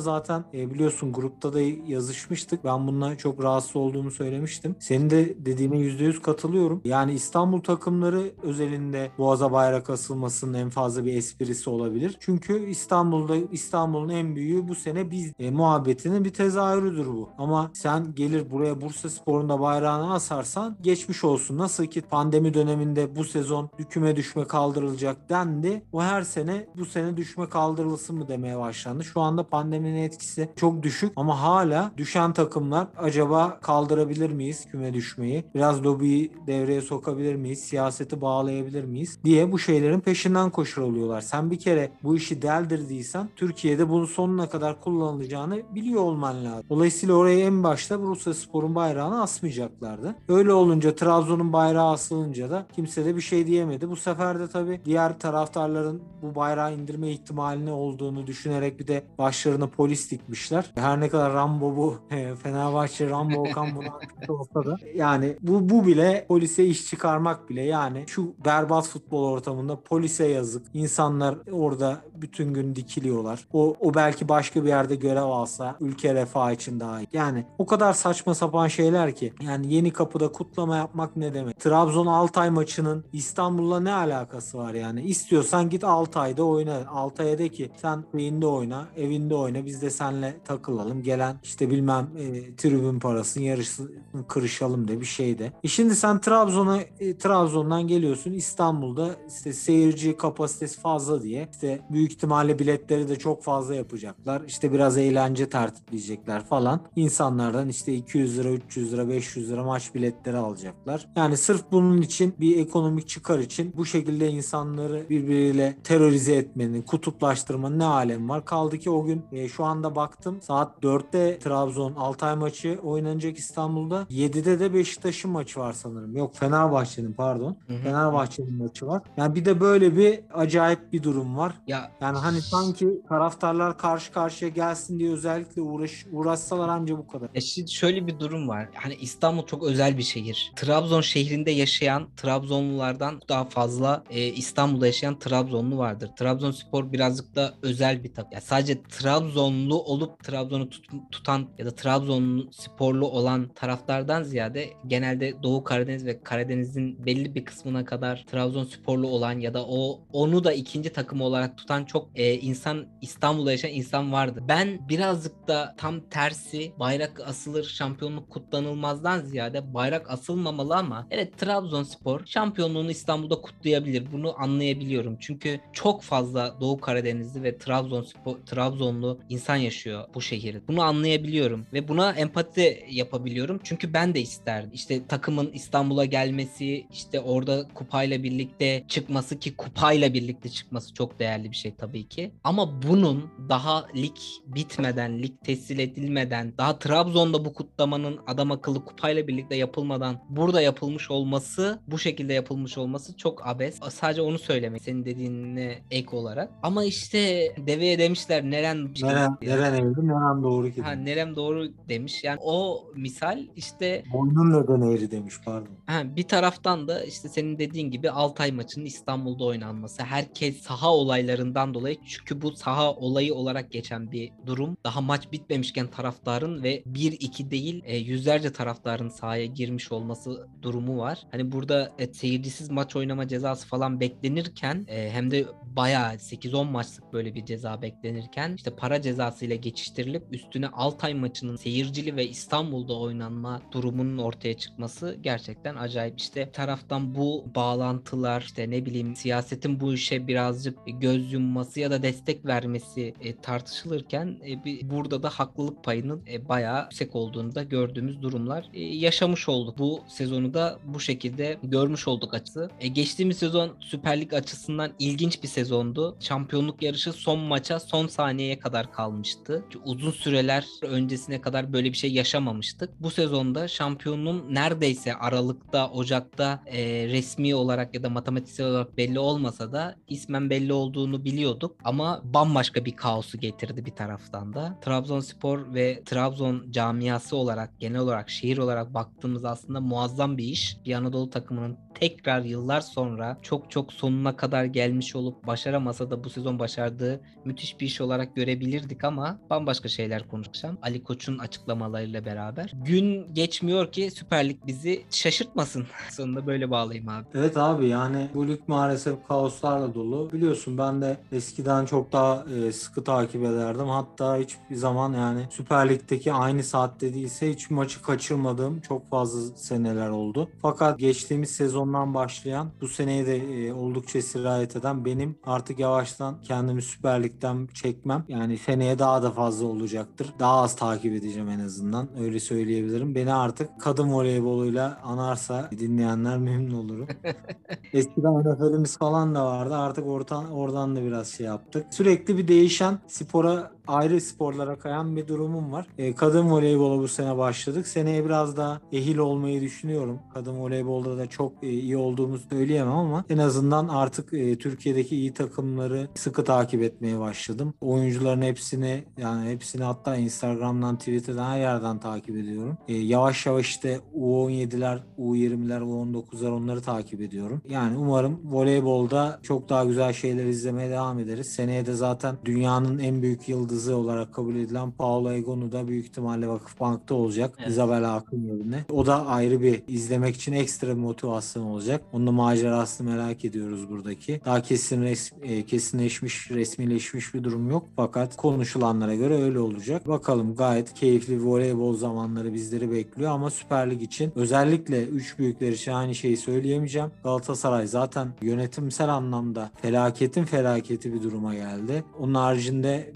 zaten 0.00 0.44
e, 0.54 0.70
biliyorsun 0.70 1.12
grupta 1.12 1.52
da 1.52 1.60
yazışmıştık. 1.86 2.64
Ben 2.64 2.86
bununla 2.86 3.16
çok 3.16 3.42
rahatsız 3.42 3.76
olduğumu 3.76 4.10
söylemiştim. 4.10 4.76
Senin 4.80 5.10
de 5.10 5.46
dediğine 5.54 5.76
%100 5.76 6.20
katılıyorum. 6.22 6.80
Yani 6.84 7.12
İstanbul 7.12 7.60
takımları 7.60 8.32
özelinde 8.42 9.10
Boğaz'a 9.18 9.52
bayrak 9.52 9.90
asılmasının 9.90 10.54
en 10.54 10.70
fazla 10.70 11.04
bir 11.04 11.16
esprisi 11.16 11.70
olabilir. 11.70 12.16
Çünkü 12.20 12.68
İstanbul'da 12.68 13.36
İstanbul'un 13.52 14.08
en 14.08 14.36
büyüğü 14.36 14.68
bu 14.68 14.74
sene 14.74 15.10
biz 15.10 15.32
e, 15.38 15.50
muhabbetinin 15.50 16.24
bir 16.24 16.32
tezahürüdür 16.32 17.06
bu. 17.06 17.28
Ama 17.38 17.70
sen 17.74 18.14
gelir 18.14 18.50
buraya 18.50 18.80
Bursa 18.80 19.10
Spor'un 19.10 19.48
da 19.48 19.60
bayrağını 19.60 20.14
asarsan 20.14 20.76
geçmiş 20.82 21.24
olsun. 21.24 21.58
Nasıl 21.58 21.86
ki 21.86 22.02
pandemi 22.02 22.54
döneminde 22.54 23.16
bu 23.16 23.24
sezon 23.24 23.70
hüküme 23.78 24.16
düşme 24.16 24.44
kaldırılacak 24.44 25.28
dendi. 25.30 25.82
O 25.92 26.02
her 26.02 26.22
sene 26.22 26.66
bu 26.76 26.86
sene 26.86 27.16
düşme 27.16 27.48
kaldırılsın 27.48 28.16
mı 28.16 28.28
demeye 28.28 28.58
başlandı. 28.58 29.04
Şu 29.04 29.20
anda 29.20 29.46
pandeminin 29.46 30.02
etkisi 30.02 30.48
çok 30.56 30.82
düşük 30.82 31.12
ama 31.16 31.42
hala 31.42 31.92
düşen 31.96 32.32
takımlar 32.32 32.86
acaba 32.96 33.58
kaldırabilir 33.60 34.30
miyiz 34.30 34.66
küme 34.70 34.94
düşmeyi? 34.94 35.43
Biraz 35.54 35.84
lobiyi 35.84 36.32
devreye 36.46 36.80
sokabilir 36.80 37.34
miyiz? 37.34 37.58
Siyaseti 37.60 38.20
bağlayabilir 38.20 38.84
miyiz? 38.84 39.18
diye 39.24 39.52
bu 39.52 39.58
şeylerin 39.58 40.00
peşinden 40.00 40.50
koşur 40.50 40.82
oluyorlar. 40.82 41.20
Sen 41.20 41.50
bir 41.50 41.58
kere 41.58 41.90
bu 42.02 42.16
işi 42.16 42.42
deldirdiysen 42.42 43.28
Türkiye'de 43.36 43.88
bunun 43.88 44.04
sonuna 44.04 44.48
kadar 44.48 44.80
kullanılacağını 44.80 45.62
biliyor 45.74 46.02
olman 46.02 46.44
lazım. 46.44 46.64
Dolayısıyla 46.70 47.14
oraya 47.14 47.40
en 47.46 47.62
başta 47.62 48.02
Bursa 48.02 48.34
Spor'un 48.34 48.74
bayrağını 48.74 49.22
asmayacaklardı. 49.22 50.14
Öyle 50.28 50.52
olunca 50.52 50.94
Trabzon'un 50.94 51.52
bayrağı 51.52 51.90
asılınca 51.90 52.50
da 52.50 52.66
kimse 52.74 53.04
de 53.04 53.16
bir 53.16 53.20
şey 53.20 53.46
diyemedi. 53.46 53.90
Bu 53.90 53.96
sefer 53.96 54.38
de 54.38 54.48
tabii 54.48 54.80
diğer 54.84 55.18
taraftarların 55.18 56.02
bu 56.22 56.34
bayrağı 56.34 56.74
indirme 56.74 57.10
ihtimalini 57.10 57.70
olduğunu 57.70 58.26
düşünerek 58.26 58.78
bir 58.80 58.86
de 58.86 59.04
başlarına 59.18 59.66
polis 59.66 60.10
dikmişler. 60.10 60.70
Her 60.74 61.00
ne 61.00 61.08
kadar 61.08 61.32
Rambo 61.32 61.76
bu 61.76 61.96
Fenerbahçe 62.42 63.10
Rambo 63.10 63.40
Okan 63.40 63.68
buna 63.76 63.88
olsa 64.28 64.64
da 64.64 64.76
yani 64.94 65.33
bu 65.42 65.68
bu 65.68 65.86
bile 65.86 66.24
polise 66.28 66.64
iş 66.64 66.86
çıkarmak 66.86 67.50
bile 67.50 67.62
yani 67.62 68.04
şu 68.06 68.34
berbat 68.44 68.88
futbol 68.88 69.24
ortamında 69.24 69.80
polise 69.80 70.26
yazık. 70.28 70.66
İnsanlar 70.74 71.38
orada 71.52 72.00
bütün 72.14 72.54
gün 72.54 72.76
dikiliyorlar. 72.76 73.46
O, 73.52 73.76
o 73.80 73.94
belki 73.94 74.28
başka 74.28 74.64
bir 74.64 74.68
yerde 74.68 74.94
görev 74.94 75.22
alsa 75.22 75.76
ülke 75.80 76.14
refah 76.14 76.52
için 76.52 76.80
daha 76.80 77.00
iyi. 77.00 77.08
Yani 77.12 77.46
o 77.58 77.66
kadar 77.66 77.92
saçma 77.92 78.34
sapan 78.34 78.68
şeyler 78.68 79.14
ki. 79.14 79.32
Yani 79.42 79.74
yeni 79.74 79.92
kapıda 79.92 80.32
kutlama 80.32 80.76
yapmak 80.76 81.16
ne 81.16 81.34
demek? 81.34 81.60
Trabzon 81.60 82.06
Altay 82.06 82.50
maçının 82.50 83.04
İstanbul'la 83.12 83.80
ne 83.80 83.92
alakası 83.92 84.58
var 84.58 84.74
yani? 84.74 85.02
İstiyorsan 85.02 85.70
git 85.70 85.84
Altay'da 85.84 86.44
oyna. 86.44 86.86
Altay'a 86.88 87.38
de 87.38 87.48
ki 87.48 87.70
sen 87.76 88.04
evinde 88.14 88.46
oyna, 88.46 88.88
evinde 88.96 89.34
oyna. 89.34 89.66
Biz 89.66 89.82
de 89.82 89.90
senle 89.90 90.36
takılalım. 90.44 91.02
Gelen 91.02 91.36
işte 91.42 91.70
bilmem 91.70 92.08
e, 92.18 92.56
tribün 92.56 92.98
parasını 92.98 93.42
yarısını 93.42 93.88
kırışalım 94.28 94.88
de 94.88 95.00
bir 95.00 95.06
şey 95.06 95.23
de. 95.38 95.52
E 95.64 95.68
şimdi 95.68 95.96
sen 95.96 96.20
Trabzon'a 96.20 96.80
e, 97.00 97.18
Trabzon'dan 97.18 97.86
geliyorsun 97.86 98.32
İstanbul'da 98.32 99.10
işte 99.28 99.52
seyirci 99.52 100.16
kapasitesi 100.16 100.80
fazla 100.80 101.22
diye 101.22 101.48
işte 101.52 101.80
büyük 101.90 102.12
ihtimalle 102.12 102.58
biletleri 102.58 103.08
de 103.08 103.16
çok 103.16 103.42
fazla 103.42 103.74
yapacaklar. 103.74 104.42
İşte 104.46 104.72
biraz 104.72 104.98
eğlence 104.98 105.48
tertipleyecekler 105.48 106.44
falan. 106.44 106.80
İnsanlardan 106.96 107.68
işte 107.68 107.94
200 107.94 108.38
lira, 108.38 108.50
300 108.50 108.92
lira, 108.92 109.08
500 109.08 109.50
lira 109.50 109.64
maç 109.64 109.94
biletleri 109.94 110.36
alacaklar. 110.36 111.08
Yani 111.16 111.36
sırf 111.36 111.62
bunun 111.72 112.02
için 112.02 112.34
bir 112.40 112.58
ekonomik 112.58 113.08
çıkar 113.08 113.38
için 113.38 113.72
bu 113.76 113.86
şekilde 113.86 114.28
insanları 114.28 115.06
birbiriyle 115.10 115.76
terörize 115.84 116.34
etmenin, 116.34 116.82
kutuplaştırmanın 116.82 117.78
ne 117.78 117.84
alemi 117.84 118.28
var? 118.28 118.44
Kaldı 118.44 118.78
ki 118.78 118.90
o 118.90 119.04
gün 119.04 119.24
e, 119.32 119.48
şu 119.48 119.64
anda 119.64 119.96
baktım 119.96 120.38
saat 120.42 120.82
4'te 120.82 121.38
Trabzon 121.38 121.94
Altay 121.94 122.36
maçı 122.36 122.78
oynanacak 122.82 123.38
İstanbul'da. 123.38 124.06
7'de 124.10 124.60
de 124.60 124.72
Beşiktaş'ın 125.04 125.30
maçı 125.30 125.60
var 125.60 125.72
sanırım. 125.72 126.16
Yok 126.16 126.36
Fenerbahçe'nin 126.36 127.12
pardon. 127.12 127.56
Hı 127.66 127.74
hı. 127.74 127.78
Fenerbahçe'nin 127.82 128.54
maçı 128.54 128.86
var. 128.86 129.02
Yani 129.16 129.34
bir 129.34 129.44
de 129.44 129.60
böyle 129.60 129.96
bir 129.96 130.20
acayip 130.34 130.92
bir 130.92 131.02
durum 131.02 131.36
var. 131.36 131.52
Ya 131.66 131.90
Yani 132.00 132.18
hani 132.18 132.40
sanki 132.42 132.88
taraftarlar 133.08 133.78
karşı 133.78 134.12
karşıya 134.12 134.50
gelsin 134.50 134.98
diye 134.98 135.12
özellikle 135.12 135.62
uğraş 135.62 136.06
uğraşsalar 136.12 136.68
anca 136.68 136.98
bu 136.98 137.06
kadar. 137.06 137.28
Ya 137.34 137.40
şimdi 137.40 137.70
şöyle 137.70 138.06
bir 138.06 138.18
durum 138.18 138.48
var. 138.48 138.68
Hani 138.74 138.94
İstanbul 138.94 139.46
çok 139.46 139.62
özel 139.62 139.98
bir 139.98 140.02
şehir. 140.02 140.52
Trabzon 140.56 141.00
şehrinde 141.00 141.50
yaşayan 141.50 142.08
Trabzonlulardan 142.16 143.20
daha 143.28 143.44
fazla 143.44 144.04
e, 144.10 144.20
İstanbul'da 144.26 144.86
yaşayan 144.86 145.18
Trabzonlu 145.18 145.78
vardır. 145.78 146.10
Trabzonspor 146.18 146.92
birazcık 146.92 147.34
da 147.34 147.54
özel 147.62 148.04
bir 148.04 148.14
takım. 148.14 148.32
Ya 148.32 148.40
sadece 148.40 148.82
Trabzonlu 148.82 149.82
olup 149.82 150.24
Trabzon'u 150.24 150.68
tut- 150.70 151.10
tutan 151.12 151.46
ya 151.58 151.66
da 151.66 151.70
Trabzon 151.74 152.48
sporlu 152.52 153.06
olan 153.06 153.48
taraftardan 153.54 154.22
ziyade 154.22 154.70
genelde 154.94 155.42
Doğu 155.42 155.64
Karadeniz 155.64 156.06
ve 156.06 156.22
Karadeniz'in 156.22 157.06
belli 157.06 157.34
bir 157.34 157.44
kısmına 157.44 157.84
kadar 157.84 158.24
Trabzonsporlu 158.30 159.08
olan 159.08 159.38
ya 159.38 159.54
da 159.54 159.64
o 159.66 160.00
onu 160.12 160.44
da 160.44 160.52
ikinci 160.52 160.92
takım 160.92 161.20
olarak 161.20 161.58
tutan 161.58 161.84
çok 161.84 162.08
e, 162.14 162.34
insan 162.34 162.86
İstanbul'da 163.02 163.50
yaşayan 163.50 163.72
insan 163.72 164.12
vardı. 164.12 164.42
Ben 164.48 164.88
birazcık 164.88 165.48
da 165.48 165.74
tam 165.78 166.00
tersi 166.00 166.72
bayrak 166.78 167.20
asılır 167.26 167.64
şampiyonluk 167.64 168.30
kutlanılmazdan 168.30 169.20
ziyade 169.20 169.74
bayrak 169.74 170.10
asılmamalı 170.10 170.76
ama 170.76 171.06
evet 171.10 171.38
Trabzonspor 171.38 172.26
şampiyonluğunu 172.26 172.90
İstanbul'da 172.90 173.40
kutlayabilir. 173.40 174.12
Bunu 174.12 174.42
anlayabiliyorum. 174.42 175.16
Çünkü 175.20 175.60
çok 175.72 176.02
fazla 176.02 176.60
Doğu 176.60 176.80
Karadenizli 176.80 177.42
ve 177.42 177.58
Trabzonspor 177.58 178.36
Trabzonlu 178.46 179.20
insan 179.28 179.56
yaşıyor 179.56 180.04
bu 180.14 180.20
şehirde. 180.20 180.68
Bunu 180.68 180.82
anlayabiliyorum 180.82 181.66
ve 181.72 181.88
buna 181.88 182.12
empati 182.12 182.84
yapabiliyorum. 182.90 183.60
Çünkü 183.64 183.92
ben 183.92 184.14
de 184.14 184.20
isterdim. 184.20 184.70
İşte 184.84 185.06
takımın 185.06 185.50
İstanbul'a 185.52 186.04
gelmesi, 186.04 186.86
işte 186.92 187.20
orada 187.20 187.68
kupayla 187.74 188.22
birlikte 188.22 188.84
çıkması 188.88 189.38
ki 189.38 189.56
kupayla 189.56 190.14
birlikte 190.14 190.48
çıkması 190.48 190.94
çok 190.94 191.18
değerli 191.18 191.50
bir 191.50 191.56
şey 191.56 191.74
tabii 191.74 192.08
ki. 192.08 192.30
Ama 192.44 192.82
bunun 192.82 193.30
daha 193.48 193.86
lig 193.96 194.16
bitmeden, 194.46 195.22
lig 195.22 195.32
tescil 195.44 195.78
edilmeden, 195.78 196.52
daha 196.58 196.78
Trabzon'da 196.78 197.44
bu 197.44 197.54
kutlamanın 197.54 198.18
adam 198.26 198.50
akıllı 198.50 198.84
kupayla 198.84 199.28
birlikte 199.28 199.56
yapılmadan 199.56 200.16
burada 200.28 200.60
yapılmış 200.60 201.10
olması, 201.10 201.78
bu 201.88 201.98
şekilde 201.98 202.32
yapılmış 202.32 202.78
olması 202.78 203.16
çok 203.16 203.46
abes. 203.46 203.80
Sadece 203.90 204.22
onu 204.22 204.38
söylemek 204.38 204.82
senin 204.82 205.04
dediğine 205.04 205.78
ek 205.90 206.16
olarak. 206.16 206.50
Ama 206.62 206.84
işte 206.84 207.52
deveye 207.66 207.98
demişler 207.98 208.42
neren 208.44 208.88
Neren, 209.02 209.36
neren 209.42 209.74
eğri, 209.74 210.08
neren 210.08 210.42
doğru 210.42 210.70
ki. 210.70 210.82
Ha, 210.82 210.92
nerem 210.92 211.36
doğru 211.36 211.68
demiş. 211.88 212.24
Yani 212.24 212.38
o 212.42 212.84
misal 212.96 213.38
işte 213.56 214.02
Boynun 214.12 214.52
neden 214.74 214.96
eğri 214.96 215.10
demiş 215.10 215.34
pardon. 215.44 215.68
ha, 215.86 216.16
bir 216.16 216.22
taraftan 216.22 216.88
da 216.88 217.04
işte 217.04 217.28
senin 217.28 217.58
dediğin 217.58 217.90
gibi 217.90 218.10
Altay 218.10 218.52
maçının 218.52 218.84
İstanbul'da 218.84 219.44
oynanması. 219.44 220.02
Herkes 220.02 220.60
saha 220.60 220.94
olaylarından 220.94 221.74
dolayı 221.74 221.96
çünkü 222.06 222.42
bu 222.42 222.56
saha 222.56 222.92
olayı 222.92 223.34
olarak 223.34 223.70
geçen 223.70 224.12
bir 224.12 224.32
durum. 224.46 224.76
Daha 224.84 225.00
maç 225.00 225.32
bitmemişken 225.32 225.86
taraftarın 225.86 226.62
ve 226.62 226.82
1-2 226.82 227.50
değil 227.50 227.82
e, 227.84 227.96
yüzlerce 227.96 228.52
taraftarın 228.52 229.08
sahaya 229.08 229.46
girmiş 229.46 229.92
olması 229.92 230.48
durumu 230.62 230.98
var. 230.98 231.18
Hani 231.30 231.52
burada 231.52 231.92
e, 231.98 232.12
seyircisiz 232.12 232.70
maç 232.70 232.96
oynama 232.96 233.28
cezası 233.28 233.66
falan 233.66 234.00
beklenirken 234.00 234.86
e, 234.88 235.10
hem 235.10 235.30
de 235.30 235.46
bayağı 235.76 236.14
8-10 236.14 236.70
maçlık 236.70 237.12
böyle 237.12 237.34
bir 237.34 237.44
ceza 237.44 237.82
beklenirken 237.82 238.54
işte 238.56 238.76
para 238.76 239.02
cezası 239.02 239.44
ile 239.44 239.56
geçiştirilip 239.56 240.22
üstüne 240.30 240.68
Altay 240.68 241.14
maçının 241.14 241.56
seyircili 241.56 242.16
ve 242.16 242.28
İstanbul'da 242.28 242.98
oynanma 242.98 243.62
durumunun 243.72 244.18
ortaya 244.18 244.54
çıkması 244.64 245.18
gerçekten 245.20 245.76
acayip. 245.76 246.20
İşte 246.20 246.50
taraftan 246.50 247.14
bu 247.14 247.44
bağlantılar 247.54 248.42
işte 248.42 248.70
ne 248.70 248.86
bileyim 248.86 249.16
siyasetin 249.16 249.80
bu 249.80 249.94
işe 249.94 250.26
birazcık 250.26 250.78
göz 250.86 251.32
yumması 251.32 251.80
ya 251.80 251.90
da 251.90 252.02
destek 252.02 252.46
vermesi 252.46 253.14
e, 253.20 253.36
tartışılırken 253.36 254.36
e, 254.48 254.64
bir, 254.64 254.90
burada 254.90 255.22
da 255.22 255.28
haklılık 255.28 255.84
payının 255.84 256.22
e, 256.32 256.48
bayağı 256.48 256.82
yüksek 256.82 257.16
olduğunu 257.16 257.54
da 257.54 257.62
gördüğümüz 257.62 258.22
durumlar 258.22 258.68
e, 258.74 258.82
yaşamış 258.82 259.48
olduk. 259.48 259.78
Bu 259.78 260.00
sezonu 260.08 260.54
da 260.54 260.78
bu 260.84 261.00
şekilde 261.00 261.58
görmüş 261.62 262.08
olduk 262.08 262.34
açısı. 262.34 262.70
E, 262.80 262.88
geçtiğimiz 262.88 263.38
sezon 263.38 263.76
Süper 263.80 264.20
Lig 264.20 264.34
açısından 264.34 264.92
ilginç 264.98 265.42
bir 265.42 265.48
sezondu. 265.48 266.16
Şampiyonluk 266.20 266.82
yarışı 266.82 267.12
son 267.12 267.38
maça 267.38 267.80
son 267.80 268.06
saniyeye 268.06 268.58
kadar 268.58 268.92
kalmıştı. 268.92 269.64
Uzun 269.84 270.10
süreler 270.10 270.66
öncesine 270.82 271.40
kadar 271.40 271.72
böyle 271.72 271.92
bir 271.92 271.96
şey 271.96 272.12
yaşamamıştık. 272.12 272.90
Bu 273.00 273.10
sezonda 273.10 273.68
şampiyonun 273.68 274.53
neredeyse 274.54 275.14
Aralık'ta, 275.14 275.90
Ocak'ta 275.90 276.62
e, 276.66 277.08
resmi 277.08 277.54
olarak 277.54 277.94
ya 277.94 278.02
da 278.02 278.10
matematiksel 278.10 278.66
olarak 278.66 278.96
belli 278.96 279.18
olmasa 279.18 279.72
da 279.72 279.96
ismen 280.08 280.50
belli 280.50 280.72
olduğunu 280.72 281.24
biliyorduk. 281.24 281.76
Ama 281.84 282.20
bambaşka 282.24 282.84
bir 282.84 282.96
kaosu 282.96 283.38
getirdi 283.38 283.86
bir 283.86 283.90
taraftan 283.90 284.52
da. 284.54 284.78
Trabzonspor 284.80 285.74
ve 285.74 286.02
Trabzon 286.04 286.70
camiası 286.70 287.36
olarak 287.36 287.80
genel 287.80 288.00
olarak 288.00 288.30
şehir 288.30 288.58
olarak 288.58 288.94
baktığımız 288.94 289.44
aslında 289.44 289.80
muazzam 289.80 290.38
bir 290.38 290.44
iş. 290.44 290.76
Bir 290.84 290.94
Anadolu 290.94 291.30
takımının 291.30 291.78
tekrar 291.94 292.40
yıllar 292.40 292.80
sonra 292.80 293.38
çok 293.42 293.70
çok 293.70 293.92
sonuna 293.92 294.36
kadar 294.36 294.64
gelmiş 294.64 295.16
olup 295.16 295.46
başaramasa 295.46 296.10
da 296.10 296.24
bu 296.24 296.30
sezon 296.30 296.58
başardığı 296.58 297.20
müthiş 297.44 297.80
bir 297.80 297.86
iş 297.86 298.00
olarak 298.00 298.36
görebilirdik 298.36 299.04
ama 299.04 299.38
bambaşka 299.50 299.88
şeyler 299.88 300.28
konuşacağım. 300.28 300.78
Ali 300.82 301.04
Koç'un 301.04 301.38
açıklamalarıyla 301.38 302.24
beraber. 302.24 302.72
Gün 302.84 303.34
geçmiyor 303.34 303.92
ki 303.92 304.10
Süper 304.10 304.48
Lig 304.48 304.58
bizi 304.66 305.04
şaşırtmasın. 305.10 305.86
Sonunda 306.10 306.46
böyle 306.46 306.70
bağlayayım 306.70 307.08
abi. 307.08 307.24
Evet 307.34 307.56
abi 307.56 307.88
yani 307.88 308.30
bu 308.34 308.48
lig 308.48 308.60
maalesef 308.66 309.26
kaoslarla 309.28 309.94
dolu. 309.94 310.32
Biliyorsun 310.32 310.78
ben 310.78 311.02
de 311.02 311.16
eskiden 311.32 311.86
çok 311.86 312.12
daha 312.12 312.44
e, 312.56 312.72
sıkı 312.72 313.04
takip 313.04 313.44
ederdim. 313.44 313.88
Hatta 313.88 314.36
hiçbir 314.36 314.76
zaman 314.76 315.12
yani 315.12 315.46
Süper 315.50 315.88
Lig'deki 315.88 316.32
aynı 316.32 316.62
saatte 316.62 317.14
değilse 317.14 317.50
hiç 317.50 317.70
maçı 317.70 318.02
kaçırmadığım 318.02 318.80
çok 318.80 319.10
fazla 319.10 319.56
seneler 319.56 320.08
oldu. 320.08 320.48
Fakat 320.62 320.98
geçtiğimiz 320.98 321.50
sezondan 321.84 322.14
başlayan 322.14 322.70
bu 322.80 322.88
seneye 322.88 323.26
de 323.26 323.36
e, 323.36 323.72
oldukça 323.72 324.22
sirayet 324.22 324.76
eden 324.76 325.04
benim 325.04 325.38
artık 325.44 325.78
yavaştan 325.78 326.40
kendimi 326.42 326.82
Süper 326.82 327.22
Lig'den 327.22 327.68
çekmem. 327.74 328.24
Yani 328.28 328.58
seneye 328.58 328.98
daha 328.98 329.22
da 329.22 329.30
fazla 329.30 329.66
olacaktır. 329.66 330.34
Daha 330.38 330.62
az 330.62 330.76
takip 330.76 331.12
edeceğim 331.12 331.48
en 331.48 331.60
azından. 331.60 332.08
Öyle 332.20 332.40
söyleyebilirim. 332.40 333.14
Beni 333.14 333.34
artık 333.34 333.80
kadın 333.80 334.12
voleyboluyla 334.12 335.00
anarsa 335.04 335.70
dinleyenler 335.70 336.38
memnun 336.38 336.84
olurum. 336.84 337.06
Eskiden 337.92 338.34
NFL'imiz 338.34 338.98
falan 338.98 339.34
da 339.34 339.44
vardı. 339.46 339.76
Artık 339.76 340.06
oradan, 340.06 340.50
oradan 340.50 340.96
da 340.96 341.02
biraz 341.02 341.28
şey 341.28 341.46
yaptık. 341.46 341.86
Sürekli 341.90 342.38
bir 342.38 342.48
değişen 342.48 342.98
spora 343.06 343.73
ayrı 343.86 344.20
sporlara 344.20 344.78
kayan 344.78 345.16
bir 345.16 345.28
durumum 345.28 345.72
var. 345.72 345.86
E, 345.98 346.14
kadın 346.14 346.50
voleybola 346.50 346.98
bu 346.98 347.08
sene 347.08 347.38
başladık. 347.38 347.86
Seneye 347.86 348.24
biraz 348.24 348.56
daha 348.56 348.80
ehil 348.92 349.18
olmayı 349.18 349.60
düşünüyorum. 349.60 350.18
Kadın 350.34 350.60
voleybolda 350.60 351.18
da 351.18 351.26
çok 351.26 351.52
e, 351.62 351.68
iyi 351.68 351.96
olduğumuzu 351.96 352.48
söyleyemem 352.48 352.92
ama 352.92 353.24
en 353.30 353.38
azından 353.38 353.88
artık 353.88 354.32
e, 354.32 354.58
Türkiye'deki 354.58 355.16
iyi 355.16 355.34
takımları 355.34 356.08
sıkı 356.14 356.44
takip 356.44 356.82
etmeye 356.82 357.20
başladım. 357.20 357.74
Oyuncuların 357.80 358.42
hepsini 358.42 359.04
yani 359.18 359.50
hepsini 359.50 359.84
hatta 359.84 360.16
Instagram'dan, 360.16 360.98
Twitter'dan 360.98 361.50
her 361.50 361.60
yerden 361.60 361.98
takip 361.98 362.36
ediyorum. 362.36 362.78
E, 362.88 362.94
yavaş 362.94 363.46
yavaş 363.46 363.68
işte 363.68 364.00
U17'ler, 364.16 364.98
U20'ler, 365.18 365.80
U19'lar 365.80 366.50
onları 366.50 366.82
takip 366.82 367.20
ediyorum. 367.20 367.62
Yani 367.68 367.96
umarım 367.96 368.40
voleybolda 368.44 369.40
çok 369.42 369.68
daha 369.68 369.84
güzel 369.84 370.12
şeyler 370.12 370.44
izlemeye 370.44 370.90
devam 370.90 371.18
ederiz. 371.18 371.46
Seneye 371.46 371.86
de 371.86 371.92
zaten 371.92 372.36
dünyanın 372.44 372.98
en 372.98 373.22
büyük 373.22 373.48
yıldızı 373.48 373.73
olarak 373.94 374.34
kabul 374.34 374.56
edilen 374.56 374.90
Paolo 374.90 375.32
Egonu 375.32 375.72
da 375.72 375.88
büyük 375.88 376.06
ihtimalle 376.06 376.48
Vakıfbank'ta 376.48 377.14
olacak. 377.14 377.54
Evet. 377.58 377.70
Isabella 377.70 378.14
Akın 378.14 378.42
yerine. 378.46 378.84
O 378.92 379.06
da 379.06 379.26
ayrı 379.26 379.62
bir 379.62 379.82
izlemek 379.88 380.36
için 380.36 380.52
ekstra 380.52 380.88
bir 380.88 380.92
motivasyon 380.92 381.64
olacak. 381.64 382.02
Onun 382.12 382.26
da 382.26 382.32
macerasını 382.32 383.10
merak 383.10 383.44
ediyoruz 383.44 383.90
buradaki. 383.90 384.40
Daha 384.44 384.62
kesin 384.62 385.02
res- 385.02 385.32
e, 385.42 385.66
kesinleşmiş, 385.66 386.50
resmileşmiş 386.50 387.34
bir 387.34 387.44
durum 387.44 387.70
yok. 387.70 387.86
Fakat 387.96 388.36
konuşulanlara 388.36 389.14
göre 389.14 389.42
öyle 389.42 389.58
olacak. 389.60 390.08
Bakalım 390.08 390.56
gayet 390.56 390.94
keyifli 390.94 391.44
voleybol 391.44 391.96
zamanları 391.96 392.54
bizleri 392.54 392.90
bekliyor 392.90 393.30
ama 393.30 393.50
Süper 393.50 393.90
Lig 393.90 394.02
için 394.02 394.32
özellikle 394.36 395.04
üç 395.04 395.38
büyükler 395.38 395.72
için 395.72 395.92
aynı 395.92 396.14
şeyi 396.14 396.36
söyleyemeyeceğim. 396.36 397.10
Galatasaray 397.24 397.86
zaten 397.86 398.28
yönetimsel 398.42 399.08
anlamda 399.08 399.70
felaketin 399.82 400.44
felaketi 400.44 401.14
bir 401.14 401.22
duruma 401.22 401.54
geldi. 401.54 402.04
Onun 402.18 402.34
haricinde 402.34 403.12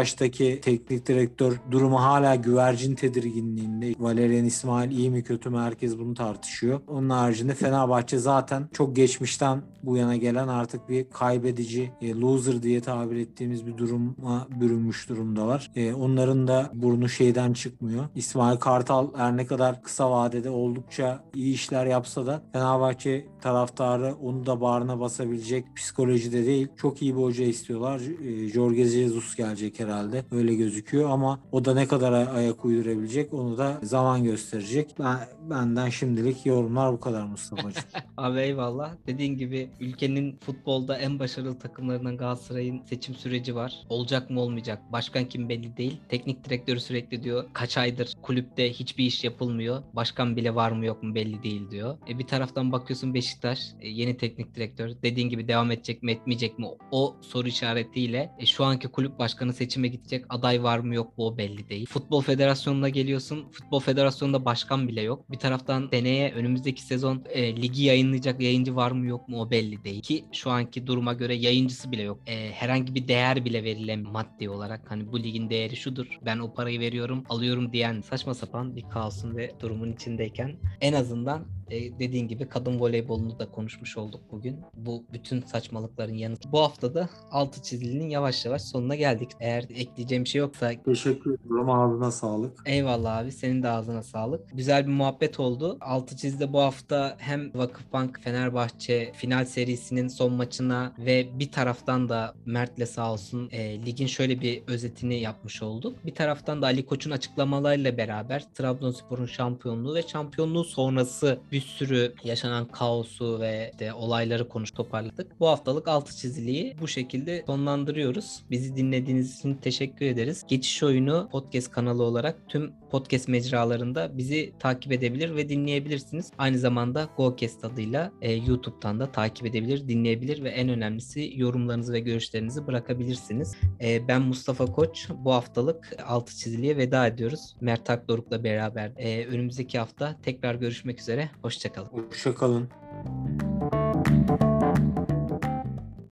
Beşiktaş'taki 0.00 0.60
teknik 0.60 1.06
direktör 1.06 1.56
durumu 1.70 2.02
hala 2.02 2.34
güvercin 2.34 2.94
tedirginliğinde. 2.94 3.94
Valerian 3.98 4.44
İsmail 4.44 4.90
iyi 4.90 5.10
mi 5.10 5.22
kötü 5.22 5.50
mü 5.50 5.58
herkes 5.58 5.98
bunu 5.98 6.14
tartışıyor. 6.14 6.80
Onun 6.88 7.10
haricinde 7.10 7.54
Fenerbahçe 7.54 8.18
zaten 8.18 8.68
çok 8.72 8.96
geçmişten 8.96 9.62
bu 9.82 9.96
yana 9.96 10.16
gelen 10.16 10.48
artık 10.48 10.88
bir 10.88 11.10
kaybedici, 11.10 11.92
e, 12.02 12.14
loser 12.14 12.62
diye 12.62 12.80
tabir 12.80 13.16
ettiğimiz 13.16 13.66
bir 13.66 13.78
duruma 13.78 14.48
bürünmüş 14.60 15.08
durumdalar. 15.08 15.70
E, 15.76 15.94
onların 15.94 16.48
da 16.48 16.70
burnu 16.74 17.08
şeyden 17.08 17.52
çıkmıyor. 17.52 18.04
İsmail 18.14 18.56
Kartal 18.56 19.08
her 19.16 19.36
ne 19.36 19.46
kadar 19.46 19.82
kısa 19.82 20.10
vadede 20.10 20.50
oldukça 20.50 21.24
iyi 21.34 21.54
işler 21.54 21.86
yapsa 21.86 22.26
da 22.26 22.42
Fenerbahçe 22.52 23.26
taraftarı 23.42 24.14
onu 24.22 24.46
da 24.46 24.60
bağrına 24.60 25.00
basabilecek 25.00 25.64
psikolojide 25.76 26.46
değil. 26.46 26.68
Çok 26.76 27.02
iyi 27.02 27.16
bir 27.16 27.22
hoca 27.22 27.44
istiyorlar. 27.44 28.00
E, 28.24 28.48
Jorge 28.48 28.84
Jesus 28.84 29.36
gelecek 29.36 29.80
herhalde. 29.80 29.89
Öyle 30.30 30.54
gözüküyor 30.54 31.10
ama 31.10 31.40
o 31.52 31.64
da 31.64 31.74
ne 31.74 31.88
kadar 31.88 32.12
ay- 32.12 32.28
ayak 32.36 32.64
uydurabilecek 32.64 33.34
onu 33.34 33.58
da 33.58 33.80
zaman 33.82 34.24
gösterecek. 34.24 34.94
Ben, 34.98 35.18
benden 35.50 35.88
şimdilik 35.88 36.46
yorumlar 36.46 36.92
bu 36.92 37.00
kadar 37.00 37.24
Mustafa'cığım. 37.24 37.82
Abi 38.16 38.40
eyvallah. 38.40 38.92
Dediğin 39.06 39.38
gibi 39.38 39.70
ülkenin 39.80 40.36
futbolda 40.36 40.98
en 40.98 41.18
başarılı 41.18 41.58
takımlarından 41.58 42.16
Galatasaray'ın 42.16 42.82
seçim 42.84 43.14
süreci 43.14 43.54
var. 43.54 43.74
Olacak 43.88 44.30
mı 44.30 44.40
olmayacak. 44.40 44.82
Başkan 44.92 45.24
kim 45.24 45.48
belli 45.48 45.76
değil. 45.76 46.00
Teknik 46.08 46.44
direktörü 46.44 46.80
sürekli 46.80 47.22
diyor 47.22 47.44
kaç 47.52 47.78
aydır 47.78 48.14
kulüpte 48.22 48.72
hiçbir 48.72 49.04
iş 49.04 49.24
yapılmıyor. 49.24 49.82
Başkan 49.92 50.36
bile 50.36 50.54
var 50.54 50.72
mı 50.72 50.86
yok 50.86 51.02
mu 51.02 51.14
belli 51.14 51.42
değil 51.42 51.70
diyor. 51.70 51.98
E 52.08 52.18
bir 52.18 52.26
taraftan 52.26 52.72
bakıyorsun 52.72 53.14
Beşiktaş 53.14 53.60
e, 53.80 53.88
yeni 53.88 54.16
teknik 54.16 54.54
direktör. 54.54 54.90
Dediğin 55.02 55.28
gibi 55.28 55.48
devam 55.48 55.70
edecek 55.70 56.02
mi 56.02 56.12
etmeyecek 56.12 56.58
mi 56.58 56.66
o 56.90 57.16
soru 57.20 57.48
işaretiyle 57.48 58.30
e, 58.38 58.46
şu 58.46 58.64
anki 58.64 58.88
kulüp 58.88 59.18
başkanı 59.18 59.52
seçimi 59.52 59.79
seçime 59.80 59.88
gidecek 59.88 60.24
aday 60.28 60.62
var 60.62 60.78
mı 60.78 60.94
yok 60.94 61.18
mu 61.18 61.26
o 61.26 61.38
belli 61.38 61.68
değil. 61.68 61.86
Futbol 61.86 62.22
Federasyonu'na 62.22 62.88
geliyorsun. 62.88 63.48
Futbol 63.52 63.80
Federasyonu'nda 63.80 64.44
başkan 64.44 64.88
bile 64.88 65.00
yok. 65.00 65.30
Bir 65.30 65.38
taraftan 65.38 65.88
seneye 65.90 66.32
önümüzdeki 66.32 66.82
sezon 66.82 67.24
e, 67.28 67.56
ligi 67.56 67.82
yayınlayacak 67.84 68.40
yayıncı 68.40 68.76
var 68.76 68.90
mı 68.90 69.06
yok 69.06 69.28
mu 69.28 69.40
o 69.40 69.50
belli 69.50 69.84
değil. 69.84 70.02
Ki 70.02 70.24
şu 70.32 70.50
anki 70.50 70.86
duruma 70.86 71.12
göre 71.12 71.34
yayıncısı 71.34 71.92
bile 71.92 72.02
yok. 72.02 72.18
E, 72.26 72.52
herhangi 72.52 72.94
bir 72.94 73.08
değer 73.08 73.44
bile 73.44 73.64
verilemiyor 73.64 74.10
maddi 74.10 74.50
olarak. 74.50 74.90
Hani 74.90 75.12
bu 75.12 75.22
ligin 75.22 75.50
değeri 75.50 75.76
şudur. 75.76 76.06
Ben 76.24 76.38
o 76.38 76.54
parayı 76.54 76.80
veriyorum, 76.80 77.24
alıyorum 77.28 77.72
diyen 77.72 78.00
saçma 78.00 78.34
sapan 78.34 78.76
bir 78.76 78.84
kaosun 78.90 79.36
ve 79.36 79.52
durumun 79.60 79.92
içindeyken 79.92 80.56
en 80.80 80.92
azından 80.92 81.46
e, 81.70 81.98
dediğin 81.98 82.28
gibi 82.28 82.48
kadın 82.48 82.80
voleybolunu 82.80 83.38
da 83.38 83.50
konuşmuş 83.50 83.96
olduk 83.96 84.20
bugün. 84.32 84.60
Bu 84.74 85.04
bütün 85.12 85.40
saçmalıkların 85.40 86.14
yanı. 86.14 86.36
Bu 86.52 86.60
hafta 86.60 86.94
da 86.94 87.08
altı 87.30 87.62
çizilinin 87.62 88.08
yavaş 88.08 88.44
yavaş 88.44 88.62
sonuna 88.62 88.94
geldik. 88.94 89.30
Eğer 89.40 89.62
ekleyeceğim 89.62 90.24
bir 90.24 90.28
şey 90.28 90.38
yoksa 90.38 90.70
Teşekkür 90.84 91.34
ederim. 91.34 91.70
Ağzına 91.70 92.10
sağlık. 92.10 92.58
Eyvallah 92.66 93.16
abi 93.16 93.32
senin 93.32 93.62
de 93.62 93.68
ağzına 93.68 94.02
sağlık. 94.02 94.50
Güzel 94.54 94.86
bir 94.86 94.92
muhabbet 94.92 95.40
oldu. 95.40 95.78
Altı 95.80 96.16
çizde 96.16 96.52
bu 96.52 96.60
hafta 96.60 97.16
hem 97.18 97.54
Vakıfbank 97.54 98.20
Fenerbahçe 98.20 99.12
final 99.14 99.44
serisinin 99.44 100.08
son 100.08 100.32
maçına 100.32 100.92
ve 100.98 101.38
bir 101.38 101.52
taraftan 101.52 102.08
da 102.08 102.34
Mert'le 102.46 102.86
sağ 102.86 103.12
olsun 103.12 103.48
e, 103.52 103.86
ligin 103.86 104.06
şöyle 104.06 104.40
bir 104.40 104.62
özetini 104.66 105.20
yapmış 105.20 105.62
olduk. 105.62 106.06
Bir 106.06 106.14
taraftan 106.14 106.62
da 106.62 106.66
Ali 106.66 106.86
Koç'un 106.86 107.10
açıklamalarıyla 107.10 107.96
beraber 107.96 108.44
Trabzonspor'un 108.54 109.26
şampiyonluğu 109.26 109.94
ve 109.94 110.02
şampiyonluğu 110.02 110.64
sonrası 110.64 111.38
bir 111.52 111.59
sürü 111.60 112.14
yaşanan 112.24 112.68
kaosu 112.68 113.40
ve 113.40 113.70
işte 113.72 113.92
olayları 113.92 114.48
konuş 114.48 114.70
toparladık. 114.70 115.40
Bu 115.40 115.48
haftalık 115.48 115.88
altı 115.88 116.16
çiziliği 116.16 116.76
bu 116.80 116.88
şekilde 116.88 117.42
sonlandırıyoruz. 117.46 118.42
Bizi 118.50 118.76
dinlediğiniz 118.76 119.38
için 119.38 119.54
teşekkür 119.54 120.06
ederiz. 120.06 120.44
Geçiş 120.48 120.82
oyunu 120.82 121.28
podcast 121.32 121.70
kanalı 121.70 122.02
olarak 122.02 122.36
tüm 122.48 122.72
podcast 122.90 123.28
mecralarında 123.28 124.18
bizi 124.18 124.52
takip 124.58 124.92
edebilir 124.92 125.36
ve 125.36 125.48
dinleyebilirsiniz. 125.48 126.32
Aynı 126.38 126.58
zamanda 126.58 127.08
GoCast 127.16 127.64
adıyla 127.64 128.12
e, 128.20 128.32
YouTube'dan 128.32 129.00
da 129.00 129.12
takip 129.12 129.46
edebilir, 129.46 129.88
dinleyebilir 129.88 130.44
ve 130.44 130.48
en 130.48 130.68
önemlisi 130.68 131.32
yorumlarınızı 131.36 131.92
ve 131.92 132.00
görüşlerinizi 132.00 132.66
bırakabilirsiniz. 132.66 133.56
E, 133.80 134.08
ben 134.08 134.22
Mustafa 134.22 134.66
Koç. 134.66 135.08
Bu 135.14 135.32
haftalık 135.32 135.96
altı 136.06 136.36
çiziliye 136.36 136.76
veda 136.76 137.06
ediyoruz. 137.06 137.56
Mert 137.60 137.90
Akdoruk'la 137.90 138.44
beraber 138.44 138.92
e, 138.96 139.26
önümüzdeki 139.26 139.78
hafta 139.78 140.16
tekrar 140.22 140.54
görüşmek 140.54 141.00
üzere. 141.00 141.30
Hoşçakalın. 141.42 141.88
Hoşçakalın. 141.88 143.49